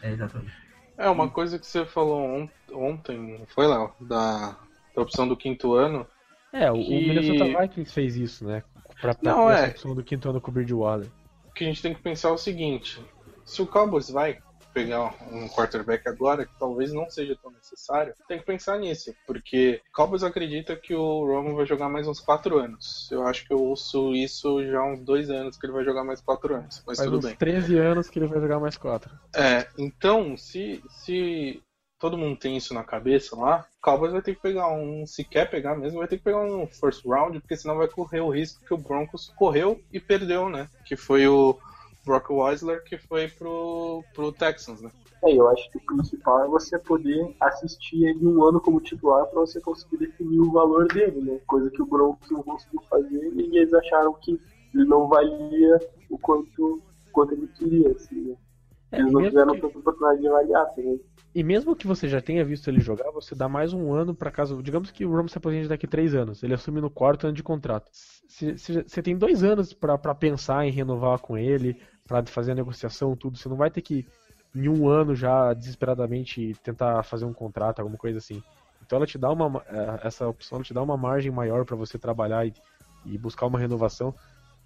é 0.02 0.12
exatamente. 0.12 0.52
É, 0.96 1.08
uma 1.08 1.28
coisa 1.28 1.58
que 1.58 1.66
você 1.66 1.84
falou 1.86 2.20
on- 2.22 2.48
ontem, 2.72 3.38
não 3.38 3.46
foi, 3.46 3.66
Léo? 3.66 3.92
Da, 4.00 4.56
da 4.94 5.02
opção 5.02 5.26
do 5.26 5.36
quinto 5.36 5.74
ano. 5.74 6.06
É, 6.52 6.70
o, 6.70 6.74
o 6.74 6.84
Que- 6.84 7.08
Minnesota 7.08 7.44
Vikings 7.60 7.92
fez 7.92 8.16
isso, 8.16 8.46
né? 8.46 8.62
Pra, 9.00 9.14
pra 9.14 9.32
Não, 9.32 9.46
ter 9.48 9.52
é. 9.54 9.56
essa 9.60 9.70
opção 9.72 9.94
do 9.94 10.04
quinto 10.04 10.28
ano 10.28 10.40
com 10.40 10.50
o 10.50 10.54
Bridgewater. 10.54 11.08
O 11.48 11.52
que 11.52 11.64
a 11.64 11.66
gente 11.66 11.82
tem 11.82 11.94
que 11.94 12.00
pensar 12.02 12.28
é 12.28 12.32
o 12.32 12.38
seguinte: 12.38 13.02
se 13.44 13.62
o 13.62 13.66
Cowboys 13.66 14.10
vai 14.10 14.38
pegar 14.72 15.14
um 15.30 15.48
quarterback 15.48 16.08
agora, 16.08 16.46
que 16.46 16.58
talvez 16.58 16.92
não 16.92 17.08
seja 17.08 17.36
tão 17.40 17.50
necessário, 17.50 18.14
tem 18.26 18.38
que 18.38 18.46
pensar 18.46 18.78
nisso, 18.78 19.14
porque 19.26 19.80
o 19.90 19.92
Cowboys 19.92 20.22
acredita 20.22 20.76
que 20.76 20.94
o 20.94 21.26
Roman 21.26 21.54
vai 21.54 21.66
jogar 21.66 21.88
mais 21.88 22.08
uns 22.08 22.20
quatro 22.20 22.58
anos. 22.58 23.08
Eu 23.10 23.26
acho 23.26 23.46
que 23.46 23.52
eu 23.52 23.58
ouço 23.58 24.14
isso 24.14 24.64
já 24.66 24.80
há 24.80 24.86
uns 24.86 25.00
dois 25.00 25.30
anos, 25.30 25.56
que 25.56 25.66
ele 25.66 25.72
vai 25.72 25.84
jogar 25.84 26.04
mais 26.04 26.20
quatro 26.20 26.54
anos, 26.54 26.82
mas 26.86 26.98
Faz 26.98 27.08
tudo 27.08 27.18
uns 27.18 27.26
bem. 27.26 27.36
13 27.36 27.78
anos 27.78 28.08
que 28.08 28.18
ele 28.18 28.26
vai 28.26 28.40
jogar 28.40 28.58
mais 28.58 28.76
4. 28.76 29.12
É, 29.34 29.68
então, 29.78 30.36
se, 30.36 30.82
se 30.88 31.62
todo 31.98 32.18
mundo 32.18 32.36
tem 32.36 32.56
isso 32.56 32.74
na 32.74 32.82
cabeça 32.82 33.36
lá, 33.36 33.66
o 33.78 33.80
Cowboys 33.80 34.12
vai 34.12 34.22
ter 34.22 34.34
que 34.34 34.42
pegar 34.42 34.68
um, 34.68 35.06
se 35.06 35.22
quer 35.22 35.50
pegar 35.50 35.76
mesmo, 35.76 35.98
vai 35.98 36.08
ter 36.08 36.16
que 36.16 36.24
pegar 36.24 36.40
um 36.40 36.66
first 36.66 37.04
round, 37.04 37.38
porque 37.40 37.56
senão 37.56 37.76
vai 37.76 37.88
correr 37.88 38.20
o 38.20 38.30
risco 38.30 38.64
que 38.64 38.74
o 38.74 38.78
Broncos 38.78 39.32
correu 39.36 39.80
e 39.92 40.00
perdeu, 40.00 40.48
né? 40.48 40.68
Que 40.86 40.96
foi 40.96 41.28
o 41.28 41.58
Brock 42.04 42.30
Weisler, 42.30 42.82
que 42.84 42.98
foi 42.98 43.28
pro, 43.28 44.02
pro 44.14 44.32
Texans, 44.32 44.80
né? 44.80 44.90
É, 45.24 45.32
eu 45.32 45.48
acho 45.48 45.70
que 45.70 45.78
o 45.78 45.86
principal 45.86 46.44
é 46.44 46.48
você 46.48 46.76
poder 46.78 47.34
assistir 47.40 48.04
ele 48.04 48.26
um 48.26 48.44
ano 48.44 48.60
como 48.60 48.80
titular 48.80 49.24
pra 49.26 49.40
você 49.40 49.60
conseguir 49.60 49.98
definir 49.98 50.40
o 50.40 50.50
valor 50.50 50.88
dele, 50.88 51.20
né? 51.20 51.40
Coisa 51.46 51.70
que 51.70 51.80
o 51.80 51.86
Broncos 51.86 52.28
não 52.30 52.42
conseguiu 52.42 52.82
fazer 52.90 53.32
e 53.34 53.56
eles 53.56 53.72
acharam 53.72 54.12
que 54.14 54.40
ele 54.74 54.84
não 54.84 55.06
valia 55.06 55.78
o 56.10 56.18
quanto, 56.18 56.82
quanto 57.12 57.34
ele 57.34 57.46
queria, 57.48 57.92
assim, 57.92 58.20
né? 58.20 58.36
É, 58.90 58.98
Eles 58.98 59.10
e, 59.10 59.14
não 59.14 59.22
tiveram 59.22 59.54
que, 59.54 59.60
tanta 59.60 59.78
oportunidade 59.78 60.20
de 60.20 60.28
avaliar, 60.28 60.62
assim, 60.64 60.82
né? 60.82 60.98
e 61.34 61.42
mesmo 61.42 61.76
que 61.76 61.86
você 61.86 62.08
já 62.08 62.20
tenha 62.20 62.44
visto 62.44 62.68
ele 62.68 62.80
jogar, 62.80 63.10
você 63.10 63.34
dá 63.34 63.48
mais 63.48 63.72
um 63.72 63.92
ano 63.92 64.14
pra 64.14 64.30
caso. 64.30 64.62
Digamos 64.62 64.90
que 64.90 65.04
o 65.06 65.14
Ramos 65.14 65.32
se 65.32 65.38
aposente 65.38 65.68
daqui 65.68 65.86
3 65.86 66.14
anos, 66.14 66.42
ele 66.42 66.52
assume 66.52 66.80
no 66.80 66.90
quarto 66.90 67.26
ano 67.26 67.34
de 67.34 67.42
contrato. 67.42 67.90
Você 68.28 69.02
tem 69.02 69.16
dois 69.16 69.42
anos 69.42 69.72
pra 69.72 69.96
pensar 70.14 70.66
em 70.66 70.70
renovar 70.70 71.20
com 71.20 71.38
ele, 71.38 71.80
pra 72.06 72.24
fazer 72.26 72.52
a 72.52 72.54
negociação, 72.54 73.16
tudo. 73.16 73.38
Você 73.38 73.48
não 73.48 73.56
vai 73.56 73.70
ter 73.70 73.82
que, 73.82 74.06
em 74.54 74.68
um 74.68 74.88
ano 74.88 75.14
já, 75.14 75.52
desesperadamente, 75.54 76.54
tentar 76.62 77.02
fazer 77.04 77.24
um 77.24 77.32
contrato, 77.34 77.80
alguma 77.80 77.98
coisa 77.98 78.18
assim. 78.18 78.44
Então 78.80 78.96
ela 78.96 79.06
te 79.06 79.18
dá 79.18 79.30
uma. 79.30 79.48
ma- 79.48 79.64
eh, 79.66 80.00
Essa 80.06 80.28
opção 80.28 80.62
te 80.62 80.74
dá 80.74 80.82
uma 80.82 80.96
margem 80.96 81.30
maior 81.32 81.64
pra 81.64 81.76
você 81.76 81.98
trabalhar 81.98 82.46
e, 82.46 82.54
e 83.04 83.18
buscar 83.18 83.46
uma 83.46 83.58
renovação. 83.58 84.14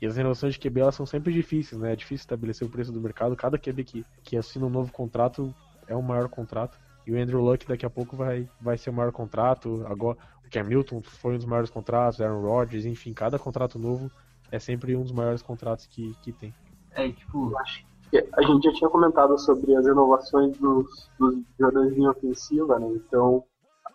E 0.01 0.07
as 0.07 0.17
renovações 0.17 0.55
de 0.55 0.61
QB 0.61 0.81
elas 0.81 0.95
são 0.95 1.07
sempre 1.07 1.33
difíceis, 1.33 1.81
né? 1.81 1.93
É 1.93 1.97
difícil 1.97 2.23
estabelecer 2.23 2.67
o 2.67 2.71
preço 2.71 2.93
do 2.93 3.01
mercado. 3.01 3.37
Cada 3.37 3.59
QB 3.59 3.85
que, 3.85 4.07
que 4.23 4.37
assina 4.37 4.67
um 4.67 4.71
novo 4.71 4.93
contrato 4.93 5.57
é 5.87 5.97
um 5.97 6.03
maior 6.03 6.29
contrato. 6.29 6.79
E 7.07 7.13
o 7.13 7.17
Andrew 7.21 7.41
Luck 7.41 7.67
daqui 7.67 7.87
a 7.87 7.91
pouco 7.91 8.17
vai, 8.17 8.49
vai 8.61 8.77
ser 8.77 8.91
o 8.91 8.93
maior 8.93 9.13
contrato. 9.13 9.85
Agora, 9.87 10.19
o 10.45 10.49
Cam 10.51 10.65
Newton 10.65 11.01
foi 11.03 11.35
um 11.35 11.37
dos 11.39 11.47
maiores 11.47 11.71
contratos, 11.71 12.21
Aaron 12.21 12.41
Rodgers, 12.43 12.85
enfim, 12.85 13.15
cada 13.15 13.39
contrato 13.39 13.79
novo 13.79 14.13
é 14.51 14.59
sempre 14.59 14.95
um 14.97 15.03
dos 15.03 15.13
maiores 15.13 15.43
contratos 15.43 15.87
que, 15.87 16.17
que 16.17 16.33
tem. 16.33 16.55
É, 16.97 17.11
tipo, 17.13 17.51
Eu 17.51 17.59
acho 17.59 17.85
que 18.11 18.19
a 18.33 18.43
gente 18.43 18.65
já 18.65 18.73
tinha 18.73 18.91
comentado 18.91 19.39
sobre 19.39 19.75
as 19.77 19.87
renovações 19.87 20.57
dos, 20.59 21.11
dos 21.19 21.37
jogadores 21.59 21.91
de 21.91 21.97
linha 21.97 22.11
ofensiva, 22.11 22.79
né? 22.79 22.89
Então, 22.89 23.45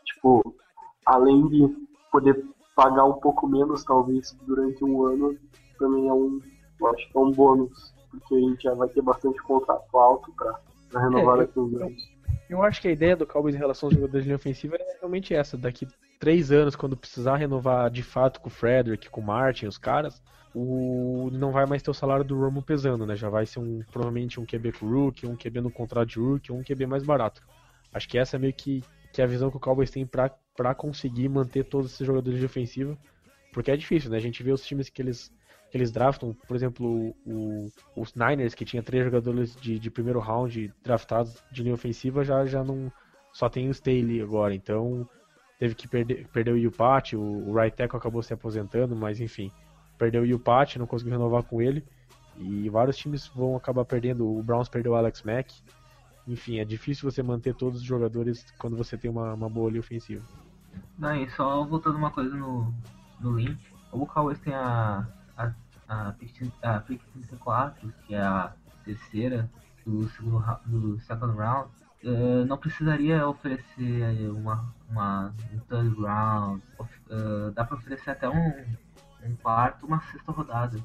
tipo, 0.05 0.55
além 1.05 1.47
de 1.47 1.67
poder 2.11 2.45
pagar 2.75 3.05
um 3.05 3.13
pouco 3.13 3.47
menos, 3.47 3.83
talvez, 3.83 4.37
durante 4.45 4.83
um 4.83 5.05
ano, 5.05 5.37
também 5.79 6.07
é 6.07 6.13
um, 6.13 6.39
eu 6.79 6.87
acho 6.87 7.11
que 7.11 7.17
é 7.17 7.21
um 7.21 7.31
bônus, 7.31 7.93
porque 8.09 8.35
a 8.35 8.39
gente 8.39 8.63
já 8.63 8.73
vai 8.73 8.87
ter 8.89 9.01
bastante 9.01 9.41
contrato 9.43 9.97
alto 9.97 10.31
pra, 10.33 10.59
pra 10.89 11.01
renovar 11.01 11.37
É, 11.37 11.41
daqui 11.41 11.59
a 11.59 11.61
uns 11.61 11.73
anos. 11.75 12.11
Eu 12.49 12.61
acho 12.61 12.81
que 12.81 12.87
a 12.89 12.91
ideia 12.91 13.15
do 13.15 13.25
Cowboys 13.25 13.55
em 13.55 13.59
relação 13.59 13.87
aos 13.87 13.95
jogadores 13.95 14.25
de 14.25 14.33
ofensiva 14.33 14.75
é 14.75 14.97
realmente 14.99 15.33
essa. 15.33 15.57
Daqui 15.57 15.87
três 16.19 16.51
anos, 16.51 16.75
quando 16.75 16.97
precisar 16.97 17.37
renovar 17.37 17.89
de 17.89 18.03
fato 18.03 18.41
com 18.41 18.47
o 18.47 18.51
Frederick, 18.51 19.09
com 19.09 19.21
o 19.21 19.25
Martin, 19.25 19.67
os 19.67 19.77
caras, 19.77 20.21
o 20.53 21.29
não 21.31 21.51
vai 21.51 21.65
mais 21.65 21.81
ter 21.81 21.91
o 21.91 21.93
salário 21.93 22.25
do 22.25 22.39
Romo 22.39 22.61
pesando, 22.61 23.05
né? 23.05 23.15
Já 23.15 23.29
vai 23.29 23.45
ser 23.45 23.59
um 23.59 23.83
provavelmente 23.91 24.39
um 24.39 24.45
QB 24.45 24.73
com 24.73 24.89
rookie, 24.89 25.25
um 25.25 25.35
QB 25.35 25.61
no 25.61 25.71
contrato 25.71 26.09
de 26.09 26.19
rookie, 26.19 26.51
um 26.51 26.63
QB 26.63 26.85
mais 26.85 27.03
barato. 27.03 27.41
Acho 27.93 28.07
que 28.07 28.17
essa 28.17 28.35
é 28.35 28.39
meio 28.39 28.53
que, 28.53 28.83
que 29.13 29.21
a 29.21 29.25
visão 29.25 29.49
que 29.49 29.57
o 29.57 29.59
Cowboys 29.59 29.91
tem 29.91 30.05
pra 30.05 30.75
conseguir 30.75 31.29
manter 31.29 31.65
todos 31.65 31.93
esses 31.93 32.05
jogadores 32.05 32.39
de 32.39 32.45
ofensiva. 32.45 32.97
Porque 33.53 33.71
é 33.71 33.77
difícil, 33.77 34.09
né? 34.09 34.17
A 34.17 34.21
gente 34.21 34.41
vê 34.43 34.51
os 34.51 34.65
times 34.65 34.89
que 34.89 35.01
eles, 35.01 35.31
que 35.69 35.77
eles 35.77 35.91
draftam, 35.91 36.33
por 36.47 36.55
exemplo, 36.55 37.13
o, 37.25 37.69
os 37.95 38.13
Niners, 38.15 38.55
que 38.55 38.63
tinha 38.63 38.81
três 38.81 39.03
jogadores 39.03 39.55
de, 39.55 39.77
de 39.77 39.91
primeiro 39.91 40.19
round 40.19 40.73
draftados 40.81 41.43
de 41.51 41.63
linha 41.63 41.75
ofensiva, 41.75 42.23
já, 42.23 42.45
já 42.45 42.63
não. 42.63 42.91
Só 43.33 43.49
tem 43.49 43.67
o 43.67 43.71
Staley 43.71 44.21
agora. 44.21 44.55
Então 44.55 45.07
teve 45.59 45.75
que 45.75 45.87
perder, 45.87 46.27
perder 46.29 46.51
o 46.53 46.57
Yupati, 46.57 47.15
o, 47.15 47.49
o 47.49 47.53
right 47.53 47.75
tackle 47.75 47.97
acabou 47.97 48.23
se 48.23 48.33
aposentando, 48.33 48.95
mas 48.95 49.19
enfim. 49.19 49.51
Perdeu 50.01 50.23
o 50.23 50.25
Yupati, 50.25 50.79
não 50.79 50.87
conseguiu 50.87 51.13
renovar 51.13 51.43
com 51.43 51.61
ele. 51.61 51.85
E 52.35 52.67
vários 52.71 52.97
times 52.97 53.27
vão 53.27 53.55
acabar 53.55 53.85
perdendo. 53.85 54.27
O 54.27 54.41
Browns 54.41 54.67
perdeu 54.67 54.93
o 54.93 54.95
Alex 54.95 55.21
Mack. 55.21 55.53
Enfim, 56.27 56.57
é 56.57 56.65
difícil 56.65 57.09
você 57.11 57.21
manter 57.21 57.53
todos 57.53 57.81
os 57.81 57.85
jogadores 57.85 58.43
quando 58.57 58.75
você 58.75 58.97
tem 58.97 59.11
uma, 59.11 59.35
uma 59.35 59.47
boa 59.47 59.69
linha 59.69 59.79
ofensiva. 59.81 60.23
Não, 60.97 61.15
e 61.15 61.29
só 61.29 61.63
voltando 61.63 61.97
uma 61.97 62.09
coisa 62.09 62.35
no, 62.35 62.73
no 63.19 63.37
link, 63.37 63.59
o 63.91 64.07
Cowboys 64.07 64.39
tem 64.39 64.55
a, 64.55 65.07
a, 65.37 65.51
a, 65.87 66.15
a 66.63 66.79
pick 66.79 67.01
34, 67.13 67.93
que 68.07 68.15
é 68.15 68.21
a 68.21 68.53
terceira 68.83 69.47
do 69.85 70.09
segundo 70.09 70.43
do 70.65 70.99
second 71.01 71.37
round. 71.37 71.69
eh, 72.03 72.43
não 72.45 72.57
precisaria 72.57 73.27
oferecer 73.27 74.31
uma, 74.31 74.73
uma 74.89 75.31
um 75.53 75.59
third 75.69 75.95
round, 76.01 76.63
eh, 77.09 77.51
dá 77.53 77.63
pra 77.63 77.77
oferecer 77.77 78.09
até 78.09 78.27
um, 78.27 78.65
um 79.29 79.35
quarto, 79.35 79.85
uma 79.85 79.99
sexta 80.01 80.31
rodada. 80.31 80.79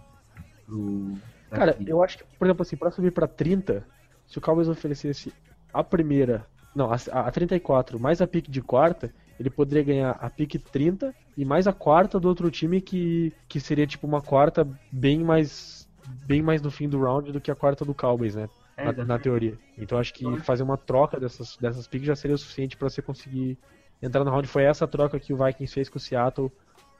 pro. 0.66 1.14
Cara, 1.50 1.74
pra- 1.74 1.84
eu 1.86 2.02
acho 2.02 2.18
que, 2.18 2.24
por 2.38 2.46
exemplo, 2.46 2.62
assim, 2.62 2.76
pra 2.76 2.90
subir 2.90 3.12
pra 3.12 3.26
30, 3.26 3.84
se 4.26 4.38
o 4.38 4.40
Cowboys 4.40 4.68
oferecesse 4.68 5.32
a 5.72 5.82
primeira, 5.84 6.44
não, 6.74 6.90
a, 6.92 6.96
a 6.96 7.30
34 7.30 7.98
mais 8.00 8.20
a 8.20 8.26
pick 8.26 8.48
de 8.50 8.60
quarta, 8.60 9.12
ele 9.38 9.48
poderia 9.50 9.84
ganhar 9.84 10.10
a 10.12 10.28
pick 10.30 10.56
30 10.70 11.14
e 11.36 11.44
mais 11.44 11.66
a 11.66 11.72
quarta 11.72 12.18
do 12.18 12.26
outro 12.28 12.50
time 12.50 12.80
que, 12.80 13.32
que 13.48 13.60
seria 13.60 13.86
tipo 13.86 14.06
uma 14.06 14.20
quarta 14.22 14.66
bem 14.90 15.22
mais 15.22 15.86
bem 16.24 16.40
mais 16.40 16.62
no 16.62 16.70
fim 16.70 16.88
do 16.88 17.00
round 17.02 17.32
do 17.32 17.40
que 17.40 17.50
a 17.50 17.54
quarta 17.54 17.84
do 17.84 17.94
Cowboys, 17.94 18.34
né? 18.34 18.48
É, 18.76 18.92
Na, 18.92 19.18
teoria. 19.18 19.58
Então 19.76 19.98
acho 19.98 20.12
que 20.14 20.24
fazer 20.40 20.62
uma 20.62 20.76
troca 20.76 21.18
dessas, 21.18 21.56
dessas 21.56 21.86
picks 21.88 22.06
já 22.06 22.14
seria 22.14 22.34
o 22.34 22.38
suficiente 22.38 22.76
pra 22.76 22.88
você 22.88 23.00
conseguir 23.02 23.58
entrar 24.02 24.22
no 24.24 24.30
round. 24.30 24.46
Foi 24.46 24.64
essa 24.64 24.86
troca 24.86 25.18
que 25.18 25.32
o 25.32 25.36
Vikings 25.36 25.72
fez 25.72 25.88
com 25.88 25.96
o 25.96 26.00
Seattle 26.00 26.52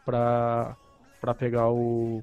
pra, 0.05 0.77
pra 1.21 1.35
pegar 1.35 1.71
o, 1.71 2.23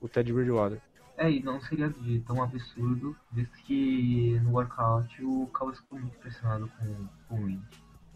o 0.00 0.08
Ted 0.08 0.32
Bridgewater. 0.32 0.80
É, 1.16 1.30
e 1.30 1.42
não 1.42 1.60
seria 1.60 1.88
de 1.88 2.20
tão 2.20 2.42
absurdo, 2.42 3.16
visto 3.32 3.56
que 3.64 4.38
no 4.42 4.52
workout 4.52 5.24
o 5.24 5.46
Cowboys 5.52 5.78
ficou 5.78 5.98
muito 5.98 6.18
pressionado 6.18 6.70
com, 6.78 7.06
com 7.28 7.42
o 7.42 7.46
Lynch. 7.46 7.64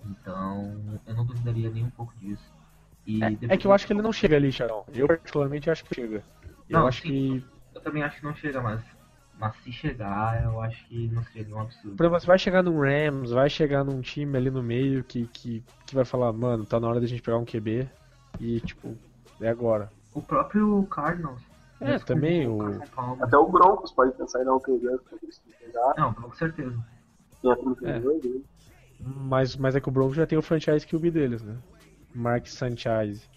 Então, 0.04 1.00
eu 1.06 1.14
não 1.14 1.24
duvidaria 1.24 1.70
nem 1.70 1.84
um 1.84 1.90
pouco 1.90 2.12
disso. 2.18 2.44
E 3.06 3.22
É, 3.22 3.54
é 3.54 3.56
que 3.56 3.66
eu 3.66 3.72
acho 3.72 3.86
que 3.86 3.92
ele 3.92 4.02
não 4.02 4.12
chega 4.12 4.36
ali, 4.36 4.52
Charão. 4.52 4.84
Eu 4.92 5.06
particularmente 5.06 5.70
acho 5.70 5.84
que 5.84 5.94
chega. 5.94 6.22
Eu 6.68 6.80
Não, 6.80 6.86
acho 6.86 7.02
sim. 7.02 7.08
que. 7.08 7.44
Eu 7.74 7.80
também 7.80 8.02
acho 8.02 8.18
que 8.18 8.24
não 8.24 8.34
chega, 8.34 8.60
mas, 8.60 8.82
mas 9.38 9.56
se 9.62 9.72
chegar, 9.72 10.44
eu 10.44 10.60
acho 10.60 10.84
que 10.86 11.08
não 11.08 11.22
seria 11.24 11.44
nenhum 11.44 11.60
absurdo. 11.60 11.96
Por 11.96 12.04
exemplo, 12.04 12.20
você 12.20 12.26
vai 12.26 12.38
chegar 12.38 12.62
num 12.62 12.78
Rams, 12.80 13.30
vai 13.30 13.48
chegar 13.48 13.84
num 13.84 14.00
time 14.00 14.36
ali 14.36 14.50
no 14.50 14.62
meio 14.62 15.02
que, 15.04 15.26
que, 15.28 15.64
que 15.86 15.94
vai 15.94 16.04
falar, 16.04 16.32
mano, 16.32 16.64
tá 16.66 16.78
na 16.78 16.88
hora 16.88 17.00
da 17.00 17.06
gente 17.06 17.22
pegar 17.22 17.38
um 17.38 17.44
QB 17.44 17.88
e 18.38 18.60
tipo, 18.60 18.96
é 19.40 19.48
agora. 19.48 19.90
O 20.14 20.22
próprio 20.22 20.84
Cardinals. 20.90 21.40
É, 21.80 21.98
também 21.98 22.46
o 22.46 22.58
o-. 22.58 22.82
Até 23.20 23.36
o 23.36 23.48
Broncos 23.48 23.92
pode 23.92 24.12
pensar 24.12 24.42
em 24.42 24.44
dar 24.44 24.54
um 24.54 24.60
eles 24.66 25.42
pegar. 25.58 25.94
Não, 25.96 26.12
com 26.12 26.32
certeza. 26.34 26.76
32, 27.40 28.24
né? 28.24 28.40
Mas, 29.00 29.56
mas 29.56 29.74
é 29.74 29.80
que 29.80 29.88
o 29.88 29.92
Broncos 29.92 30.16
já 30.16 30.26
tem 30.26 30.36
o 30.36 30.42
franchise 30.42 30.86
QB 30.86 31.10
deles, 31.10 31.42
né? 31.42 31.56
Mark 32.14 32.46
Sanchez. 32.46 33.28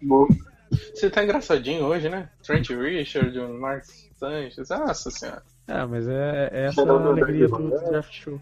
Bom, 0.00 0.26
Você 0.70 1.10
tá 1.10 1.22
engraçadinho 1.22 1.84
hoje, 1.84 2.08
né? 2.08 2.30
Trent 2.42 2.70
Richard, 2.70 3.38
o 3.38 3.60
Mark 3.60 3.84
Sanchez. 3.84 4.68
Nossa 4.70 5.10
senhora. 5.10 5.42
É, 5.68 5.84
mas 5.84 6.08
é, 6.08 6.48
é 6.52 6.66
essa 6.66 6.82
a 6.82 6.90
alegria 6.90 7.48
do, 7.48 7.56
do 7.56 7.90
draft 7.90 8.12
show. 8.12 8.40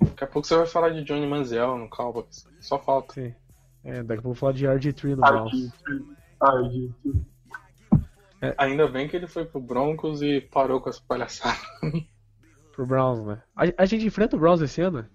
Daqui 0.00 0.24
a 0.24 0.26
pouco 0.26 0.46
você 0.46 0.56
vai 0.56 0.66
falar 0.66 0.90
de 0.90 1.04
Johnny 1.04 1.26
Manziel 1.26 1.76
no 1.76 1.88
Cowboys. 1.88 2.46
Só 2.60 2.78
falta. 2.78 3.14
Sim. 3.14 3.34
É, 3.84 4.02
daqui 4.02 4.20
a 4.20 4.22
pouco 4.22 4.28
eu 4.28 4.32
vou 4.32 4.34
falar 4.34 4.52
de 4.52 4.66
RG3 4.66 5.10
no 5.10 5.16
Browns. 5.16 5.52
Argentino. 5.52 6.16
Argentino. 6.40 7.26
Ainda 8.58 8.88
bem 8.88 9.08
que 9.08 9.16
ele 9.16 9.28
foi 9.28 9.44
pro 9.44 9.60
Broncos 9.60 10.20
e 10.22 10.40
parou 10.40 10.80
com 10.80 10.88
essa 10.90 11.00
palhaçada. 11.06 11.56
Pro 12.72 12.86
Browns, 12.86 13.20
né? 13.24 13.42
A, 13.54 13.82
a 13.82 13.84
gente 13.84 14.06
enfrenta 14.06 14.34
o 14.34 14.38
Browns 14.38 14.62
esse 14.62 14.80
ano? 14.80 15.06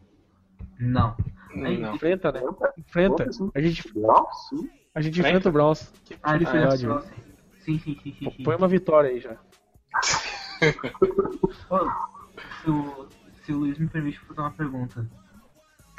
Não. 0.80 1.18
Não. 1.56 1.96
Enfrenta, 1.96 2.32
né? 2.32 2.40
Enfrenta. 2.78 3.24
A 3.56 3.60
gente, 3.60 3.84
a 4.94 5.02
gente 5.02 5.20
Enfrenta? 5.20 5.50
o 5.50 5.52
Browns. 5.52 5.92
Que 6.06 6.16
Ah, 6.22 6.34
felicidade, 6.34 6.86
é, 6.86 6.88
velho. 6.88 7.04
Sim, 7.66 7.80
sim, 7.80 8.00
sim, 8.04 8.16
sim. 8.20 8.32
sim. 8.32 8.44
Põe 8.44 8.56
uma 8.56 8.68
vitória 8.68 9.10
aí 9.10 9.20
já. 9.20 9.32
Ô, 11.70 11.80
se, 12.62 12.70
o, 12.70 13.08
se 13.44 13.52
o 13.52 13.58
Luiz 13.58 13.78
me 13.80 13.88
permite 13.88 14.20
fazer 14.20 14.40
uma 14.40 14.52
pergunta. 14.52 15.10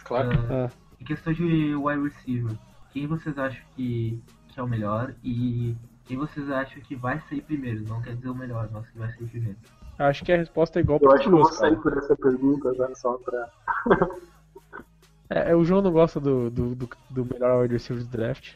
Claro. 0.05 0.31
Ah, 0.49 0.71
Ah. 0.71 0.88
Em 1.01 1.05
questão 1.05 1.33
de 1.33 1.75
wide 1.75 2.03
receiver, 2.03 2.57
quem 2.93 3.07
vocês 3.07 3.39
acham 3.39 3.63
que, 3.77 4.21
que 4.49 4.59
é 4.59 4.63
o 4.63 4.69
melhor 4.69 5.15
e 5.23 5.77
quem 6.05 6.17
vocês 6.17 6.51
acham 6.51 6.81
que 6.83 6.97
vai 6.97 7.21
sair 7.29 7.43
primeiro? 7.43 7.85
Não 7.87 8.01
quer 8.01 8.17
dizer 8.17 8.29
o 8.29 8.35
melhor, 8.35 8.69
mas 8.73 8.89
que 8.89 8.99
vai 8.99 9.11
sair 9.13 9.27
primeiro. 9.27 9.59
Acho 9.99 10.25
que 10.25 10.33
a 10.33 10.37
resposta 10.37 10.79
é 10.79 10.83
igual 10.83 10.99
Eu 11.03 11.09
para 11.09 11.19
acho 11.19 11.29
que 11.29 11.35
eu 11.35 11.39
vou 11.39 11.53
sair 11.53 11.77
por 11.77 11.97
essa 11.97 12.17
pergunta 12.17 12.75
já 12.75 12.95
só 12.95 13.19
pra. 13.19 13.51
É, 15.31 15.51
é, 15.51 15.55
o 15.55 15.63
João 15.63 15.83
não 15.83 15.93
gosta 15.93 16.19
do, 16.19 16.49
do, 16.49 16.75
do, 16.75 16.89
do 17.11 17.27
melhor 17.27 17.61
wide 17.61 17.75
receiver 17.75 18.03
do 18.03 18.09
draft, 18.09 18.55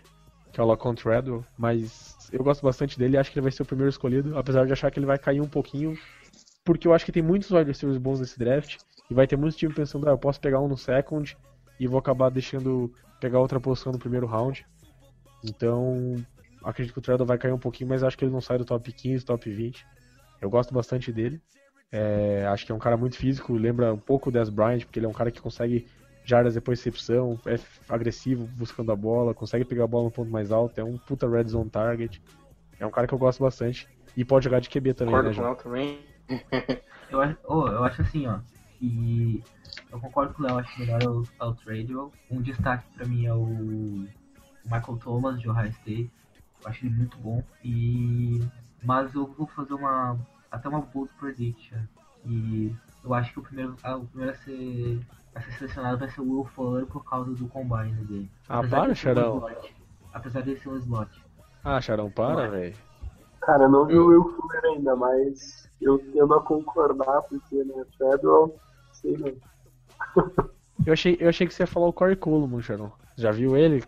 que 0.51 0.59
é 0.59 0.65
o 0.65 0.67
Lacon 0.67 0.95
Treadwell, 0.95 1.45
mas 1.59 2.17
eu 2.33 2.43
gosto 2.43 2.63
bastante 2.63 2.99
dele 2.99 3.19
acho 3.19 3.31
que 3.31 3.39
ele 3.39 3.43
vai 3.43 3.53
ser 3.53 3.63
o 3.63 3.67
primeiro 3.67 3.91
escolhido, 3.91 4.39
apesar 4.39 4.65
de 4.65 4.73
achar 4.73 4.91
que 4.91 4.99
ele 4.99 5.05
vai 5.05 5.19
cair 5.19 5.43
um 5.43 5.49
pouquinho, 5.49 5.99
porque 6.65 6.89
eu 6.89 6.95
acho 6.95 7.05
que 7.05 7.13
tem 7.13 7.23
muitos 7.23 7.51
wide 7.51 7.67
receivers 7.67 7.99
bons 7.99 8.21
nesse 8.21 8.39
draft, 8.39 8.79
e 9.11 9.13
vai 9.13 9.27
ter 9.27 9.37
muitos 9.37 9.59
times 9.59 9.77
pensando, 9.77 10.09
ah, 10.09 10.13
eu 10.13 10.19
posso 10.19 10.41
pegar 10.41 10.61
um 10.61 10.69
no 10.69 10.79
second 10.79 11.37
e 11.83 11.87
vou 11.89 11.99
acabar 11.99 12.31
deixando 12.31 12.93
pegar 13.21 13.41
outra 13.41 13.59
posição 13.59 13.93
no 13.93 13.99
primeiro 13.99 14.25
round. 14.25 14.65
Então, 15.45 16.15
acredito 16.63 16.93
que 16.93 16.99
o 17.01 17.03
Treadwell 17.03 17.27
vai 17.27 17.37
cair 17.37 17.53
um 17.53 17.59
pouquinho, 17.59 17.91
mas 17.91 18.05
acho 18.05 18.17
que 18.17 18.25
ele 18.25 18.31
não 18.33 18.41
sai 18.41 18.57
do 18.57 18.65
top 18.65 18.93
15, 18.93 19.25
top 19.25 19.51
20. 19.51 19.85
Eu 20.41 20.49
gosto 20.49 20.73
bastante 20.73 21.13
dele. 21.13 21.41
É, 21.91 22.47
acho 22.47 22.65
que 22.65 22.71
é 22.71 22.75
um 22.75 22.79
cara 22.79 22.97
muito 22.97 23.17
físico, 23.17 23.53
lembra 23.53 23.93
um 23.93 23.99
pouco 23.99 24.29
o 24.29 24.33
Dez 24.33 24.49
Bryant, 24.49 24.85
porque 24.85 24.99
ele 25.01 25.07
é 25.07 25.09
um 25.09 25.13
cara 25.13 25.31
que 25.33 25.41
consegue 25.43 25.89
jardas 26.25 26.55
depois 26.55 26.79
de 26.79 26.85
recepção, 26.85 27.37
é 27.45 27.59
agressivo 27.89 28.47
buscando 28.57 28.93
a 28.93 28.97
bola, 28.97 29.35
consegue 29.35 29.65
pegar 29.65 29.85
a 29.85 29.89
bola 29.89 30.05
no 30.05 30.11
ponto 30.11 30.31
mais 30.31 30.53
alto, 30.53 30.79
é 30.79 30.85
um 30.85 30.97
puta 30.97 31.29
red 31.29 31.49
zone 31.49 31.69
target. 31.69 32.23
É 32.79 32.87
um 32.87 32.91
cara 32.93 33.09
que 33.09 33.13
eu 33.15 33.19
gosto 33.19 33.41
bastante. 33.43 33.89
E 34.17 34.25
pode 34.25 34.45
jogar 34.45 34.61
de 34.61 34.69
QB 34.71 34.95
também, 34.95 35.15
Concordo 35.17 35.43
né, 35.43 35.55
com 35.55 35.63
também. 35.63 35.99
Eu, 37.11 37.21
acho- 37.21 37.37
ô, 37.45 37.69
eu 37.69 37.85
acho 37.85 38.01
assim, 38.01 38.27
ó, 38.27 38.39
que 38.83 39.45
eu 39.93 40.01
concordo 40.01 40.35
com 40.35 40.43
o 40.43 40.47
Léo, 40.47 40.59
acho 40.59 40.81
melhor 40.81 41.03
é 41.03 41.09
o, 41.09 41.23
é 41.41 41.45
o 41.45 41.55
Tradewell. 41.55 42.13
Um 42.31 42.43
destaque 42.43 42.85
pra 42.97 43.07
mim 43.07 43.27
é 43.27 43.33
o 43.33 43.47
Michael 44.65 44.99
Thomas 45.03 45.41
de 45.41 45.49
Ohio 45.49 45.71
State. 45.71 46.11
Eu 46.63 46.69
acho 46.69 46.85
ele 46.87 46.95
muito 46.95 47.17
bom. 47.19 47.43
E 47.63 48.41
mas 48.83 49.15
eu 49.15 49.27
vou 49.27 49.47
fazer 49.47 49.75
uma 49.75 50.19
até 50.51 50.69
uma 50.69 50.81
bold 50.81 51.13
prediction. 51.19 51.79
E 52.27 52.75
eu 53.05 53.15
acho 53.15 53.33
que 53.33 53.39
o 53.39 53.43
primeiro, 53.43 53.77
ah, 53.85 53.97
o 53.97 54.07
primeiro 54.07 54.33
a 54.33 54.37
ser 54.37 55.01
a 55.35 55.41
ser 55.41 55.53
selecionado 55.53 55.99
vai 55.99 56.11
ser 56.11 56.21
o 56.21 56.31
Will 56.31 56.45
Fuller 56.45 56.85
por 56.87 57.05
causa 57.05 57.33
do 57.33 57.47
combine 57.49 57.93
dele. 58.05 58.31
Ah, 58.49 58.59
Apesar 58.59 58.81
para, 58.81 58.93
de 58.93 58.99
ser 58.99 59.19
um 59.19 59.37
slot. 59.37 59.75
Apesar 60.13 60.41
de 60.43 60.57
ser 60.59 60.69
um 60.69 60.77
slot. 60.77 61.25
Ah, 61.65 61.81
Charão, 61.81 62.11
para, 62.11 62.51
velho. 62.51 62.75
Cara, 63.41 63.65
eu 63.65 63.69
não 63.69 63.87
vi 63.87 63.97
o 63.97 64.07
Will 64.07 64.25
Fuller 64.37 64.65
ainda, 64.65 64.95
mas 64.97 65.71
eu 65.81 65.99
tendo 65.99 66.35
a 66.35 66.43
concordar, 66.43 67.23
porque, 67.23 67.65
né, 67.65 67.85
Federal, 67.97 68.55
sei 69.03 69.17
não. 69.19 70.51
Eu 70.87 70.93
achei, 70.93 71.17
eu 71.21 71.29
achei 71.29 71.47
que 71.47 71.55
você 71.55 71.63
ia 71.63 71.67
falar 71.67 71.87
o 71.87 71.93
Corey 71.93 72.17
Coleman, 72.17 72.61
Charão. 72.63 72.93
Já 73.17 73.31
viu 73.31 73.57
ele? 73.57 73.85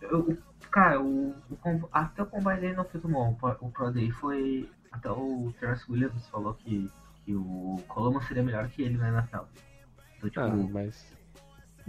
Eu- 0.00 0.38
cara, 0.70 1.00
o, 1.00 1.30
o 1.50 1.88
até 1.92 2.22
o 2.22 2.26
combine 2.26 2.60
dele 2.60 2.74
não 2.76 2.84
fez 2.84 3.04
um 3.04 3.10
bom. 3.10 3.30
O 3.32 3.34
Pro- 3.36 3.56
O 3.60 3.70
Pro 3.70 3.90
Day 3.90 4.10
foi. 4.12 4.70
Até 4.92 5.10
o 5.10 5.52
Terence 5.60 5.84
Williams 5.90 6.26
falou 6.28 6.54
que, 6.54 6.90
que 7.24 7.34
o 7.34 7.76
Coleman 7.88 8.22
seria 8.22 8.42
melhor 8.42 8.68
que 8.68 8.82
ele 8.82 8.96
na 8.96 9.08
NFL. 9.08 9.44
Então, 10.18 10.30
tipo, 10.30 10.40
Ah, 10.40 10.48
mas. 10.72 11.04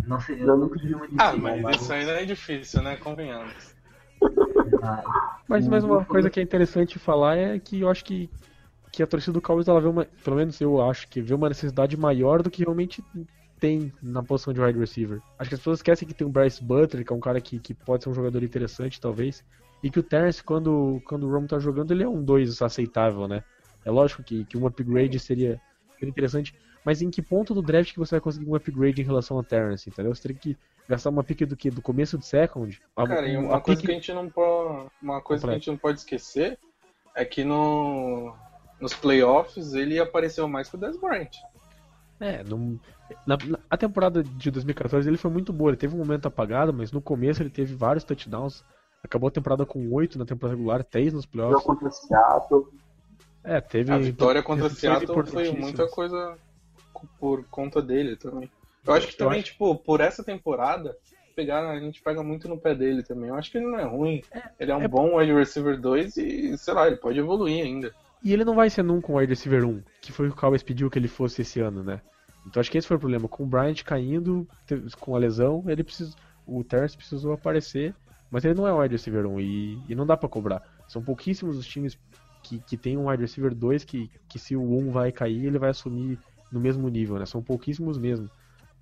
não 0.06 0.20
sei, 0.20 0.42
eu 0.42 0.58
não 0.58 0.68
vi 0.68 0.94
uma 0.94 1.06
Ah, 1.18 1.34
mas 1.38 1.82
isso 1.82 1.94
ainda 1.94 2.22
é 2.22 2.26
difícil, 2.26 2.82
né? 2.82 2.98
Convenhamos. 2.98 3.76
mas- 5.48 5.68
Mas, 5.68 5.84
uma 5.86 6.04
coisa 6.04 6.30
que 6.30 6.40
é 6.40 6.44
interessante 6.44 7.00
falar 7.00 7.38
é 7.38 7.58
que 7.60 7.80
eu 7.82 7.90
acho 7.90 8.04
que, 8.04 8.30
que 8.92 9.04
a 9.04 9.08
torcida 9.08 9.34
do 9.34 9.42
Cowboys 9.42 9.68
ela 9.68 9.82
vê 9.82 9.88
uma, 9.88 10.06
pelo 10.24 10.36
menos 10.38 10.60
eu 10.62 10.82
acho 10.82 11.08
que 11.08 11.22
vê 11.22 11.34
uma 11.34 11.50
necessidade 11.50 11.96
maior 11.98 12.42
do 12.42 12.50
que 12.50 12.64
realmente 12.64 13.04
tem 13.60 13.92
na 14.02 14.22
posição 14.24 14.54
de 14.54 14.62
wide 14.62 14.78
receiver. 14.80 15.20
Acho 15.40 15.50
que 15.50 15.56
as 15.56 15.60
pessoas 15.60 15.80
esquecem 15.80 16.08
que 16.08 16.14
tem 16.14 16.26
o 16.28 16.30
Bryce 16.30 16.64
Butler, 16.64 17.06
que 17.06 17.12
é 17.12 17.16
um 17.16 17.20
cara 17.20 17.42
que, 17.42 17.60
que 17.60 17.74
pode 17.74 18.04
ser 18.04 18.10
um 18.10 18.14
jogador 18.14 18.44
interessante, 18.44 19.02
talvez, 19.02 19.44
e 19.84 19.90
que 19.90 20.00
o 20.00 20.04
Terrence, 20.04 20.44
quando, 20.44 21.02
quando 21.06 21.28
o 21.28 21.32
Romo 21.32 21.48
tá 21.48 21.60
jogando, 21.60 21.92
ele 21.92 22.04
é 22.04 22.08
um 22.08 22.24
2 22.24 22.62
aceitável, 22.62 23.28
né? 23.28 23.44
É 23.84 23.92
lógico 23.92 24.24
que, 24.24 24.46
que 24.46 24.58
um 24.58 24.66
upgrade 24.68 25.20
seria, 25.20 25.60
seria 25.98 26.10
interessante, 26.10 26.54
mas 26.86 27.02
em 27.02 27.10
que 27.10 27.22
ponto 27.22 27.54
do 27.54 27.62
draft 27.62 27.92
que 27.94 28.00
você 28.00 28.12
vai 28.16 28.22
conseguir 28.22 28.48
um 28.50 28.56
upgrade 28.56 29.02
em 29.02 29.06
relação 29.06 29.38
ao 29.38 29.44
Terrence, 29.44 29.90
entendeu? 29.90 30.14
Você 30.14 30.22
teria 30.22 30.38
que 30.38 30.58
gastar 30.88 31.10
uma 31.10 31.24
pick 31.24 31.46
do 31.46 31.56
que? 31.56 31.70
Do 31.70 31.82
começo 31.82 32.18
do 32.18 32.24
second? 32.24 32.80
A- 32.96 33.08
Cara, 33.08 33.28
e 33.28 33.36
a 33.36 33.40
uma 33.40 33.60
coisa 33.60 33.82
que 33.82 33.92
a 33.92 33.94
gente 33.94 34.14
não 34.14 34.30
pode. 34.30 34.90
Uma 35.02 35.22
coisa 35.22 35.46
que 35.46 35.50
a 35.52 35.54
gente 35.58 35.68
não 35.68 35.78
pode 35.78 36.00
esquecer 36.00 36.58
é 37.16 37.26
que 37.26 37.44
no, 37.44 38.34
nos 38.80 38.94
playoffs 38.94 39.74
ele 39.74 40.00
apareceu 40.00 40.48
mais 40.48 40.70
que 40.70 40.76
o 40.76 40.80
Dez 40.80 40.98
Bryant. 40.98 41.32
É, 42.20 42.44
não- 42.44 42.80
na, 43.26 43.38
na- 43.46 43.60
a 43.70 43.78
temporada 43.78 44.24
de 44.24 44.50
2014 44.52 45.08
ele 45.08 45.18
foi 45.18 45.30
muito 45.32 45.54
boa. 45.54 45.70
Ele 45.70 45.78
teve 45.78 45.96
um 45.96 46.00
momento 46.00 46.28
apagado, 46.28 46.74
mas 46.74 46.92
no 46.92 47.02
começo 47.02 47.42
ele 47.42 47.50
teve 47.50 47.76
vários 47.76 48.04
touchdowns. 48.04 48.64
Acabou 49.04 49.28
a 49.28 49.32
temporada 49.32 49.66
com 49.66 49.92
8 49.94 50.18
na 50.18 50.26
temporada 50.26 50.58
regular, 50.58 50.84
3 50.84 51.14
nos 51.14 51.26
playoffs. 51.26 51.64
contra 51.64 51.90
Seattle, 51.92 52.68
É, 53.44 53.62
teve. 53.62 53.92
A 53.92 53.98
vitória 53.98 54.44
contra 54.44 54.70
Seattle 54.70 55.26
foi 55.28 55.52
muita 55.52 55.88
coisa 55.88 56.38
por 57.20 57.46
conta 57.46 57.82
dele 57.82 58.16
também. 58.16 58.50
Eu 58.86 58.94
acho 58.94 59.08
que 59.08 59.14
Eu 59.14 59.18
também, 59.28 59.40
acho- 59.42 59.52
tipo, 59.52 59.76
por 59.76 60.02
essa 60.02 60.24
temporada, 60.24 60.98
pegar, 61.36 61.70
a 61.70 61.80
gente 61.80 62.02
pega 62.02 62.24
muito 62.24 62.50
no 62.50 62.58
pé 62.58 62.74
dele 62.74 63.04
também. 63.04 63.30
Eu 63.30 63.36
acho 63.36 63.52
que 63.52 63.58
ele 63.60 63.68
não 63.68 63.80
é 63.80 63.84
ruim. 63.84 64.22
ele 64.60 64.72
é 64.72 64.76
um 64.76 64.82
é- 64.82 64.88
bom 64.88 65.16
wide 65.18 65.32
receiver 65.34 65.80
2 65.80 66.18
e, 66.18 66.58
sei 66.58 66.74
lá, 66.74 66.88
ele 66.88 66.98
pode 66.98 67.20
evoluir 67.20 67.64
ainda. 67.64 67.94
E 68.24 68.34
ele 68.34 68.44
não 68.44 68.56
vai 68.56 68.70
ser 68.70 68.84
nunca 68.84 69.12
um 69.12 69.18
wide 69.18 69.30
receiver 69.30 69.66
1, 69.66 69.84
que 70.02 70.12
foi 70.12 70.28
o 70.28 70.32
que 70.32 70.38
o 70.38 70.40
Cowboys 70.40 70.64
pediu 70.64 70.90
que 70.90 70.98
ele 70.98 71.08
fosse 71.08 71.42
esse 71.42 71.60
ano, 71.60 71.84
né? 71.84 72.02
Então 72.46 72.60
acho 72.60 72.72
que 72.72 72.78
esse 72.78 72.88
foi 72.88 72.98
o 72.98 73.00
problema. 73.00 73.28
Com 73.28 73.44
o 73.44 73.48
Bryant 73.48 73.84
caindo, 73.84 74.48
com 75.00 75.16
a 75.16 75.20
lesão, 75.20 75.64
ele 75.68 75.84
precisa, 75.84 76.16
o 76.46 76.64
Terrence 76.64 76.96
precisou 76.96 77.34
aparecer, 77.34 77.94
mas 78.32 78.44
ele 78.46 78.56
não 78.56 78.68
é 78.68 78.74
um 78.74 78.80
wide 78.80 78.94
receiver 78.94 79.26
1 79.26 79.40
e, 79.40 79.84
e 79.90 79.96
não 79.96 80.06
dá 80.06 80.16
pra 80.16 80.30
cobrar. 80.30 80.62
São 80.88 81.04
pouquíssimos 81.04 81.58
os 81.58 81.68
times 81.68 81.98
que, 82.44 82.60
que 82.60 82.78
tem 82.78 82.98
um 82.98 83.10
wide 83.10 83.22
receiver 83.22 83.54
2 83.54 83.84
que, 83.84 84.10
que 84.28 84.40
se 84.40 84.56
o 84.56 84.62
1 84.62 84.78
um 84.78 84.92
vai 84.92 85.12
cair, 85.12 85.46
ele 85.46 85.60
vai 85.60 85.70
assumir 85.70 86.18
no 86.52 86.60
mesmo 86.60 86.88
nível, 86.90 87.18
né? 87.18 87.26
São 87.26 87.44
pouquíssimos 87.44 87.98
mesmo. 87.98 88.30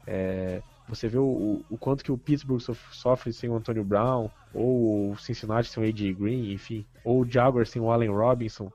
É, 0.06 0.62
você 0.88 1.08
vê 1.08 1.18
o, 1.18 1.64
o, 1.70 1.78
quanto 1.78 2.04
que 2.04 2.12
o 2.12 2.18
Pittsburgh 2.18 2.62
sofre 2.92 3.34
sem 3.34 3.50
o 3.50 3.56
Antonio 3.56 3.84
Brown, 3.84 4.30
ou 4.54 5.12
o 5.12 5.18
Cincinnati 5.18 5.70
sem 5.70 5.84
o 5.84 5.88
AJ 5.88 6.14
Green, 6.14 6.52
enfim, 6.52 6.86
ou 7.04 7.22
o 7.22 7.30
Jaguars 7.30 7.70
sem 7.70 7.82
o 7.82 7.92
Allen 7.92 8.12
Robinson. 8.12 8.72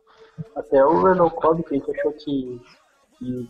Até 0.54 0.84
o 0.84 1.00
Randall 1.00 1.30
Cobb, 1.30 1.62
que 1.62 1.74
a 1.74 1.78
gente 1.78 1.90
achou 1.90 2.12
que, 2.12 2.60
que 3.18 3.48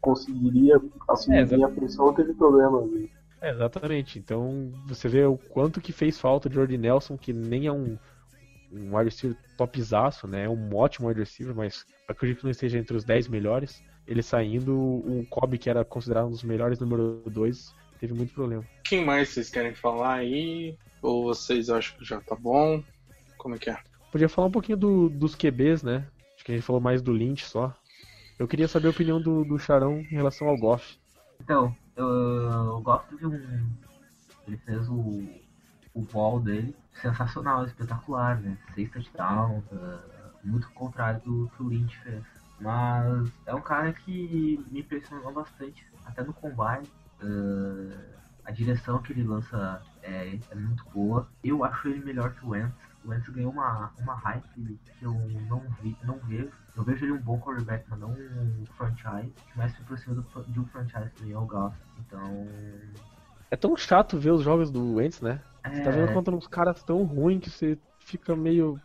conseguiria 0.00 0.80
assumir 1.08 1.52
é, 1.52 1.64
a 1.64 1.68
pressão, 1.68 2.14
teve 2.14 2.34
problemas. 2.34 2.90
Né? 2.90 3.08
É, 3.40 3.50
exatamente. 3.50 4.18
Então 4.18 4.72
você 4.86 5.08
vê 5.08 5.24
o 5.24 5.36
quanto 5.36 5.80
que 5.80 5.92
fez 5.92 6.18
falta 6.18 6.48
de 6.48 6.54
Jordi 6.54 6.76
Nelson, 6.76 7.16
que 7.16 7.32
nem 7.32 7.66
é 7.66 7.72
um, 7.72 7.98
um 8.72 8.96
wide 8.96 9.10
receiver 9.10 9.36
topzaço, 9.56 10.26
né? 10.26 10.44
É 10.44 10.48
um 10.48 10.74
ótimo 10.76 11.08
wide 11.08 11.20
receiver, 11.20 11.54
mas 11.54 11.84
acredito 12.08 12.38
que 12.38 12.44
não 12.44 12.50
esteja 12.50 12.78
entre 12.78 12.96
os 12.96 13.04
10 13.04 13.28
melhores. 13.28 13.82
Ele 14.06 14.22
saindo, 14.22 14.76
o 14.76 15.24
Kobe, 15.30 15.58
que 15.58 15.70
era 15.70 15.84
considerado 15.84 16.26
um 16.26 16.30
dos 16.30 16.42
melhores 16.42 16.80
número 16.80 17.22
2, 17.26 17.74
teve 18.00 18.12
muito 18.12 18.34
problema. 18.34 18.64
Quem 18.84 19.04
mais 19.04 19.28
vocês 19.28 19.50
querem 19.50 19.74
falar 19.74 20.14
aí? 20.14 20.76
Ou 21.02 21.24
vocês 21.24 21.70
acham 21.70 21.96
que 21.98 22.04
já 22.04 22.20
tá 22.20 22.34
bom? 22.34 22.82
Como 23.38 23.54
é 23.54 23.58
que 23.58 23.70
é? 23.70 23.78
Podia 24.10 24.28
falar 24.28 24.48
um 24.48 24.52
pouquinho 24.52 24.76
do, 24.76 25.08
dos 25.08 25.34
QBs, 25.34 25.82
né? 25.82 26.06
Acho 26.40 26.44
que 26.46 26.52
a 26.52 26.54
gente 26.54 26.64
falou 26.64 26.80
mais 26.80 27.02
do 27.02 27.12
Lynch 27.12 27.44
só. 27.44 27.70
Eu 28.38 28.48
queria 28.48 28.66
saber 28.66 28.86
a 28.86 28.92
opinião 28.92 29.20
do, 29.20 29.44
do 29.44 29.58
Charão 29.58 29.98
em 29.98 30.04
relação 30.04 30.48
ao 30.48 30.56
Goff. 30.56 30.98
Então, 31.38 31.76
eu, 31.94 32.06
eu 32.06 32.80
gosto 32.80 33.14
de 33.18 33.26
um. 33.26 33.68
Ele 34.46 34.56
fez 34.56 34.88
o, 34.88 35.22
o 35.92 36.00
ball 36.00 36.40
dele 36.40 36.74
sensacional, 36.94 37.66
espetacular, 37.66 38.40
né? 38.40 38.56
Seis 38.74 38.90
touchdowns, 38.90 39.62
uh, 39.70 40.00
muito 40.42 40.70
contrário 40.70 41.20
do 41.20 41.50
que 41.54 41.62
o 41.62 41.68
Lynch 41.68 41.94
fez. 41.98 42.24
Mas 42.58 43.30
é 43.44 43.54
um 43.54 43.60
cara 43.60 43.92
que 43.92 44.64
me 44.70 44.80
impressionou 44.80 45.34
bastante, 45.34 45.86
até 46.06 46.24
no 46.24 46.32
combine. 46.32 46.88
Uh, 47.22 47.92
a 48.46 48.50
direção 48.50 49.02
que 49.02 49.12
ele 49.12 49.24
lança 49.24 49.82
é, 50.02 50.38
é, 50.50 50.54
muito 50.54 50.86
boa. 50.88 51.28
Eu 51.44 51.62
acho 51.64 51.86
ele 51.86 52.02
melhor 52.02 52.32
que 52.32 52.46
o 52.46 52.48
Wentz. 52.48 52.89
O 53.04 53.10
Wentz 53.10 53.28
ganhou 53.28 53.52
uma, 53.52 53.92
uma 53.98 54.14
hype 54.14 54.78
que 54.98 55.04
eu 55.04 55.14
não 55.48 55.62
vi, 55.82 55.96
não 56.04 56.18
vejo. 56.18 56.50
Eu 56.76 56.84
vejo 56.84 57.04
ele 57.04 57.12
um 57.12 57.20
bom 57.20 57.40
quarterback, 57.40 57.84
mas 57.88 57.98
não 57.98 58.10
um 58.10 58.64
franchise. 58.76 59.32
Mais 59.56 59.72
se 59.72 59.80
aproxima 59.80 60.14
do, 60.14 60.44
de 60.44 60.60
um 60.60 60.66
franchise 60.66 61.10
também 61.16 61.32
é 61.32 61.38
o 61.38 61.46
Goff. 61.46 61.76
Então. 61.98 62.46
É 63.50 63.56
tão 63.56 63.76
chato 63.76 64.18
ver 64.18 64.32
os 64.32 64.42
jogos 64.42 64.70
do 64.70 64.96
Wentz, 64.96 65.20
né? 65.20 65.40
É... 65.64 65.70
Você 65.70 65.82
tá 65.82 65.90
vendo 65.90 66.12
contra 66.12 66.34
uns 66.34 66.46
caras 66.46 66.82
tão 66.82 67.04
ruins 67.04 67.42
que 67.42 67.50
você 67.50 67.78
fica 68.00 68.36
meio 68.36 68.80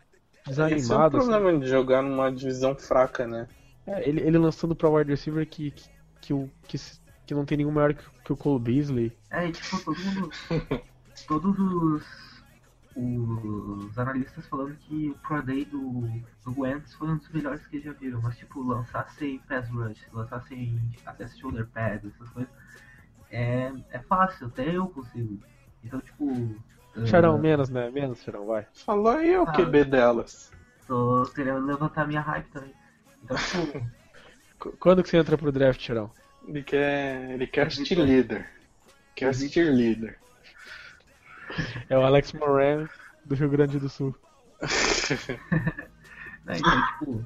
desanimado. 0.46 0.82
Esse 0.82 0.92
é 0.94 0.96
o 0.96 1.10
problema 1.10 1.50
assim. 1.50 1.60
de 1.60 1.68
jogar 1.68 2.02
numa 2.02 2.32
divisão 2.32 2.76
fraca, 2.76 3.28
né? 3.28 3.48
É, 3.86 4.08
ele, 4.08 4.22
ele 4.22 4.38
lançando 4.38 4.76
pra 4.76 4.90
wide 4.90 5.12
receiver 5.12 5.48
que, 5.48 5.72
que, 5.72 5.90
que, 6.22 6.34
o, 6.34 6.50
que, 6.68 6.78
que 7.26 7.34
não 7.34 7.46
tem 7.46 7.58
nenhum 7.58 7.72
maior 7.72 7.94
que, 7.94 8.04
que 8.24 8.34
o 8.34 8.38
Cole 8.38 8.60
Beasley. 8.60 9.18
É, 9.30 9.48
e 9.48 9.52
tipo, 9.52 9.80
todo 9.84 10.00
mundo. 10.00 10.32
todos 11.28 11.60
os 11.60 12.35
os 12.96 13.98
analistas 14.00 14.48
falando 14.48 14.76
que 14.78 15.10
o 15.10 15.16
Pro 15.16 15.42
Day 15.42 15.66
do, 15.66 16.10
do 16.46 16.62
Wentz 16.62 16.94
foi 16.94 17.10
um 17.10 17.18
dos 17.18 17.30
melhores 17.30 17.66
que 17.68 17.82
já 17.82 17.92
viram, 17.92 18.22
mas 18.22 18.38
tipo, 18.38 18.62
lançar 18.64 19.10
sem 19.12 19.40
pass 19.40 19.70
rush, 19.70 20.08
lançar 20.14 20.42
sem 20.48 20.80
até 21.06 21.28
shoulder 21.28 21.68
pads, 21.68 22.14
essas 22.16 22.30
coisas, 22.30 22.54
é, 23.30 23.72
é 23.92 24.00
fácil, 24.00 24.48
até 24.48 24.76
eu 24.76 24.88
consigo. 24.88 25.40
Então, 25.84 26.00
tipo. 26.00 26.56
Charão, 27.06 27.36
uh... 27.36 27.40
menos, 27.40 27.70
né? 27.70 27.90
Menos, 27.92 28.24
Charão, 28.24 28.46
vai. 28.46 28.66
Falou 28.74 29.10
aí 29.10 29.38
o 29.38 29.44
ah, 29.44 29.52
QB 29.52 29.86
delas. 29.86 30.52
Tô 30.88 31.24
querendo 31.36 31.66
levantar 31.66 32.08
minha 32.08 32.22
hype 32.22 32.48
também. 32.48 32.74
Então, 33.24 33.38
tipo. 33.38 33.92
Quando 34.80 35.04
que 35.04 35.10
você 35.10 35.18
entra 35.18 35.38
pro 35.38 35.52
draft, 35.52 35.82
Charão? 35.82 36.10
Ele 36.48 36.64
quer. 36.64 37.32
Ele 37.32 37.46
quer 37.46 37.68
assistir 37.68 38.00
líder. 38.00 38.50
Quer 39.16 39.30
assistir 39.30 39.72
líder. 39.72 40.18
É 41.90 41.98
o 41.98 42.06
Alex 42.06 42.34
Moran 42.34 42.88
do 43.26 43.36
Rio 43.36 43.50
Grande 43.50 43.80
do 43.80 43.90
Sul. 43.90 44.16
então, 46.48 46.88
tipo, 46.88 47.26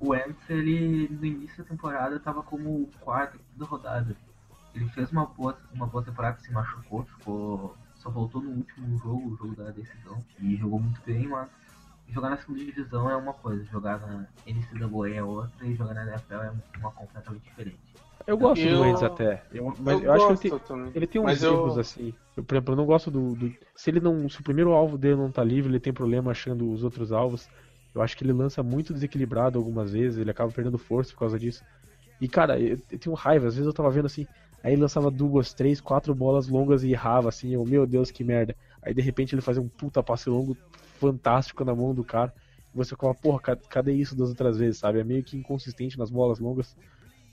o 0.00 0.14
Ents, 0.14 0.50
ele 0.50 1.08
no 1.08 1.24
início 1.24 1.62
da 1.62 1.70
temporada 1.70 2.18
tava 2.18 2.42
como 2.42 2.88
quarto 3.00 3.38
da 3.56 3.66
rodada. 3.66 4.16
Ele 4.74 4.88
fez 4.90 5.10
uma 5.10 5.26
boa, 5.26 5.58
uma 5.72 5.86
boa 5.86 6.04
temporada, 6.04 6.38
se 6.40 6.52
machucou, 6.52 7.04
ficou, 7.04 7.76
só 7.94 8.10
voltou 8.10 8.42
no 8.42 8.50
último 8.50 8.98
jogo, 8.98 9.32
o 9.32 9.36
jogo 9.36 9.56
da 9.56 9.70
decisão, 9.70 10.22
e 10.38 10.56
jogou 10.56 10.80
muito 10.80 11.00
bem, 11.06 11.26
mas 11.28 11.48
jogar 12.08 12.30
na 12.30 12.36
segunda 12.36 12.64
divisão 12.64 13.10
é 13.10 13.16
uma 13.16 13.32
coisa, 13.32 13.64
jogar 13.64 13.98
na 14.00 14.26
NCAA 14.46 15.14
é 15.14 15.22
outra, 15.22 15.66
e 15.66 15.74
jogar 15.74 15.94
na 15.94 16.04
NFL 16.04 16.34
é 16.34 16.52
uma 16.78 16.90
completamente 16.90 17.44
diferente. 17.44 17.80
Eu 18.26 18.36
gosto 18.36 18.60
eu... 18.62 18.76
do 18.76 18.82
Wentz 18.82 19.02
até. 19.02 19.42
Eu, 19.52 19.72
mas 19.78 20.00
eu, 20.00 20.04
eu 20.04 20.12
acho 20.12 20.36
que 20.36 20.48
ele 20.48 20.58
tem, 20.58 20.90
ele 20.94 21.06
tem 21.06 21.20
uns 21.20 21.42
erros 21.42 21.74
eu... 21.74 21.80
assim. 21.80 22.14
Eu, 22.36 22.42
por 22.42 22.54
exemplo, 22.54 22.72
eu 22.72 22.76
não 22.76 22.86
gosto 22.86 23.10
do, 23.10 23.34
do, 23.34 23.54
Se 23.74 23.90
ele 23.90 24.00
não. 24.00 24.28
Se 24.28 24.40
o 24.40 24.42
primeiro 24.42 24.72
alvo 24.72 24.98
dele 24.98 25.16
não 25.16 25.30
tá 25.30 25.44
livre, 25.44 25.70
ele 25.70 25.80
tem 25.80 25.92
problema 25.92 26.32
achando 26.32 26.70
os 26.70 26.82
outros 26.82 27.12
alvos. 27.12 27.48
Eu 27.94 28.02
acho 28.02 28.16
que 28.16 28.24
ele 28.24 28.32
lança 28.32 28.62
muito 28.62 28.92
desequilibrado 28.92 29.58
algumas 29.58 29.92
vezes, 29.92 30.18
ele 30.18 30.30
acaba 30.30 30.52
perdendo 30.52 30.76
força 30.76 31.12
por 31.12 31.20
causa 31.20 31.38
disso. 31.38 31.64
E 32.20 32.28
cara, 32.28 32.58
eu, 32.58 32.78
eu 32.90 32.98
tenho 32.98 33.14
raiva, 33.14 33.46
às 33.46 33.54
vezes 33.54 33.66
eu 33.66 33.72
tava 33.72 33.90
vendo 33.90 34.06
assim, 34.06 34.26
aí 34.62 34.72
ele 34.72 34.82
lançava 34.82 35.10
duas, 35.10 35.54
três, 35.54 35.80
quatro 35.80 36.14
bolas 36.14 36.46
longas 36.48 36.84
e 36.84 36.90
errava, 36.90 37.28
assim, 37.28 37.54
eu, 37.54 37.64
meu 37.64 37.86
Deus, 37.86 38.10
que 38.10 38.22
merda. 38.22 38.54
Aí 38.82 38.92
de 38.92 39.00
repente 39.00 39.34
ele 39.34 39.42
fazia 39.42 39.62
um 39.62 39.68
puta 39.68 40.02
passe 40.02 40.28
longo 40.28 40.56
fantástico 40.98 41.64
na 41.64 41.74
mão 41.74 41.94
do 41.94 42.04
cara. 42.04 42.34
E 42.74 42.76
você 42.76 42.94
fala, 42.94 43.14
porra, 43.14 43.40
cadê 43.40 43.92
isso 43.92 44.14
das 44.14 44.28
outras 44.28 44.58
vezes, 44.58 44.78
sabe? 44.78 45.00
É 45.00 45.04
meio 45.04 45.22
que 45.22 45.36
inconsistente 45.36 45.98
nas 45.98 46.10
bolas 46.10 46.38
longas. 46.38 46.76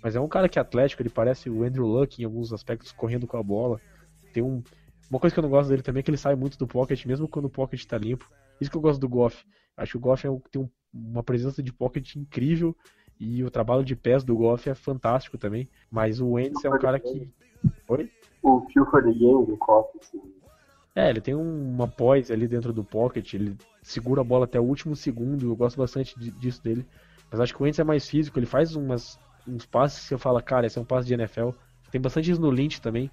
Mas 0.03 0.17
é 0.17 0.19
um 0.19 0.27
cara 0.27 0.49
que 0.49 0.59
é 0.59 0.61
atlético, 0.61 1.01
ele 1.01 1.09
parece 1.09 1.49
o 1.49 1.63
Andrew 1.63 1.87
Luck 1.87 2.21
em 2.21 2.25
alguns 2.25 2.51
aspectos, 2.51 2.91
correndo 2.91 3.25
com 3.25 3.37
a 3.37 3.43
bola. 3.43 3.79
Tem 4.33 4.43
um. 4.43 4.61
Uma 5.09 5.19
coisa 5.19 5.33
que 5.33 5.39
eu 5.39 5.43
não 5.43 5.49
gosto 5.49 5.69
dele 5.69 5.81
também 5.81 6.01
é 6.01 6.03
que 6.03 6.09
ele 6.09 6.17
sai 6.17 6.35
muito 6.35 6.57
do 6.57 6.67
pocket, 6.67 7.05
mesmo 7.05 7.27
quando 7.27 7.45
o 7.45 7.49
pocket 7.49 7.83
tá 7.85 7.97
limpo. 7.97 8.29
Isso 8.59 8.69
que 8.69 8.75
eu 8.75 8.81
gosto 8.81 8.99
do 8.99 9.07
Goff. 9.07 9.45
Acho 9.77 9.91
que 9.93 9.97
o 9.97 10.01
Goff 10.01 10.25
é 10.27 10.29
um, 10.29 10.39
tem 10.51 10.61
um, 10.61 10.69
uma 10.93 11.23
presença 11.23 11.63
de 11.63 11.71
pocket 11.71 12.15
incrível 12.15 12.75
e 13.19 13.43
o 13.43 13.51
trabalho 13.51 13.85
de 13.85 13.95
pés 13.95 14.23
do 14.23 14.35
Goff 14.35 14.69
é 14.69 14.75
fantástico 14.75 15.37
também. 15.37 15.69
Mas 15.89 16.19
o 16.19 16.31
Wentz 16.31 16.65
é 16.65 16.69
um 16.69 16.79
cara 16.79 16.99
que. 16.99 17.29
Oi? 17.87 18.09
O 18.41 18.61
feel 18.73 18.85
for 18.87 19.03
the 19.03 19.11
game 19.11 19.45
do 19.45 19.55
Goff, 19.55 19.89
assim. 20.01 20.21
É, 20.95 21.09
ele 21.09 21.21
tem 21.21 21.33
uma 21.33 21.87
poise 21.87 22.31
ali 22.31 22.47
dentro 22.47 22.71
do 22.71 22.83
pocket, 22.83 23.33
ele 23.33 23.57
segura 23.81 24.21
a 24.21 24.23
bola 24.23 24.45
até 24.45 24.59
o 24.59 24.63
último 24.63 24.95
segundo, 24.95 25.47
eu 25.47 25.55
gosto 25.55 25.77
bastante 25.77 26.13
disso 26.19 26.61
dele. 26.61 26.85
Mas 27.31 27.39
acho 27.39 27.55
que 27.55 27.61
o 27.61 27.65
Wentz 27.65 27.79
é 27.79 27.83
mais 27.83 28.07
físico, 28.07 28.37
ele 28.37 28.45
faz 28.45 28.75
umas 28.75 29.17
uns 29.47 29.65
passes 29.65 30.01
que 30.01 30.07
você 30.07 30.17
fala, 30.17 30.41
cara, 30.41 30.65
esse 30.65 30.77
é 30.77 30.81
um 30.81 30.85
passe 30.85 31.07
de 31.07 31.13
NFL. 31.13 31.49
Tem 31.91 32.01
bastante 32.01 32.31
isso 32.31 32.41
no 32.41 32.49
Lynch 32.49 32.81
também. 32.81 33.11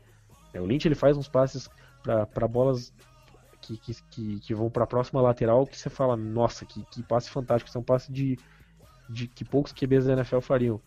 É, 0.53 0.61
o 0.61 0.67
Lynch 0.67 0.87
ele 0.87 0.95
faz 0.95 1.17
uns 1.17 1.29
passes 1.29 1.69
para 2.03 2.49
bolas 2.49 2.93
que, 3.61 3.77
que, 4.11 4.41
que, 4.41 4.55
vão 4.55 4.71
para 4.71 4.85
a 4.85 4.87
próxima 4.87 5.21
lateral 5.21 5.67
que 5.67 5.79
você 5.79 5.91
fala, 5.91 6.17
nossa, 6.17 6.65
que, 6.65 6.83
que 6.87 7.03
passe 7.03 7.31
fantástico. 7.31 7.69
Isso 7.69 7.79
é 7.79 7.81
um 7.81 7.85
passe 7.85 8.11
de, 8.11 8.39
de 9.09 9.29
que 9.29 9.45
poucos 9.45 9.73
QBs 9.73 10.07
da 10.07 10.15
NFL 10.15 10.41
fariam. 10.41 10.81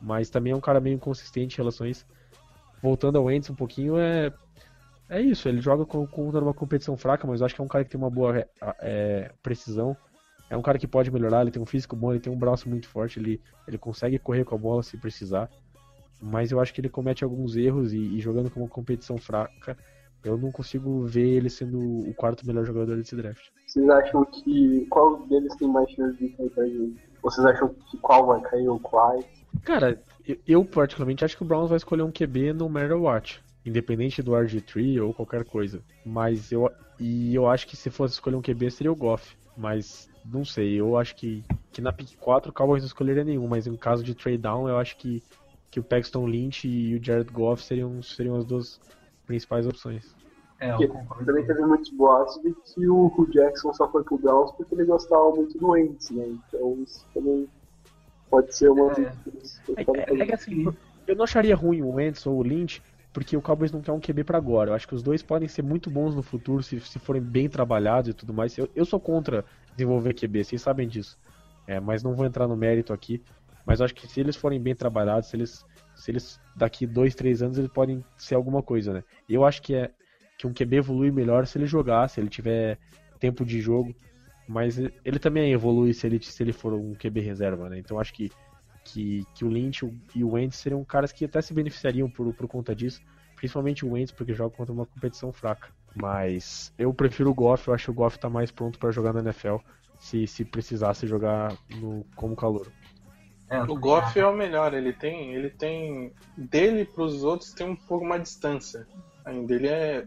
Mas 0.00 0.30
também 0.30 0.52
é 0.52 0.56
um 0.56 0.60
cara 0.60 0.80
meio 0.80 0.94
inconsistente 0.94 1.54
em 1.54 1.58
relação 1.58 1.86
a 1.86 1.90
isso. 1.90 2.06
Voltando 2.82 3.18
ao 3.18 3.24
Wentz 3.24 3.50
um 3.50 3.54
pouquinho, 3.54 3.98
é, 3.98 4.32
é 5.08 5.20
isso. 5.20 5.48
Ele 5.48 5.60
joga 5.60 5.84
contra 5.86 6.40
uma 6.40 6.54
competição 6.54 6.96
fraca, 6.96 7.26
mas 7.26 7.40
eu 7.40 7.46
acho 7.46 7.54
que 7.54 7.60
é 7.60 7.64
um 7.64 7.68
cara 7.68 7.84
que 7.84 7.90
tem 7.90 8.00
uma 8.00 8.10
boa 8.10 8.46
é, 8.80 9.32
precisão. 9.42 9.96
É 10.50 10.56
um 10.56 10.62
cara 10.62 10.78
que 10.78 10.86
pode 10.86 11.10
melhorar, 11.10 11.42
ele 11.42 11.50
tem 11.50 11.62
um 11.62 11.66
físico 11.66 11.94
bom, 11.94 12.12
ele 12.12 12.20
tem 12.20 12.32
um 12.32 12.38
braço 12.38 12.68
muito 12.68 12.88
forte, 12.88 13.18
ele, 13.18 13.40
ele 13.66 13.78
consegue 13.78 14.18
correr 14.18 14.44
com 14.44 14.54
a 14.54 14.58
bola 14.58 14.82
se 14.82 14.96
precisar. 14.96 15.50
Mas 16.20 16.50
eu 16.50 16.60
acho 16.60 16.72
que 16.74 16.80
ele 16.80 16.88
comete 16.88 17.22
alguns 17.22 17.56
erros 17.56 17.92
e, 17.92 17.98
e 17.98 18.20
jogando 18.20 18.50
com 18.50 18.60
uma 18.60 18.68
competição 18.68 19.18
fraca, 19.18 19.76
eu 20.24 20.36
não 20.36 20.50
consigo 20.50 21.04
ver 21.06 21.28
ele 21.28 21.48
sendo 21.48 21.78
o 21.78 22.12
quarto 22.14 22.46
melhor 22.46 22.64
jogador 22.64 22.96
desse 22.96 23.14
draft. 23.14 23.48
Vocês 23.66 23.88
acham 23.88 24.24
que 24.24 24.86
qual 24.90 25.26
deles 25.26 25.54
tem 25.56 25.68
mais 25.68 25.90
chance 25.90 26.18
de 26.18 26.30
cair 26.30 26.50
pra 26.50 26.66
gente? 26.66 27.08
Vocês 27.22 27.46
acham 27.46 27.68
que 27.90 27.96
qual 27.98 28.26
vai 28.26 28.40
cair 28.40 28.68
ou 28.68 28.80
quais? 28.80 29.24
Cara, 29.62 30.00
eu, 30.26 30.36
eu, 30.46 30.64
particularmente 30.64 31.24
acho 31.24 31.36
que 31.36 31.42
o 31.42 31.46
Browns 31.46 31.68
vai 31.68 31.76
escolher 31.76 32.02
um 32.02 32.10
QB 32.10 32.52
no 32.52 32.68
matter 32.68 33.00
what, 33.00 33.42
independente 33.64 34.22
do 34.22 34.32
RG3 34.32 35.04
ou 35.04 35.14
qualquer 35.14 35.44
coisa. 35.44 35.82
Mas 36.04 36.50
eu 36.50 36.70
e 36.98 37.34
eu 37.34 37.48
acho 37.48 37.66
que 37.66 37.76
se 37.76 37.90
fosse 37.90 38.14
escolher 38.14 38.36
um 38.36 38.42
QB 38.42 38.70
seria 38.70 38.90
o 38.90 38.96
Goff, 38.96 39.36
mas 39.56 40.10
não 40.32 40.44
sei, 40.44 40.80
eu 40.80 40.96
acho 40.96 41.14
que, 41.16 41.44
que 41.72 41.80
na 41.80 41.92
pick 41.92 42.16
4 42.18 42.50
o 42.50 42.54
Cowboys 42.54 42.82
não 42.82 42.86
escolheria 42.86 43.24
nenhum, 43.24 43.46
mas 43.46 43.66
em 43.66 43.76
caso 43.76 44.02
de 44.02 44.14
trade 44.14 44.38
down, 44.38 44.68
eu 44.68 44.78
acho 44.78 44.96
que, 44.96 45.22
que 45.70 45.80
o 45.80 45.82
Paxton 45.82 46.26
Lynch 46.26 46.68
e 46.68 46.94
o 46.96 47.04
Jared 47.04 47.30
Goff 47.32 47.62
seriam, 47.62 48.02
seriam 48.02 48.36
as 48.36 48.44
duas 48.44 48.80
principais 49.26 49.66
opções. 49.66 50.14
É, 50.60 50.72
eu 50.72 50.88
concordo. 50.88 51.24
Também 51.24 51.46
teve 51.46 51.60
muitos 51.60 51.90
boatos 51.90 52.40
de 52.42 52.52
que 52.52 52.88
o, 52.88 53.26
Jackson 53.30 53.72
só 53.72 53.88
foi 53.90 54.02
pro 54.02 54.18
Browns 54.18 54.50
porque 54.52 54.74
ele 54.74 54.84
gostava 54.84 55.30
muito 55.30 55.56
do 55.56 55.68
Wentz, 55.68 56.10
né? 56.10 56.26
Então 56.26 56.78
isso 56.82 57.06
também 57.14 57.48
pode 58.28 58.54
ser 58.54 58.68
uma... 58.68 58.92
É, 58.92 59.12
é, 59.76 60.20
é 60.22 60.26
que 60.26 60.34
assim, 60.34 60.66
eu 61.06 61.16
não 61.16 61.24
acharia 61.24 61.54
ruim 61.54 61.82
o 61.82 61.94
Wentz 61.94 62.26
ou 62.26 62.38
o 62.38 62.42
Lynch, 62.42 62.82
porque 63.12 63.36
o 63.36 63.42
Cowboys 63.42 63.70
não 63.70 63.80
quer 63.80 63.92
um 63.92 64.00
QB 64.00 64.24
para 64.24 64.36
agora. 64.36 64.70
Eu 64.70 64.74
acho 64.74 64.88
que 64.88 64.94
os 64.94 65.02
dois 65.02 65.22
podem 65.22 65.48
ser 65.48 65.62
muito 65.62 65.88
bons 65.88 66.14
no 66.14 66.22
futuro 66.22 66.62
se, 66.62 66.80
se 66.80 66.98
forem 66.98 67.22
bem 67.22 67.48
trabalhados 67.48 68.10
e 68.10 68.14
tudo 68.14 68.34
mais. 68.34 68.58
Eu, 68.58 68.68
eu 68.74 68.84
sou 68.84 68.98
contra 68.98 69.44
desenvolver 69.78 70.14
QB, 70.14 70.44
vocês 70.44 70.60
sabem 70.60 70.88
disso. 70.88 71.16
É, 71.66 71.78
mas 71.78 72.02
não 72.02 72.14
vou 72.14 72.26
entrar 72.26 72.48
no 72.48 72.56
mérito 72.56 72.92
aqui. 72.92 73.22
Mas 73.64 73.80
acho 73.80 73.94
que 73.94 74.08
se 74.08 74.20
eles 74.20 74.34
forem 74.34 74.60
bem 74.60 74.74
trabalhados, 74.74 75.28
se 75.28 75.36
eles, 75.36 75.64
se 75.94 76.10
eles 76.10 76.40
daqui 76.56 76.86
dois, 76.86 77.14
três 77.14 77.42
anos 77.42 77.58
eles 77.58 77.70
podem 77.70 78.02
ser 78.16 78.34
alguma 78.34 78.62
coisa, 78.62 78.92
né? 78.92 79.04
Eu 79.28 79.44
acho 79.44 79.60
que 79.62 79.74
é 79.74 79.90
que 80.38 80.46
um 80.46 80.52
QB 80.52 80.76
evolui 80.76 81.10
melhor 81.10 81.46
se 81.46 81.58
ele 81.58 81.66
jogar, 81.66 82.08
se 82.08 82.20
ele 82.20 82.28
tiver 82.28 82.78
tempo 83.20 83.44
de 83.44 83.60
jogo. 83.60 83.94
Mas 84.48 84.78
ele 84.78 85.18
também 85.18 85.52
evolui 85.52 85.92
se 85.92 86.06
ele, 86.06 86.22
se 86.22 86.42
ele 86.42 86.52
for 86.52 86.72
um 86.72 86.94
QB 86.94 87.20
reserva, 87.20 87.68
né? 87.68 87.78
Então 87.78 88.00
acho 88.00 88.14
que, 88.14 88.30
que, 88.84 89.22
que 89.34 89.44
o 89.44 89.48
Lynch 89.48 89.84
e 90.14 90.24
o 90.24 90.30
Wentz 90.30 90.56
seriam 90.56 90.82
caras 90.82 91.12
que 91.12 91.26
até 91.26 91.42
se 91.42 91.52
beneficiariam 91.52 92.08
por, 92.08 92.32
por 92.32 92.48
conta 92.48 92.74
disso. 92.74 93.02
Principalmente 93.36 93.84
o 93.84 93.92
Wentz, 93.92 94.12
porque 94.12 94.32
joga 94.32 94.56
contra 94.56 94.72
uma 94.72 94.86
competição 94.86 95.30
fraca. 95.30 95.68
Mas 95.94 96.72
eu 96.78 96.92
prefiro 96.92 97.30
o 97.30 97.34
Goff, 97.34 97.68
eu 97.68 97.74
acho 97.74 97.86
que 97.86 97.90
o 97.90 97.94
Goff 97.94 98.18
tá 98.18 98.28
mais 98.28 98.50
pronto 98.50 98.78
para 98.78 98.90
jogar 98.90 99.12
na 99.12 99.20
NFL 99.20 99.56
se, 99.98 100.26
se 100.26 100.44
precisasse 100.44 101.06
jogar 101.06 101.56
no, 101.70 102.04
como 102.14 102.36
calor. 102.36 102.70
É, 103.50 103.62
o 103.62 103.74
Goff 103.76 104.18
é 104.18 104.26
o 104.26 104.36
melhor, 104.36 104.74
ele 104.74 104.92
tem, 104.92 105.34
ele 105.34 105.48
tem 105.48 106.12
dele 106.36 106.84
para 106.84 107.02
os 107.02 107.24
outros 107.24 107.52
tem 107.52 107.66
um 107.66 107.76
pouco 107.76 108.04
mais 108.04 108.22
distância. 108.22 108.86
Ainda 109.24 109.54
ele 109.54 109.68
é 109.68 110.06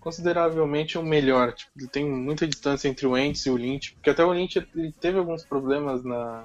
consideravelmente 0.00 0.96
o 0.96 1.02
melhor, 1.02 1.52
tipo, 1.52 1.70
ele 1.76 1.86
tem 1.86 2.08
muita 2.08 2.46
distância 2.46 2.88
entre 2.88 3.06
o 3.06 3.10
Wentz 3.10 3.44
e 3.44 3.50
o 3.50 3.56
Lynch, 3.56 3.92
porque 3.92 4.08
até 4.08 4.24
o 4.24 4.32
Lynch 4.32 4.56
ele 4.74 4.92
teve 4.92 5.18
alguns 5.18 5.44
problemas 5.44 6.02
na 6.02 6.42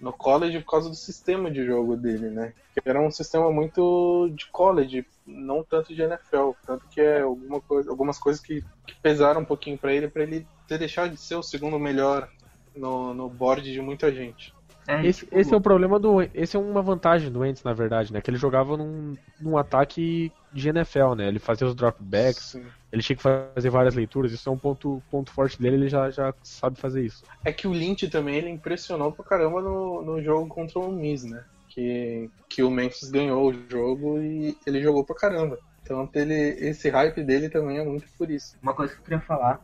no 0.00 0.12
college 0.12 0.58
por 0.60 0.70
causa 0.70 0.88
do 0.88 0.94
sistema 0.94 1.50
de 1.50 1.64
jogo 1.64 1.96
dele, 1.96 2.30
né? 2.30 2.52
Era 2.84 3.00
um 3.00 3.10
sistema 3.10 3.50
muito 3.52 4.30
de 4.34 4.46
college, 4.46 5.04
não 5.26 5.62
tanto 5.62 5.94
de 5.94 6.02
NFL, 6.02 6.52
tanto 6.66 6.86
que 6.88 7.00
é 7.00 7.20
alguma 7.20 7.60
coisa, 7.60 7.90
algumas 7.90 8.18
coisas 8.18 8.40
que, 8.40 8.64
que 8.86 8.94
pesaram 9.02 9.42
um 9.42 9.44
pouquinho 9.44 9.76
para 9.76 9.92
ele, 9.92 10.08
para 10.08 10.22
ele 10.22 10.46
ter 10.66 10.78
deixado 10.78 11.10
de 11.10 11.20
ser 11.20 11.34
o 11.34 11.42
segundo 11.42 11.78
melhor 11.78 12.28
no, 12.74 13.12
no 13.12 13.28
board 13.28 13.70
de 13.70 13.80
muita 13.80 14.10
gente. 14.12 14.54
É, 14.86 15.06
esse, 15.06 15.20
tipo... 15.20 15.38
esse, 15.38 15.52
é 15.52 15.56
o 15.56 15.60
problema 15.60 15.98
do. 15.98 16.22
Esse 16.34 16.56
é 16.56 16.60
uma 16.60 16.82
vantagem 16.82 17.30
do 17.30 17.40
Wentz, 17.40 17.62
na 17.62 17.72
verdade, 17.72 18.12
né? 18.12 18.20
Que 18.20 18.30
ele 18.30 18.38
jogava 18.38 18.76
num, 18.76 19.14
num 19.40 19.56
ataque 19.56 20.32
de 20.52 20.68
NFL, 20.68 21.14
né? 21.14 21.28
Ele 21.28 21.38
fazia 21.38 21.66
os 21.66 21.74
dropbacks, 21.74 22.52
Sim. 22.52 22.64
ele 22.90 23.02
tinha 23.02 23.16
que 23.16 23.22
fazer 23.22 23.70
várias 23.70 23.94
leituras, 23.94 24.32
isso 24.32 24.48
é 24.48 24.52
um 24.52 24.58
ponto, 24.58 25.02
ponto 25.10 25.30
forte 25.30 25.60
dele, 25.60 25.76
ele 25.76 25.88
já, 25.88 26.10
já 26.10 26.34
sabe 26.42 26.78
fazer 26.78 27.04
isso. 27.04 27.24
É 27.44 27.52
que 27.52 27.68
o 27.68 27.72
Lynch 27.72 28.08
também 28.08 28.36
ele 28.36 28.50
impressionou 28.50 29.12
pra 29.12 29.24
caramba 29.24 29.60
no, 29.60 30.02
no 30.02 30.22
jogo 30.22 30.48
contra 30.48 30.78
o 30.78 30.90
Miz, 30.90 31.24
né? 31.24 31.44
Que, 31.68 32.28
que 32.48 32.62
o 32.64 32.70
Memphis 32.70 33.10
ganhou 33.10 33.48
o 33.48 33.70
jogo 33.70 34.20
e 34.20 34.56
ele 34.66 34.82
jogou 34.82 35.04
pra 35.04 35.14
caramba. 35.14 35.58
Então 35.82 36.08
ele, 36.14 36.34
esse 36.34 36.88
hype 36.88 37.22
dele 37.22 37.48
também 37.48 37.78
é 37.78 37.84
muito 37.84 38.06
por 38.18 38.30
isso. 38.30 38.56
Uma 38.62 38.74
coisa 38.74 38.92
que 38.92 39.00
eu 39.00 39.04
queria 39.04 39.20
falar, 39.20 39.60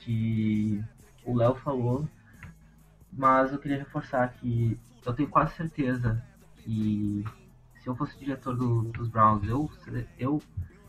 que 0.00 0.80
o 1.24 1.36
Léo 1.36 1.54
falou, 1.56 2.06
mas 3.18 3.52
eu 3.52 3.58
queria 3.58 3.78
reforçar 3.78 4.32
que 4.34 4.78
eu 5.04 5.12
tenho 5.12 5.28
quase 5.28 5.52
certeza 5.56 6.24
que 6.58 7.24
se 7.80 7.88
eu 7.88 7.96
fosse 7.96 8.16
diretor 8.16 8.56
do, 8.56 8.84
dos 8.92 9.08
Browns, 9.08 9.42
eu, 9.42 9.68
eu 10.16 10.40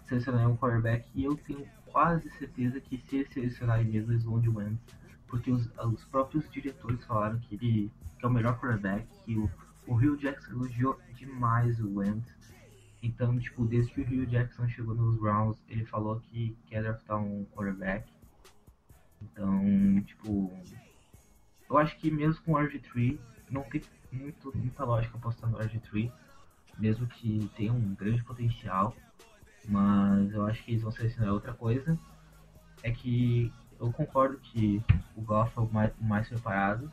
selecionaria 0.07 0.47
um 0.47 0.55
quarterback 0.55 1.09
e 1.15 1.23
eu 1.23 1.35
tenho 1.35 1.65
quase 1.87 2.29
certeza 2.29 2.79
que 2.79 2.99
se 2.99 3.17
eles 3.17 3.33
selecionarem 3.33 3.87
mesmo, 3.87 4.11
eles 4.11 4.23
vão 4.23 4.39
de 4.39 4.47
Wentz. 4.47 4.79
Porque 5.27 5.49
os, 5.49 5.71
os 5.77 6.05
próprios 6.05 6.47
diretores 6.51 7.03
falaram 7.03 7.39
que 7.39 7.55
ele 7.55 7.91
que 8.19 8.25
é 8.25 8.27
o 8.27 8.31
melhor 8.31 8.59
quarterback, 8.59 9.07
que 9.25 9.35
o, 9.35 9.49
o 9.87 9.95
Rio 9.95 10.15
Jackson 10.15 10.51
elogiou 10.51 10.99
demais 11.15 11.79
o 11.79 11.97
Wentz. 11.97 12.53
Então, 13.01 13.39
tipo, 13.39 13.65
desde 13.65 13.91
que 13.91 14.01
o 14.01 14.05
Rio 14.05 14.27
Jackson 14.27 14.67
chegou 14.67 14.93
nos 14.93 15.17
Browns, 15.17 15.57
ele 15.67 15.85
falou 15.85 16.19
que 16.19 16.55
quer 16.67 16.83
draftar 16.83 17.17
um 17.17 17.45
quarterback. 17.45 18.11
Então, 19.21 20.01
tipo, 20.05 20.53
eu 21.69 21.77
acho 21.77 21.97
que 21.97 22.09
mesmo 22.09 22.41
com 22.43 22.53
o 22.53 22.57
RG3, 22.57 23.19
não 23.49 23.63
tem 23.63 23.81
muito, 24.11 24.51
muita 24.55 24.83
lógica 24.83 25.17
apostando 25.17 25.57
no 25.57 25.63
RG3 25.63 26.11
mesmo 26.79 27.05
que 27.07 27.51
tenha 27.55 27.73
um 27.73 27.93
grande 27.93 28.23
potencial, 28.23 28.95
mas 29.67 30.31
eu 30.33 30.45
acho 30.45 30.63
que 30.63 30.71
eles 30.71 30.81
vão 30.81 30.91
selecionar 30.91 31.33
outra 31.33 31.53
coisa. 31.53 31.99
É 32.81 32.89
que 32.89 33.53
eu 33.79 33.91
concordo 33.91 34.37
que 34.37 34.81
o 35.15 35.21
Goff 35.21 35.51
é 35.57 35.61
o 35.61 35.69
mais, 35.71 35.91
o 35.99 36.03
mais 36.03 36.27
preparado, 36.29 36.91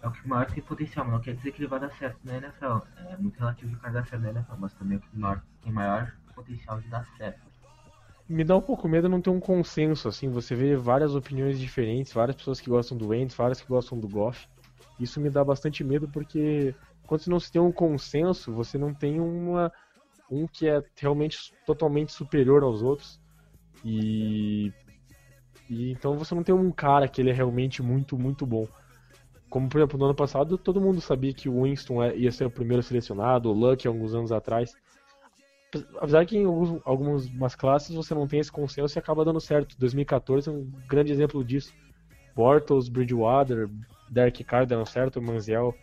é 0.00 0.08
o 0.08 0.10
que 0.10 0.26
maior 0.26 0.46
tem 0.46 0.62
potencial, 0.62 1.04
mas 1.04 1.14
não 1.14 1.20
quer 1.20 1.36
dizer 1.36 1.52
que 1.52 1.60
ele 1.60 1.68
vai 1.68 1.78
dar 1.78 1.92
certo 1.92 2.18
na 2.24 2.38
NFL. 2.38 2.78
É 2.96 3.16
muito 3.18 3.38
relativo 3.38 3.70
de 3.70 3.76
cara 3.76 3.92
dar 3.92 4.06
certo 4.06 4.22
na 4.22 4.30
NFL, 4.30 4.56
mas 4.58 4.72
também 4.72 4.96
é 4.96 4.98
o 4.98 5.02
que 5.02 5.16
maior, 5.16 5.42
tem 5.60 5.72
maior 5.72 6.12
potencial 6.34 6.80
de 6.80 6.88
dar 6.88 7.06
certo. 7.16 7.51
Me 8.32 8.44
dá 8.44 8.56
um 8.56 8.62
pouco 8.62 8.88
medo 8.88 9.10
não 9.10 9.20
ter 9.20 9.28
um 9.28 9.38
consenso, 9.38 10.08
assim, 10.08 10.30
você 10.30 10.54
vê 10.54 10.74
várias 10.74 11.14
opiniões 11.14 11.60
diferentes, 11.60 12.14
várias 12.14 12.34
pessoas 12.34 12.58
que 12.58 12.70
gostam 12.70 12.96
do 12.96 13.08
Wentz, 13.08 13.34
várias 13.34 13.60
que 13.60 13.68
gostam 13.68 14.00
do 14.00 14.08
Goff. 14.08 14.48
Isso 14.98 15.20
me 15.20 15.28
dá 15.28 15.44
bastante 15.44 15.84
medo 15.84 16.08
porque 16.08 16.74
quando 17.06 17.26
não 17.26 17.38
se 17.38 17.52
tem 17.52 17.60
um 17.60 17.70
consenso, 17.70 18.50
você 18.50 18.78
não 18.78 18.94
tem 18.94 19.20
uma 19.20 19.70
um 20.30 20.46
que 20.46 20.66
é 20.66 20.82
realmente 20.96 21.52
totalmente 21.66 22.10
superior 22.10 22.62
aos 22.62 22.80
outros. 22.80 23.20
E, 23.84 24.72
e 25.68 25.92
então 25.92 26.16
você 26.16 26.34
não 26.34 26.42
tem 26.42 26.54
um 26.54 26.70
cara 26.70 27.06
que 27.08 27.20
ele 27.20 27.28
é 27.28 27.34
realmente 27.34 27.82
muito, 27.82 28.18
muito 28.18 28.46
bom. 28.46 28.66
Como, 29.50 29.68
por 29.68 29.76
exemplo, 29.76 29.98
no 29.98 30.06
ano 30.06 30.14
passado, 30.14 30.56
todo 30.56 30.80
mundo 30.80 31.02
sabia 31.02 31.34
que 31.34 31.50
o 31.50 31.64
Winston 31.64 32.02
é, 32.02 32.16
ia 32.16 32.32
ser 32.32 32.46
o 32.46 32.50
primeiro 32.50 32.82
selecionado, 32.82 33.50
o 33.50 33.52
Luck 33.52 33.86
alguns 33.86 34.14
anos 34.14 34.32
atrás. 34.32 34.74
Apesar 35.96 36.26
que 36.26 36.36
em 36.36 36.44
alguns, 36.44 36.80
algumas 36.84 37.54
classes 37.54 37.94
você 37.94 38.14
não 38.14 38.26
tem 38.26 38.40
esse 38.40 38.52
consenso 38.52 38.96
e 38.96 39.00
acaba 39.00 39.24
dando 39.24 39.40
certo. 39.40 39.78
2014 39.78 40.48
é 40.48 40.52
um 40.52 40.70
grande 40.86 41.12
exemplo 41.12 41.42
disso. 41.44 41.72
Bortles, 42.34 42.88
Bridgewater, 42.88 43.68
Derek 44.10 44.44
Carr 44.44 44.66
deram 44.66 44.84
certo, 44.84 45.22
Manziel 45.22 45.74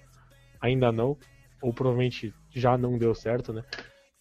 ainda 0.61 0.91
não, 0.91 1.17
ou 1.61 1.73
provavelmente 1.73 2.33
já 2.51 2.77
não 2.77 2.97
deu 2.97 3.15
certo, 3.15 3.53
né? 3.53 3.63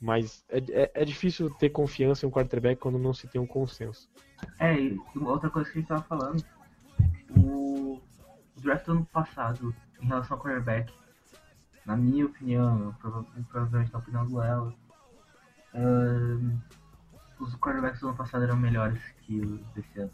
Mas 0.00 0.44
é, 0.48 0.58
é, 0.58 0.90
é, 0.94 1.04
difícil 1.04 1.50
ter 1.50 1.70
confiança 1.70 2.24
em 2.24 2.28
um 2.28 2.32
quarterback 2.32 2.80
quando 2.80 2.98
não 2.98 3.12
se 3.12 3.26
tem 3.26 3.40
um 3.40 3.46
consenso. 3.46 4.08
É, 4.58 4.80
e 4.80 4.98
outra 5.20 5.50
coisa 5.50 5.68
que 5.70 5.78
a 5.78 5.80
gente 5.80 5.88
tava 5.88 6.02
falando, 6.04 6.44
o 7.36 8.00
draft 8.56 8.86
do 8.86 8.92
ano 8.92 9.06
passado, 9.06 9.74
em 10.00 10.06
relação 10.06 10.36
ao 10.36 10.42
quarterback, 10.42 10.92
na 11.84 11.96
minha 11.96 12.26
opinião, 12.26 12.94
provavelmente 13.00 13.92
na 13.92 13.98
opinião 13.98 14.26
do 14.26 14.40
Ela, 14.40 14.72
uh, 15.74 16.58
os 17.40 17.54
quarterbacks 17.56 18.00
do 18.00 18.08
ano 18.08 18.16
passado 18.16 18.44
eram 18.44 18.56
melhores 18.56 19.00
que 19.22 19.40
os 19.40 19.60
desse 19.72 20.00
ano. 20.00 20.10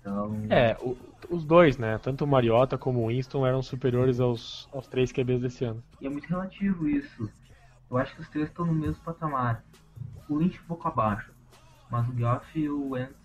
Então... 0.00 0.46
É, 0.48 0.76
o, 0.80 0.96
os 1.28 1.44
dois, 1.44 1.76
né? 1.76 1.98
Tanto 1.98 2.24
o 2.24 2.26
Mariota 2.26 2.78
como 2.78 3.04
o 3.04 3.08
Winston 3.08 3.46
eram 3.46 3.62
superiores 3.62 4.20
aos, 4.20 4.68
aos 4.72 4.86
três 4.86 5.12
QBs 5.12 5.40
desse 5.40 5.64
ano. 5.64 5.82
E 6.00 6.06
é 6.06 6.10
muito 6.10 6.28
relativo 6.28 6.88
isso. 6.88 7.30
Eu 7.90 7.96
acho 7.98 8.14
que 8.14 8.20
os 8.20 8.28
três 8.28 8.48
estão 8.48 8.66
no 8.66 8.72
mesmo 8.72 9.02
patamar. 9.02 9.64
O 10.28 10.36
Lynch 10.36 10.60
um 10.60 10.66
pouco 10.66 10.86
abaixo, 10.88 11.32
mas 11.90 12.08
o 12.08 12.12
Goff 12.12 12.58
e 12.58 12.68
o 12.68 12.90
Wentz 12.90 13.16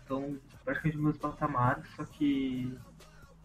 estão 0.00 0.38
praticamente 0.64 0.96
no 0.96 1.04
mesmo 1.04 1.20
patamar, 1.20 1.82
só 1.96 2.04
que 2.04 2.78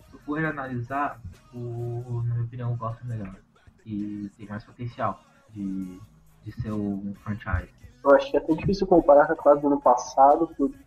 se 0.09 0.17
for 0.19 0.43
analisar, 0.45 1.19
o, 1.53 2.21
na 2.25 2.35
minha 2.35 2.45
opinião, 2.45 2.73
o 2.73 2.77
Goff 2.77 2.99
é 3.03 3.07
melhor. 3.07 3.35
E 3.85 4.29
tem 4.37 4.47
mais 4.47 4.63
potencial 4.63 5.23
de, 5.49 5.99
de 6.43 6.51
ser 6.61 6.71
um 6.71 7.13
franchise. 7.23 7.71
Eu 8.03 8.15
acho 8.15 8.31
que 8.31 8.37
é 8.37 8.39
até 8.39 8.53
difícil 8.53 8.85
comparar 8.85 9.27
com 9.27 9.33
a 9.33 9.35
classe 9.35 9.61
do 9.61 9.67
ano 9.67 9.81
passado, 9.81 10.49
porque 10.57 10.77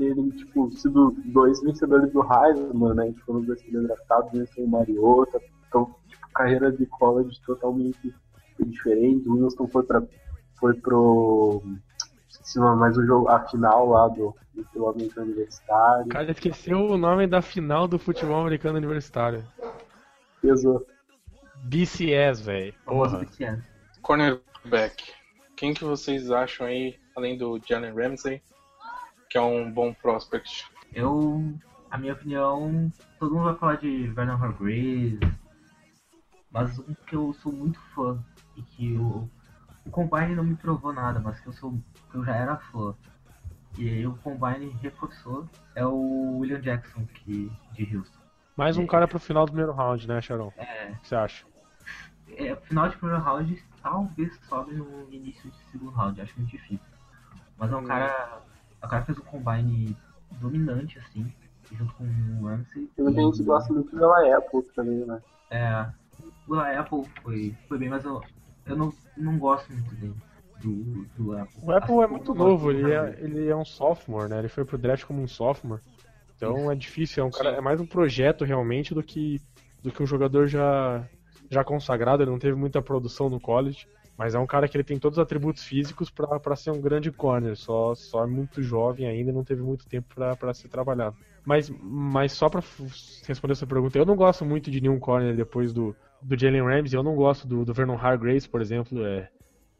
terem, 0.00 0.30
tipo, 0.30 0.70
sido 0.72 1.14
dois 1.26 1.60
vencedores 1.60 2.10
do 2.12 2.22
Heisman, 2.22 2.94
né? 2.94 3.06
Tipo, 3.08 3.26
foram 3.26 3.42
dois 3.42 3.60
primeiros 3.60 3.88
draftados, 3.88 4.32
venceu 4.32 4.64
o 4.64 4.68
Mariota. 4.68 5.40
Então, 5.68 5.94
tipo, 6.08 6.26
carreira 6.32 6.72
de 6.72 6.86
college 6.86 7.38
totalmente 7.44 8.14
diferente. 8.58 9.28
O 9.28 9.34
Wilson 9.34 9.68
foi 9.68 9.82
pra, 9.82 10.02
foi 10.58 10.74
pro 10.74 11.62
mais 12.78 12.96
o 12.96 13.04
jogo, 13.04 13.28
a 13.28 13.40
final 13.48 13.88
lá 13.88 14.08
do, 14.08 14.34
do 14.54 14.64
futebol 14.64 14.90
americano 14.90 15.26
universitário. 15.26 16.08
Cara, 16.08 16.30
esqueceu 16.30 16.78
o 16.78 16.96
nome 16.96 17.26
da 17.26 17.42
final 17.42 17.86
do 17.86 17.98
futebol 17.98 18.40
americano 18.40 18.78
universitário. 18.78 19.44
Pesou. 20.40 20.86
BCS, 21.64 22.40
velho. 22.40 22.74
Porra. 22.86 23.26
Cornerback. 24.60 25.12
Quem 25.56 25.74
que 25.74 25.84
vocês 25.84 26.30
acham 26.30 26.66
aí, 26.66 26.98
além 27.16 27.36
do 27.36 27.60
Jalen 27.66 27.94
Ramsey, 27.94 28.42
que 29.28 29.36
é 29.36 29.40
um 29.40 29.70
bom 29.70 29.92
prospect? 29.92 30.66
Eu, 30.92 31.54
a 31.90 31.98
minha 31.98 32.12
opinião, 32.12 32.90
todo 33.18 33.34
mundo 33.34 33.44
vai 33.44 33.56
falar 33.56 33.76
de 33.76 34.08
Vernon 34.08 34.34
Hargreaves, 34.34 35.20
mas 36.50 36.78
um 36.78 36.94
que 37.06 37.14
eu 37.14 37.32
sou 37.34 37.52
muito 37.52 37.80
fã 37.94 38.22
e 38.56 38.62
que 38.62 38.96
o, 38.96 39.28
o 39.84 39.90
Combine 39.90 40.34
não 40.34 40.44
me 40.44 40.56
provou 40.56 40.92
nada, 40.92 41.20
mas 41.20 41.38
que 41.40 41.48
eu 41.48 41.52
sou 41.52 41.78
que 42.10 42.16
eu 42.16 42.24
já 42.24 42.34
era 42.34 42.56
fã. 42.56 42.94
E 43.78 44.04
o 44.04 44.16
Combine 44.16 44.70
reforçou 44.82 45.48
é 45.74 45.86
o 45.86 46.38
William 46.38 46.60
Jackson 46.60 47.06
que, 47.06 47.50
de 47.72 47.96
Houston. 47.96 48.18
Mais 48.56 48.76
um 48.76 48.86
cara 48.86 49.06
pro 49.06 49.18
final 49.18 49.46
do 49.46 49.52
primeiro 49.52 49.72
round, 49.72 50.08
né, 50.08 50.20
Sharon? 50.20 50.52
É. 50.56 50.90
O 50.90 50.96
que 51.00 51.08
você 51.08 51.14
acha? 51.14 51.46
É, 52.36 52.56
final 52.56 52.88
de 52.88 52.96
primeiro 52.96 53.22
round 53.22 53.69
talvez 53.82 54.38
sobe 54.48 54.74
no 54.74 55.12
início 55.12 55.50
de 55.50 55.56
segundo 55.70 55.90
round, 55.92 56.20
acho 56.20 56.38
muito 56.38 56.50
difícil. 56.50 56.86
Mas 57.58 57.70
é 57.70 57.76
um 57.76 57.80
hum. 57.80 57.84
cara 57.84 58.40
o 58.82 58.88
cara 58.88 59.04
fez 59.04 59.18
um 59.18 59.22
combine 59.22 59.96
dominante, 60.40 60.98
assim. 60.98 61.32
junto 61.72 61.94
com 61.94 62.04
o 62.04 62.46
Ramsey. 62.46 62.90
Tem 62.96 63.04
muita 63.04 63.20
gente 63.20 63.36
que 63.38 63.44
gosta 63.44 63.72
muito 63.72 63.94
da 63.96 64.36
Apple 64.36 64.62
também, 64.74 65.04
né? 65.06 65.20
É, 65.50 65.86
o 66.48 66.54
Apple 66.54 67.04
foi, 67.22 67.54
foi 67.68 67.78
bem, 67.78 67.88
mas 67.88 68.04
eu, 68.04 68.20
eu 68.66 68.76
não, 68.76 68.92
não 69.16 69.38
gosto 69.38 69.72
muito 69.72 69.94
dele. 69.96 70.16
Do, 70.62 71.06
do 71.16 71.38
Apple. 71.38 71.58
O 71.62 71.72
Apple 71.72 71.94
Assim 71.94 72.02
é 72.02 72.06
muito 72.06 72.34
novo, 72.34 72.70
ele 72.70 72.92
é, 72.92 73.18
ele 73.18 73.48
é 73.48 73.56
um 73.56 73.64
sophomore, 73.64 74.28
né? 74.28 74.40
Ele 74.40 74.48
foi 74.48 74.64
pro 74.64 74.76
draft 74.76 75.04
como 75.04 75.22
um 75.22 75.28
sophomore. 75.28 75.80
Então 76.36 76.70
é 76.70 76.74
difícil, 76.74 77.22
é 77.22 77.26
um 77.26 77.30
cara, 77.30 77.50
é 77.50 77.60
mais 77.62 77.80
um 77.80 77.86
projeto 77.86 78.44
realmente 78.44 78.94
do 78.94 79.02
que 79.02 79.40
do 79.82 79.90
que 79.90 80.02
um 80.02 80.06
jogador 80.06 80.46
já 80.46 81.06
já 81.50 81.64
consagrado, 81.64 82.22
ele 82.22 82.30
não 82.30 82.38
teve 82.38 82.56
muita 82.56 82.80
produção 82.80 83.28
no 83.28 83.40
college, 83.40 83.86
mas 84.16 84.34
é 84.34 84.38
um 84.38 84.46
cara 84.46 84.68
que 84.68 84.76
ele 84.76 84.84
tem 84.84 84.98
todos 84.98 85.18
os 85.18 85.22
atributos 85.22 85.64
físicos 85.64 86.10
pra 86.10 86.56
ser 86.56 86.70
um 86.70 86.80
grande 86.80 87.10
corner, 87.10 87.56
só 87.56 87.94
só 87.94 88.24
é 88.24 88.26
muito 88.26 88.62
jovem 88.62 89.06
ainda, 89.06 89.32
não 89.32 89.44
teve 89.44 89.62
muito 89.62 89.86
tempo 89.88 90.14
pra 90.14 90.54
ser 90.54 90.68
trabalhado. 90.68 91.16
Mas 91.44 91.70
mas 91.80 92.32
só 92.32 92.48
pra 92.48 92.60
f- 92.60 92.84
responder 93.26 93.52
essa 93.52 93.66
pergunta, 93.66 93.98
eu 93.98 94.06
não 94.06 94.16
gosto 94.16 94.44
muito 94.44 94.70
de 94.70 94.80
nenhum 94.80 94.98
corner 94.98 95.34
depois 95.34 95.72
do 95.72 95.94
do 96.22 96.38
Jalen 96.38 96.62
Ramsey, 96.62 96.98
eu 96.98 97.02
não 97.02 97.14
gosto 97.16 97.48
do, 97.48 97.64
do 97.64 97.72
Vernon 97.72 97.96
Hargraves, 97.96 98.46
por 98.46 98.60
exemplo, 98.60 99.02
é 99.04 99.28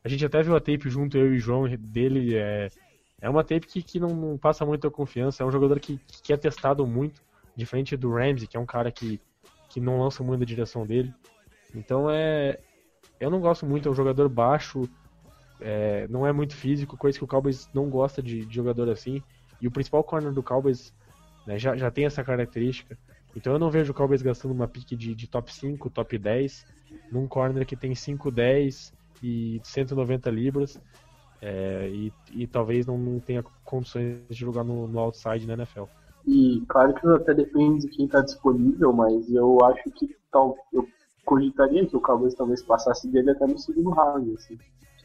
a 0.03 0.09
gente 0.09 0.25
até 0.25 0.43
viu 0.43 0.57
a 0.57 0.61
tape 0.61 0.89
junto, 0.89 1.17
eu 1.19 1.33
e 1.35 1.37
o 1.37 1.41
João, 1.41 1.69
dele. 1.79 2.35
É, 2.37 2.69
é 3.21 3.29
uma 3.29 3.45
tape 3.45 3.67
que, 3.67 3.83
que 3.83 4.01
não, 4.01 4.09
não 4.09 4.39
passa 4.39 4.65
muita 4.65 4.91
confiança. 4.91 5.43
É 5.43 5.47
um 5.47 5.51
jogador 5.51 5.79
que, 5.79 5.99
que 6.23 6.33
é 6.33 6.37
testado 6.37 6.87
muito, 6.87 7.21
diferente 7.55 7.97
do 7.97 8.11
Ramsey, 8.11 8.47
que 8.49 8.57
é 8.57 8.61
um 8.61 8.67
cara 8.67 8.91
que, 8.91 9.21
que 9.69 9.81
não 9.81 10.01
lança 10.01 10.23
muito 10.25 10.41
da 10.41 10.47
direção 10.47 10.87
dele. 10.87 11.13
Então 11.75 12.11
é. 12.11 12.59
Eu 13.19 13.31
não 13.31 13.41
gosto 13.41 13.67
muito, 13.67 13.87
é 13.87 13.93
um 13.93 13.95
jogador 13.95 14.29
baixo, 14.31 14.89
é, 15.61 16.07
não 16.09 16.27
é 16.27 16.33
muito 16.33 16.55
físico, 16.57 16.97
coisa 16.97 17.19
que 17.19 17.25
o 17.25 17.29
Cowboys 17.29 17.69
não 17.75 17.91
gosta 17.91 18.23
de, 18.23 18.47
de 18.47 18.55
jogador 18.55 18.89
assim. 18.89 19.23
E 19.61 19.69
o 19.69 19.71
principal 19.71 20.03
corner 20.03 20.33
do 20.33 20.43
Cowboys 20.43 20.95
né, 21.47 21.59
já, 21.59 21.77
já 21.77 21.91
tem 21.91 22.07
essa 22.07 22.25
característica. 22.25 22.97
Então 23.37 23.53
eu 23.53 23.59
não 23.59 23.71
vejo 23.71 23.93
o 23.93 23.95
Cowboys 23.95 24.23
gastando 24.23 24.53
uma 24.53 24.67
pique 24.67 24.97
de, 24.97 25.15
de 25.15 25.29
top 25.29 25.53
5, 25.53 25.91
top 25.91 26.17
10, 26.17 26.65
num 27.13 27.29
corner 27.29 27.67
que 27.67 27.77
tem 27.77 27.95
5, 27.95 28.31
10 28.31 28.93
e 29.23 29.61
190 29.63 30.31
libras. 30.31 30.81
é, 31.43 31.89
e, 31.93 32.13
e 32.33 32.47
talvez 32.47 32.87
não, 32.87 32.99
não 32.99 33.21
tenha 33.21 33.45
condições 33.65 34.23
de 34.29 34.35
jogar 34.35 34.65
no, 34.65 34.89
no 34.89 34.99
outside 34.99 35.47
na 35.47 35.55
NFL. 35.55 35.85
E 36.27 36.63
claro 36.69 36.95
que 36.95 37.07
até 37.07 37.35
depende 37.35 37.87
de 37.87 37.89
quem 37.89 38.07
está 38.07 38.21
disponível, 38.21 38.93
mas 38.93 39.31
eu 39.31 39.59
acho 39.65 39.91
que 39.91 40.17
tal, 40.31 40.57
eu 40.73 40.87
cogitaria 41.31 41.87
que 41.87 41.97
o 41.97 42.01
Cowboys 42.01 42.35
talvez 42.35 42.61
passasse 42.61 43.09
dele 43.09 43.31
até 43.31 43.47
no 43.47 43.57
segundo 43.57 43.91
round. 43.91 44.35
Assim. 44.35 44.59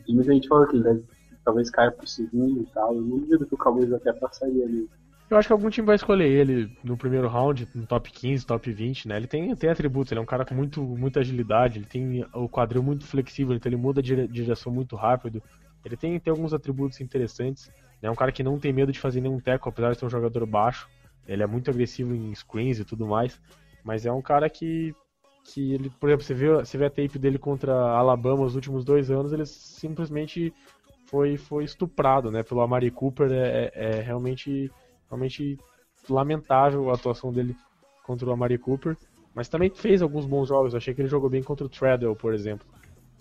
Tem 0.03 0.15
muita 0.15 0.33
gente 0.33 0.47
falando 0.47 0.69
que 0.69 0.77
ele 0.77 1.03
talvez 1.45 1.69
caia 1.69 1.91
pro 1.91 2.07
segundo 2.07 2.63
e 2.63 2.65
tal. 2.73 2.95
Eu 2.95 3.01
não 3.01 3.19
duvido 3.19 3.45
que 3.45 3.53
o 3.53 3.57
Cowboys 3.57 3.93
até 3.93 4.11
passaria 4.11 4.65
ali. 4.65 4.89
Eu 5.29 5.37
acho 5.37 5.47
que 5.47 5.53
algum 5.53 5.69
time 5.69 5.85
vai 5.85 5.95
escolher 5.95 6.27
ele 6.27 6.75
no 6.83 6.97
primeiro 6.97 7.27
round, 7.27 7.67
no 7.75 7.85
top 7.85 8.11
15, 8.11 8.45
top 8.45 8.71
20, 8.71 9.07
né? 9.07 9.17
Ele 9.17 9.27
tem, 9.27 9.55
tem 9.55 9.69
atributos, 9.69 10.11
ele 10.11 10.19
é 10.19 10.21
um 10.21 10.25
cara 10.25 10.45
com 10.45 10.55
muito, 10.55 10.81
muita 10.81 11.19
agilidade, 11.19 11.79
ele 11.79 11.85
tem 11.85 12.25
o 12.33 12.49
quadril 12.49 12.83
muito 12.83 13.05
flexível, 13.05 13.55
então 13.55 13.69
ele 13.69 13.75
muda 13.75 14.01
de 14.01 14.15
dire- 14.15 14.27
direção 14.27 14.71
muito 14.71 14.95
rápido. 14.95 15.41
Ele 15.83 15.95
tem, 15.95 16.19
tem 16.19 16.31
alguns 16.31 16.53
atributos 16.53 17.01
interessantes. 17.01 17.71
É 18.01 18.09
um 18.09 18.15
cara 18.15 18.31
que 18.31 18.43
não 18.43 18.59
tem 18.59 18.73
medo 18.73 18.91
de 18.91 18.99
fazer 18.99 19.21
nenhum 19.21 19.39
tackle, 19.39 19.69
apesar 19.69 19.91
de 19.91 19.99
ser 19.99 20.05
um 20.05 20.09
jogador 20.09 20.45
baixo. 20.45 20.87
Ele 21.27 21.41
é 21.41 21.47
muito 21.47 21.71
agressivo 21.71 22.13
em 22.15 22.33
screens 22.33 22.79
e 22.79 22.85
tudo 22.85 23.07
mais. 23.07 23.39
Mas 23.83 24.05
é 24.05 24.11
um 24.11 24.21
cara 24.21 24.47
que, 24.47 24.95
que 25.45 25.73
ele, 25.73 25.89
por 25.89 26.09
exemplo, 26.09 26.25
você 26.25 26.33
vê, 26.33 26.49
você 26.49 26.77
vê 26.77 26.85
a 26.85 26.89
tape 26.89 27.19
dele 27.19 27.37
contra 27.37 27.73
a 27.73 27.97
Alabama 27.99 28.43
os 28.43 28.55
últimos 28.55 28.83
dois 28.83 29.11
anos, 29.11 29.31
ele 29.31 29.45
simplesmente 29.45 30.51
foi, 31.05 31.37
foi 31.37 31.63
estuprado, 31.63 32.31
né? 32.31 32.41
Pelo 32.43 32.61
Amari 32.61 32.89
Cooper. 32.89 33.31
É, 33.31 33.65
é- 33.65 33.71
é 33.97 34.01
realmente, 34.01 34.71
realmente 35.09 35.57
lamentável 36.09 36.89
a 36.89 36.95
atuação 36.95 37.31
dele 37.31 37.55
contra 38.03 38.27
o 38.27 38.33
Amari 38.33 38.57
Cooper. 38.57 38.97
Mas 39.35 39.47
também 39.47 39.69
fez 39.69 40.01
alguns 40.01 40.25
bons 40.25 40.47
jogos. 40.47 40.73
Eu 40.73 40.77
achei 40.77 40.93
que 40.93 41.01
ele 41.01 41.09
jogou 41.09 41.29
bem 41.29 41.43
contra 41.43 41.65
o 41.65 41.69
Treadwell, 41.69 42.15
por 42.15 42.33
exemplo. 42.33 42.65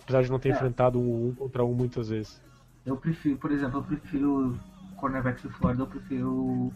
Apesar 0.02 0.22
de 0.22 0.30
não 0.30 0.38
ter 0.38 0.50
É. 0.50 0.52
enfrentado 0.52 0.98
um, 0.98 1.28
um 1.28 1.34
contra 1.34 1.64
um 1.64 1.74
muitas 1.74 2.08
vezes. 2.08 2.40
Eu 2.86 2.96
prefiro, 2.96 3.36
por 3.38 3.50
exemplo, 3.50 3.80
eu 3.80 3.82
prefiro 3.84 4.58
cornerbacks 4.96 5.42
do 5.42 5.50
Florida, 5.50 5.82
eu 5.82 5.86
prefiro 5.86 6.30
o, 6.30 6.72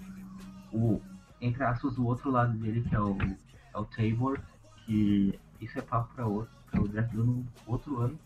o, 0.72 1.03
entre 1.40 1.62
aspas, 1.62 1.96
o 1.99 2.05
outro 2.07 2.30
lado 2.30 2.53
dele, 2.59 2.82
que 2.82 2.94
é 2.94 3.01
o, 3.01 3.16
é 3.74 3.78
o 3.78 3.84
Tabor, 3.84 4.38
que 4.89 5.39
isso 5.61 5.78
é 5.78 5.82
papo 5.82 6.14
para 6.14 6.26
outro, 6.26 6.51
para 6.70 6.80
o 6.80 6.89
draft 6.89 7.12
do 7.12 7.47
outro 7.66 8.01
ano, 8.01 8.18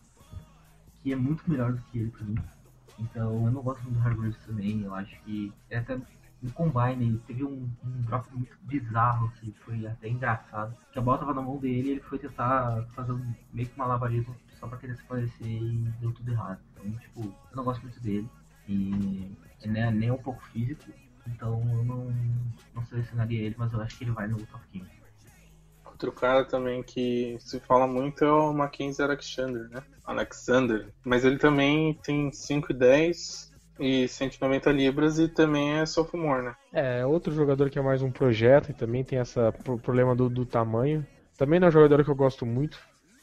que 1.02 1.12
é 1.12 1.16
muito 1.16 1.50
melhor 1.50 1.72
do 1.72 1.82
que 1.82 1.98
ele 1.98 2.10
pra 2.10 2.24
mim. 2.24 2.38
Então 3.00 3.46
eu 3.46 3.50
não 3.50 3.62
gosto 3.62 3.82
muito 3.82 3.98
do 3.98 4.08
Hargraves 4.08 4.36
também, 4.46 4.82
eu 4.82 4.94
acho 4.94 5.20
que 5.22 5.52
é 5.68 5.78
até 5.78 6.00
no 6.40 6.50
combine 6.52 7.06
ele 7.06 7.18
teve 7.26 7.44
um, 7.44 7.68
um 7.84 8.02
drop 8.02 8.28
muito 8.34 8.56
bizarro 8.62 9.30
que 9.40 9.52
foi 9.64 9.86
até 9.86 10.08
engraçado. 10.08 10.76
Que 10.92 10.98
a 10.98 11.02
bola 11.02 11.18
tava 11.18 11.34
na 11.34 11.42
mão 11.42 11.58
dele 11.58 11.88
e 11.88 11.90
ele 11.92 12.00
foi 12.00 12.18
tentar 12.18 12.84
fazer 12.94 13.12
um, 13.12 13.34
meio 13.52 13.68
que 13.68 13.74
um 13.74 13.78
malabarismo 13.78 14.34
só 14.58 14.66
pra 14.68 14.78
querer 14.78 14.96
se 14.96 15.04
parecer 15.04 15.46
e 15.46 15.92
deu 16.00 16.12
tudo 16.12 16.30
errado. 16.30 16.60
Então, 16.72 16.90
tipo, 16.98 17.22
eu 17.22 17.56
não 17.56 17.64
gosto 17.64 17.82
muito 17.82 18.00
dele. 18.00 18.28
E 18.68 19.36
ele 19.62 19.78
é 19.78 19.90
nem 19.90 20.10
um 20.10 20.18
pouco 20.18 20.42
físico. 20.46 20.92
Então 21.28 21.60
eu 21.76 21.84
não, 21.84 22.12
não 22.74 22.84
selecionaria 22.86 23.40
ele, 23.40 23.54
mas 23.56 23.72
eu 23.72 23.80
acho 23.80 23.96
que 23.96 24.04
ele 24.04 24.10
vai 24.10 24.26
no 24.26 24.44
top 24.46 24.64
15. 24.72 25.01
Outro 26.02 26.20
cara 26.20 26.44
também 26.44 26.82
que 26.82 27.36
se 27.38 27.60
fala 27.60 27.86
muito 27.86 28.24
é 28.24 28.32
o 28.32 28.52
Mackenzie 28.52 29.04
Alexander, 29.04 29.68
né? 29.70 29.84
Alexander. 30.04 30.88
Mas 31.04 31.24
ele 31.24 31.38
também 31.38 31.94
tem 32.02 32.32
5 32.32 32.72
e 32.72 32.74
10 32.74 33.52
e 33.78 34.08
190 34.08 34.72
libras 34.72 35.20
e 35.20 35.28
também 35.28 35.78
é 35.78 35.86
sophomore, 35.86 36.42
né? 36.42 36.56
É, 36.72 37.06
outro 37.06 37.32
jogador 37.32 37.70
que 37.70 37.78
é 37.78 37.82
mais 37.82 38.02
um 38.02 38.10
projeto 38.10 38.70
e 38.70 38.74
também 38.74 39.04
tem 39.04 39.20
esse 39.20 39.38
problema 39.80 40.12
do, 40.12 40.28
do 40.28 40.44
tamanho. 40.44 41.06
Também 41.38 41.60
não 41.60 41.66
é 41.66 41.68
um 41.68 41.72
jogador 41.72 42.02
que 42.02 42.10
eu 42.10 42.16
gosto 42.16 42.44
muito, 42.44 42.80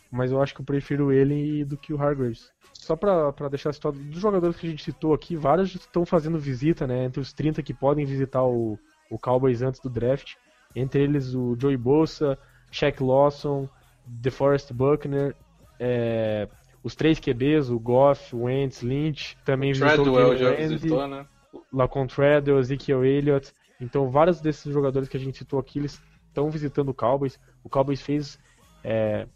mas 0.10 0.32
eu 0.32 0.42
acho 0.42 0.56
que 0.56 0.62
eu 0.62 0.66
prefiro 0.66 1.12
ele 1.12 1.66
do 1.66 1.76
que 1.76 1.94
o 1.94 2.02
Hargraves. 2.02 2.50
Só 2.72 2.96
pra 2.96 3.50
deixar 3.50 3.74
situado, 3.74 4.00
dos 4.00 4.22
jogadores 4.22 4.56
que 4.56 4.66
a 4.66 4.70
gente 4.70 4.86
citou 4.86 5.14
aqui, 5.14 5.36
vários 5.36 5.76
estão 5.76 6.06
fazendo 6.06 6.40
visita, 6.40 6.88
né? 6.88 7.04
Entre 7.04 7.20
os 7.20 7.34
30 7.34 7.62
que 7.62 7.74
podem 7.74 8.06
visitar 8.06 8.42
o, 8.42 8.80
o 9.12 9.20
Cowboys 9.20 9.62
antes 9.62 9.82
do 9.82 9.90
draft. 9.90 10.36
Entre 10.76 11.02
eles 11.02 11.34
o 11.34 11.58
Joey 11.60 11.78
Bosa, 11.78 12.38
Shaq 12.72 13.02
Lawson, 13.04 13.68
DeForest 14.06 14.74
Buckner, 14.74 15.36
é, 15.80 16.48
os 16.84 16.96
três 16.96 17.20
QBs, 17.20 17.70
o 17.70 17.80
Goff, 17.80 18.36
o 18.36 18.44
Wentz, 18.44 18.82
Lynch, 18.82 19.38
também 19.44 19.72
visitou 19.72 20.08
o 20.08 20.14
Treadwell 20.14 20.38
já 20.38 20.50
Ramsey. 20.52 20.68
visitou, 20.68 21.08
né? 21.08 21.26
Lacon 21.74 22.08
Treadwell, 22.08 22.60
Ezekiel 22.60 23.04
Elliott. 23.06 23.54
Então, 23.82 24.10
vários 24.10 24.42
desses 24.42 24.72
jogadores 24.72 25.08
que 25.08 25.18
a 25.18 25.20
gente 25.20 25.38
citou 25.38 25.60
aqui, 25.60 25.80
eles 25.80 26.02
estão 26.28 26.50
visitando 26.50 26.90
o 26.90 26.94
Cowboys. 26.94 27.40
O 27.64 27.70
Cowboys 27.70 28.02
fez, 28.02 28.40
é, 28.84 29.28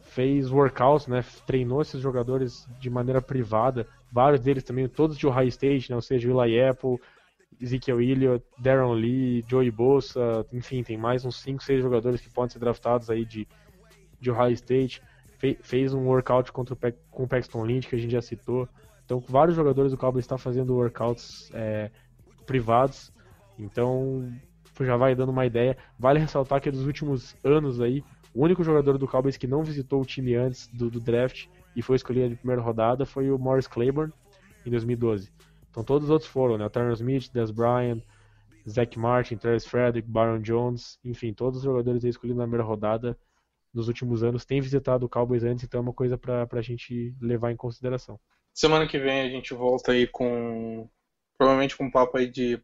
fez 0.00 0.50
workouts, 0.50 1.06
né? 1.06 1.24
Treinou 1.46 1.82
esses 1.82 2.00
jogadores 2.00 2.66
de 2.80 2.90
maneira 2.90 3.22
privada. 3.22 3.86
Vários 4.12 4.40
deles 4.40 4.64
também, 4.64 4.88
todos 4.88 5.16
de 5.16 5.26
Ohio 5.26 5.48
State, 5.48 5.90
né? 5.90 5.96
Ou 5.96 6.02
seja, 6.02 6.28
Eli 6.30 6.60
Apple, 6.60 6.98
Ezekiel 7.60 8.00
Elliott, 8.00 8.44
Darren 8.58 8.94
Lee, 8.94 9.44
Joey 9.48 9.70
Bosa, 9.70 10.46
enfim, 10.52 10.82
tem 10.82 10.96
mais 10.96 11.24
uns 11.24 11.40
5, 11.40 11.62
6 11.62 11.82
jogadores 11.82 12.20
que 12.20 12.30
podem 12.30 12.50
ser 12.50 12.58
draftados 12.58 13.08
aí 13.08 13.24
de, 13.24 13.48
de 14.20 14.30
Ohio 14.30 14.52
State. 14.52 15.02
Fe- 15.38 15.58
fez 15.62 15.94
um 15.94 16.06
workout 16.06 16.52
contra 16.52 16.74
o 16.74 16.78
com 17.10 17.24
o 17.24 17.28
Paxton 17.28 17.64
Lynch, 17.64 17.88
que 17.88 17.96
a 17.96 17.98
gente 17.98 18.10
já 18.12 18.20
citou. 18.22 18.68
Então, 19.04 19.20
vários 19.20 19.56
jogadores 19.56 19.92
do 19.92 19.98
Cowboys 19.98 20.24
estão 20.24 20.36
fazendo 20.36 20.74
workouts 20.74 21.50
é, 21.54 21.90
privados. 22.46 23.12
Então, 23.58 24.30
já 24.80 24.96
vai 24.96 25.14
dando 25.14 25.30
uma 25.30 25.46
ideia. 25.46 25.76
Vale 25.98 26.18
ressaltar 26.18 26.60
que 26.60 26.70
dos 26.70 26.86
últimos 26.86 27.36
anos 27.44 27.80
aí, 27.80 28.02
o 28.34 28.44
único 28.44 28.62
jogador 28.62 28.98
do 28.98 29.08
Cowboys 29.08 29.36
que 29.36 29.46
não 29.46 29.62
visitou 29.62 30.02
o 30.02 30.04
time 30.04 30.34
antes 30.34 30.66
do, 30.68 30.90
do 30.90 31.00
draft 31.00 31.46
e 31.74 31.80
foi 31.80 31.96
escolhido 31.96 32.30
de 32.30 32.36
primeira 32.36 32.60
rodada 32.60 33.06
foi 33.06 33.30
o 33.30 33.38
Morris 33.38 33.66
Claiborne, 33.66 34.12
em 34.66 34.70
2012. 34.70 35.30
Então, 35.76 35.84
todos 35.84 36.08
os 36.08 36.10
outros 36.10 36.30
foram, 36.30 36.56
né? 36.56 36.64
O 36.64 36.70
Turner 36.70 36.94
Smith, 36.94 37.30
Des 37.30 37.50
Bryant, 37.50 38.00
Zach 38.66 38.98
Martin, 38.98 39.36
Travis 39.36 39.66
Frederick, 39.66 40.08
Baron 40.08 40.40
Jones, 40.40 40.98
enfim, 41.04 41.34
todos 41.34 41.58
os 41.58 41.64
jogadores 41.64 42.02
aí 42.02 42.08
escolhidos 42.08 42.38
na 42.38 42.44
primeira 42.44 42.64
rodada 42.64 43.16
nos 43.74 43.86
últimos 43.86 44.22
anos 44.22 44.46
têm 44.46 44.58
visitado 44.58 45.04
o 45.04 45.08
Cowboys 45.08 45.44
antes, 45.44 45.64
então 45.64 45.80
é 45.80 45.82
uma 45.82 45.92
coisa 45.92 46.16
para 46.16 46.48
a 46.50 46.62
gente 46.62 47.14
levar 47.20 47.52
em 47.52 47.56
consideração. 47.56 48.18
Semana 48.54 48.88
que 48.88 48.98
vem 48.98 49.20
a 49.20 49.28
gente 49.28 49.52
volta 49.52 49.92
aí 49.92 50.06
com. 50.06 50.88
Provavelmente 51.36 51.76
com 51.76 51.84
um 51.84 51.90
papo 51.90 52.16
aí 52.16 52.26
de 52.26 52.58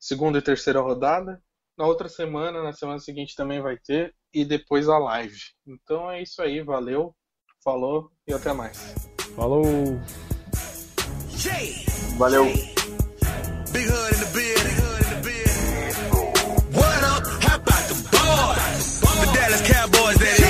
segunda 0.00 0.40
e 0.40 0.42
terceira 0.42 0.80
rodada. 0.80 1.40
Na 1.78 1.86
outra 1.86 2.08
semana, 2.08 2.60
na 2.60 2.72
semana 2.72 2.98
seguinte 2.98 3.36
também 3.36 3.60
vai 3.60 3.78
ter. 3.78 4.12
E 4.34 4.44
depois 4.44 4.88
a 4.88 4.98
live. 4.98 5.38
Então 5.64 6.10
é 6.10 6.20
isso 6.20 6.42
aí, 6.42 6.60
valeu, 6.60 7.14
falou 7.62 8.10
e 8.26 8.32
até 8.32 8.52
mais. 8.52 8.96
Falou! 9.36 9.62
Yeah. 11.44 11.91
Valeu. 12.22 12.52
Cowboys 19.64 20.16
that 20.18 20.41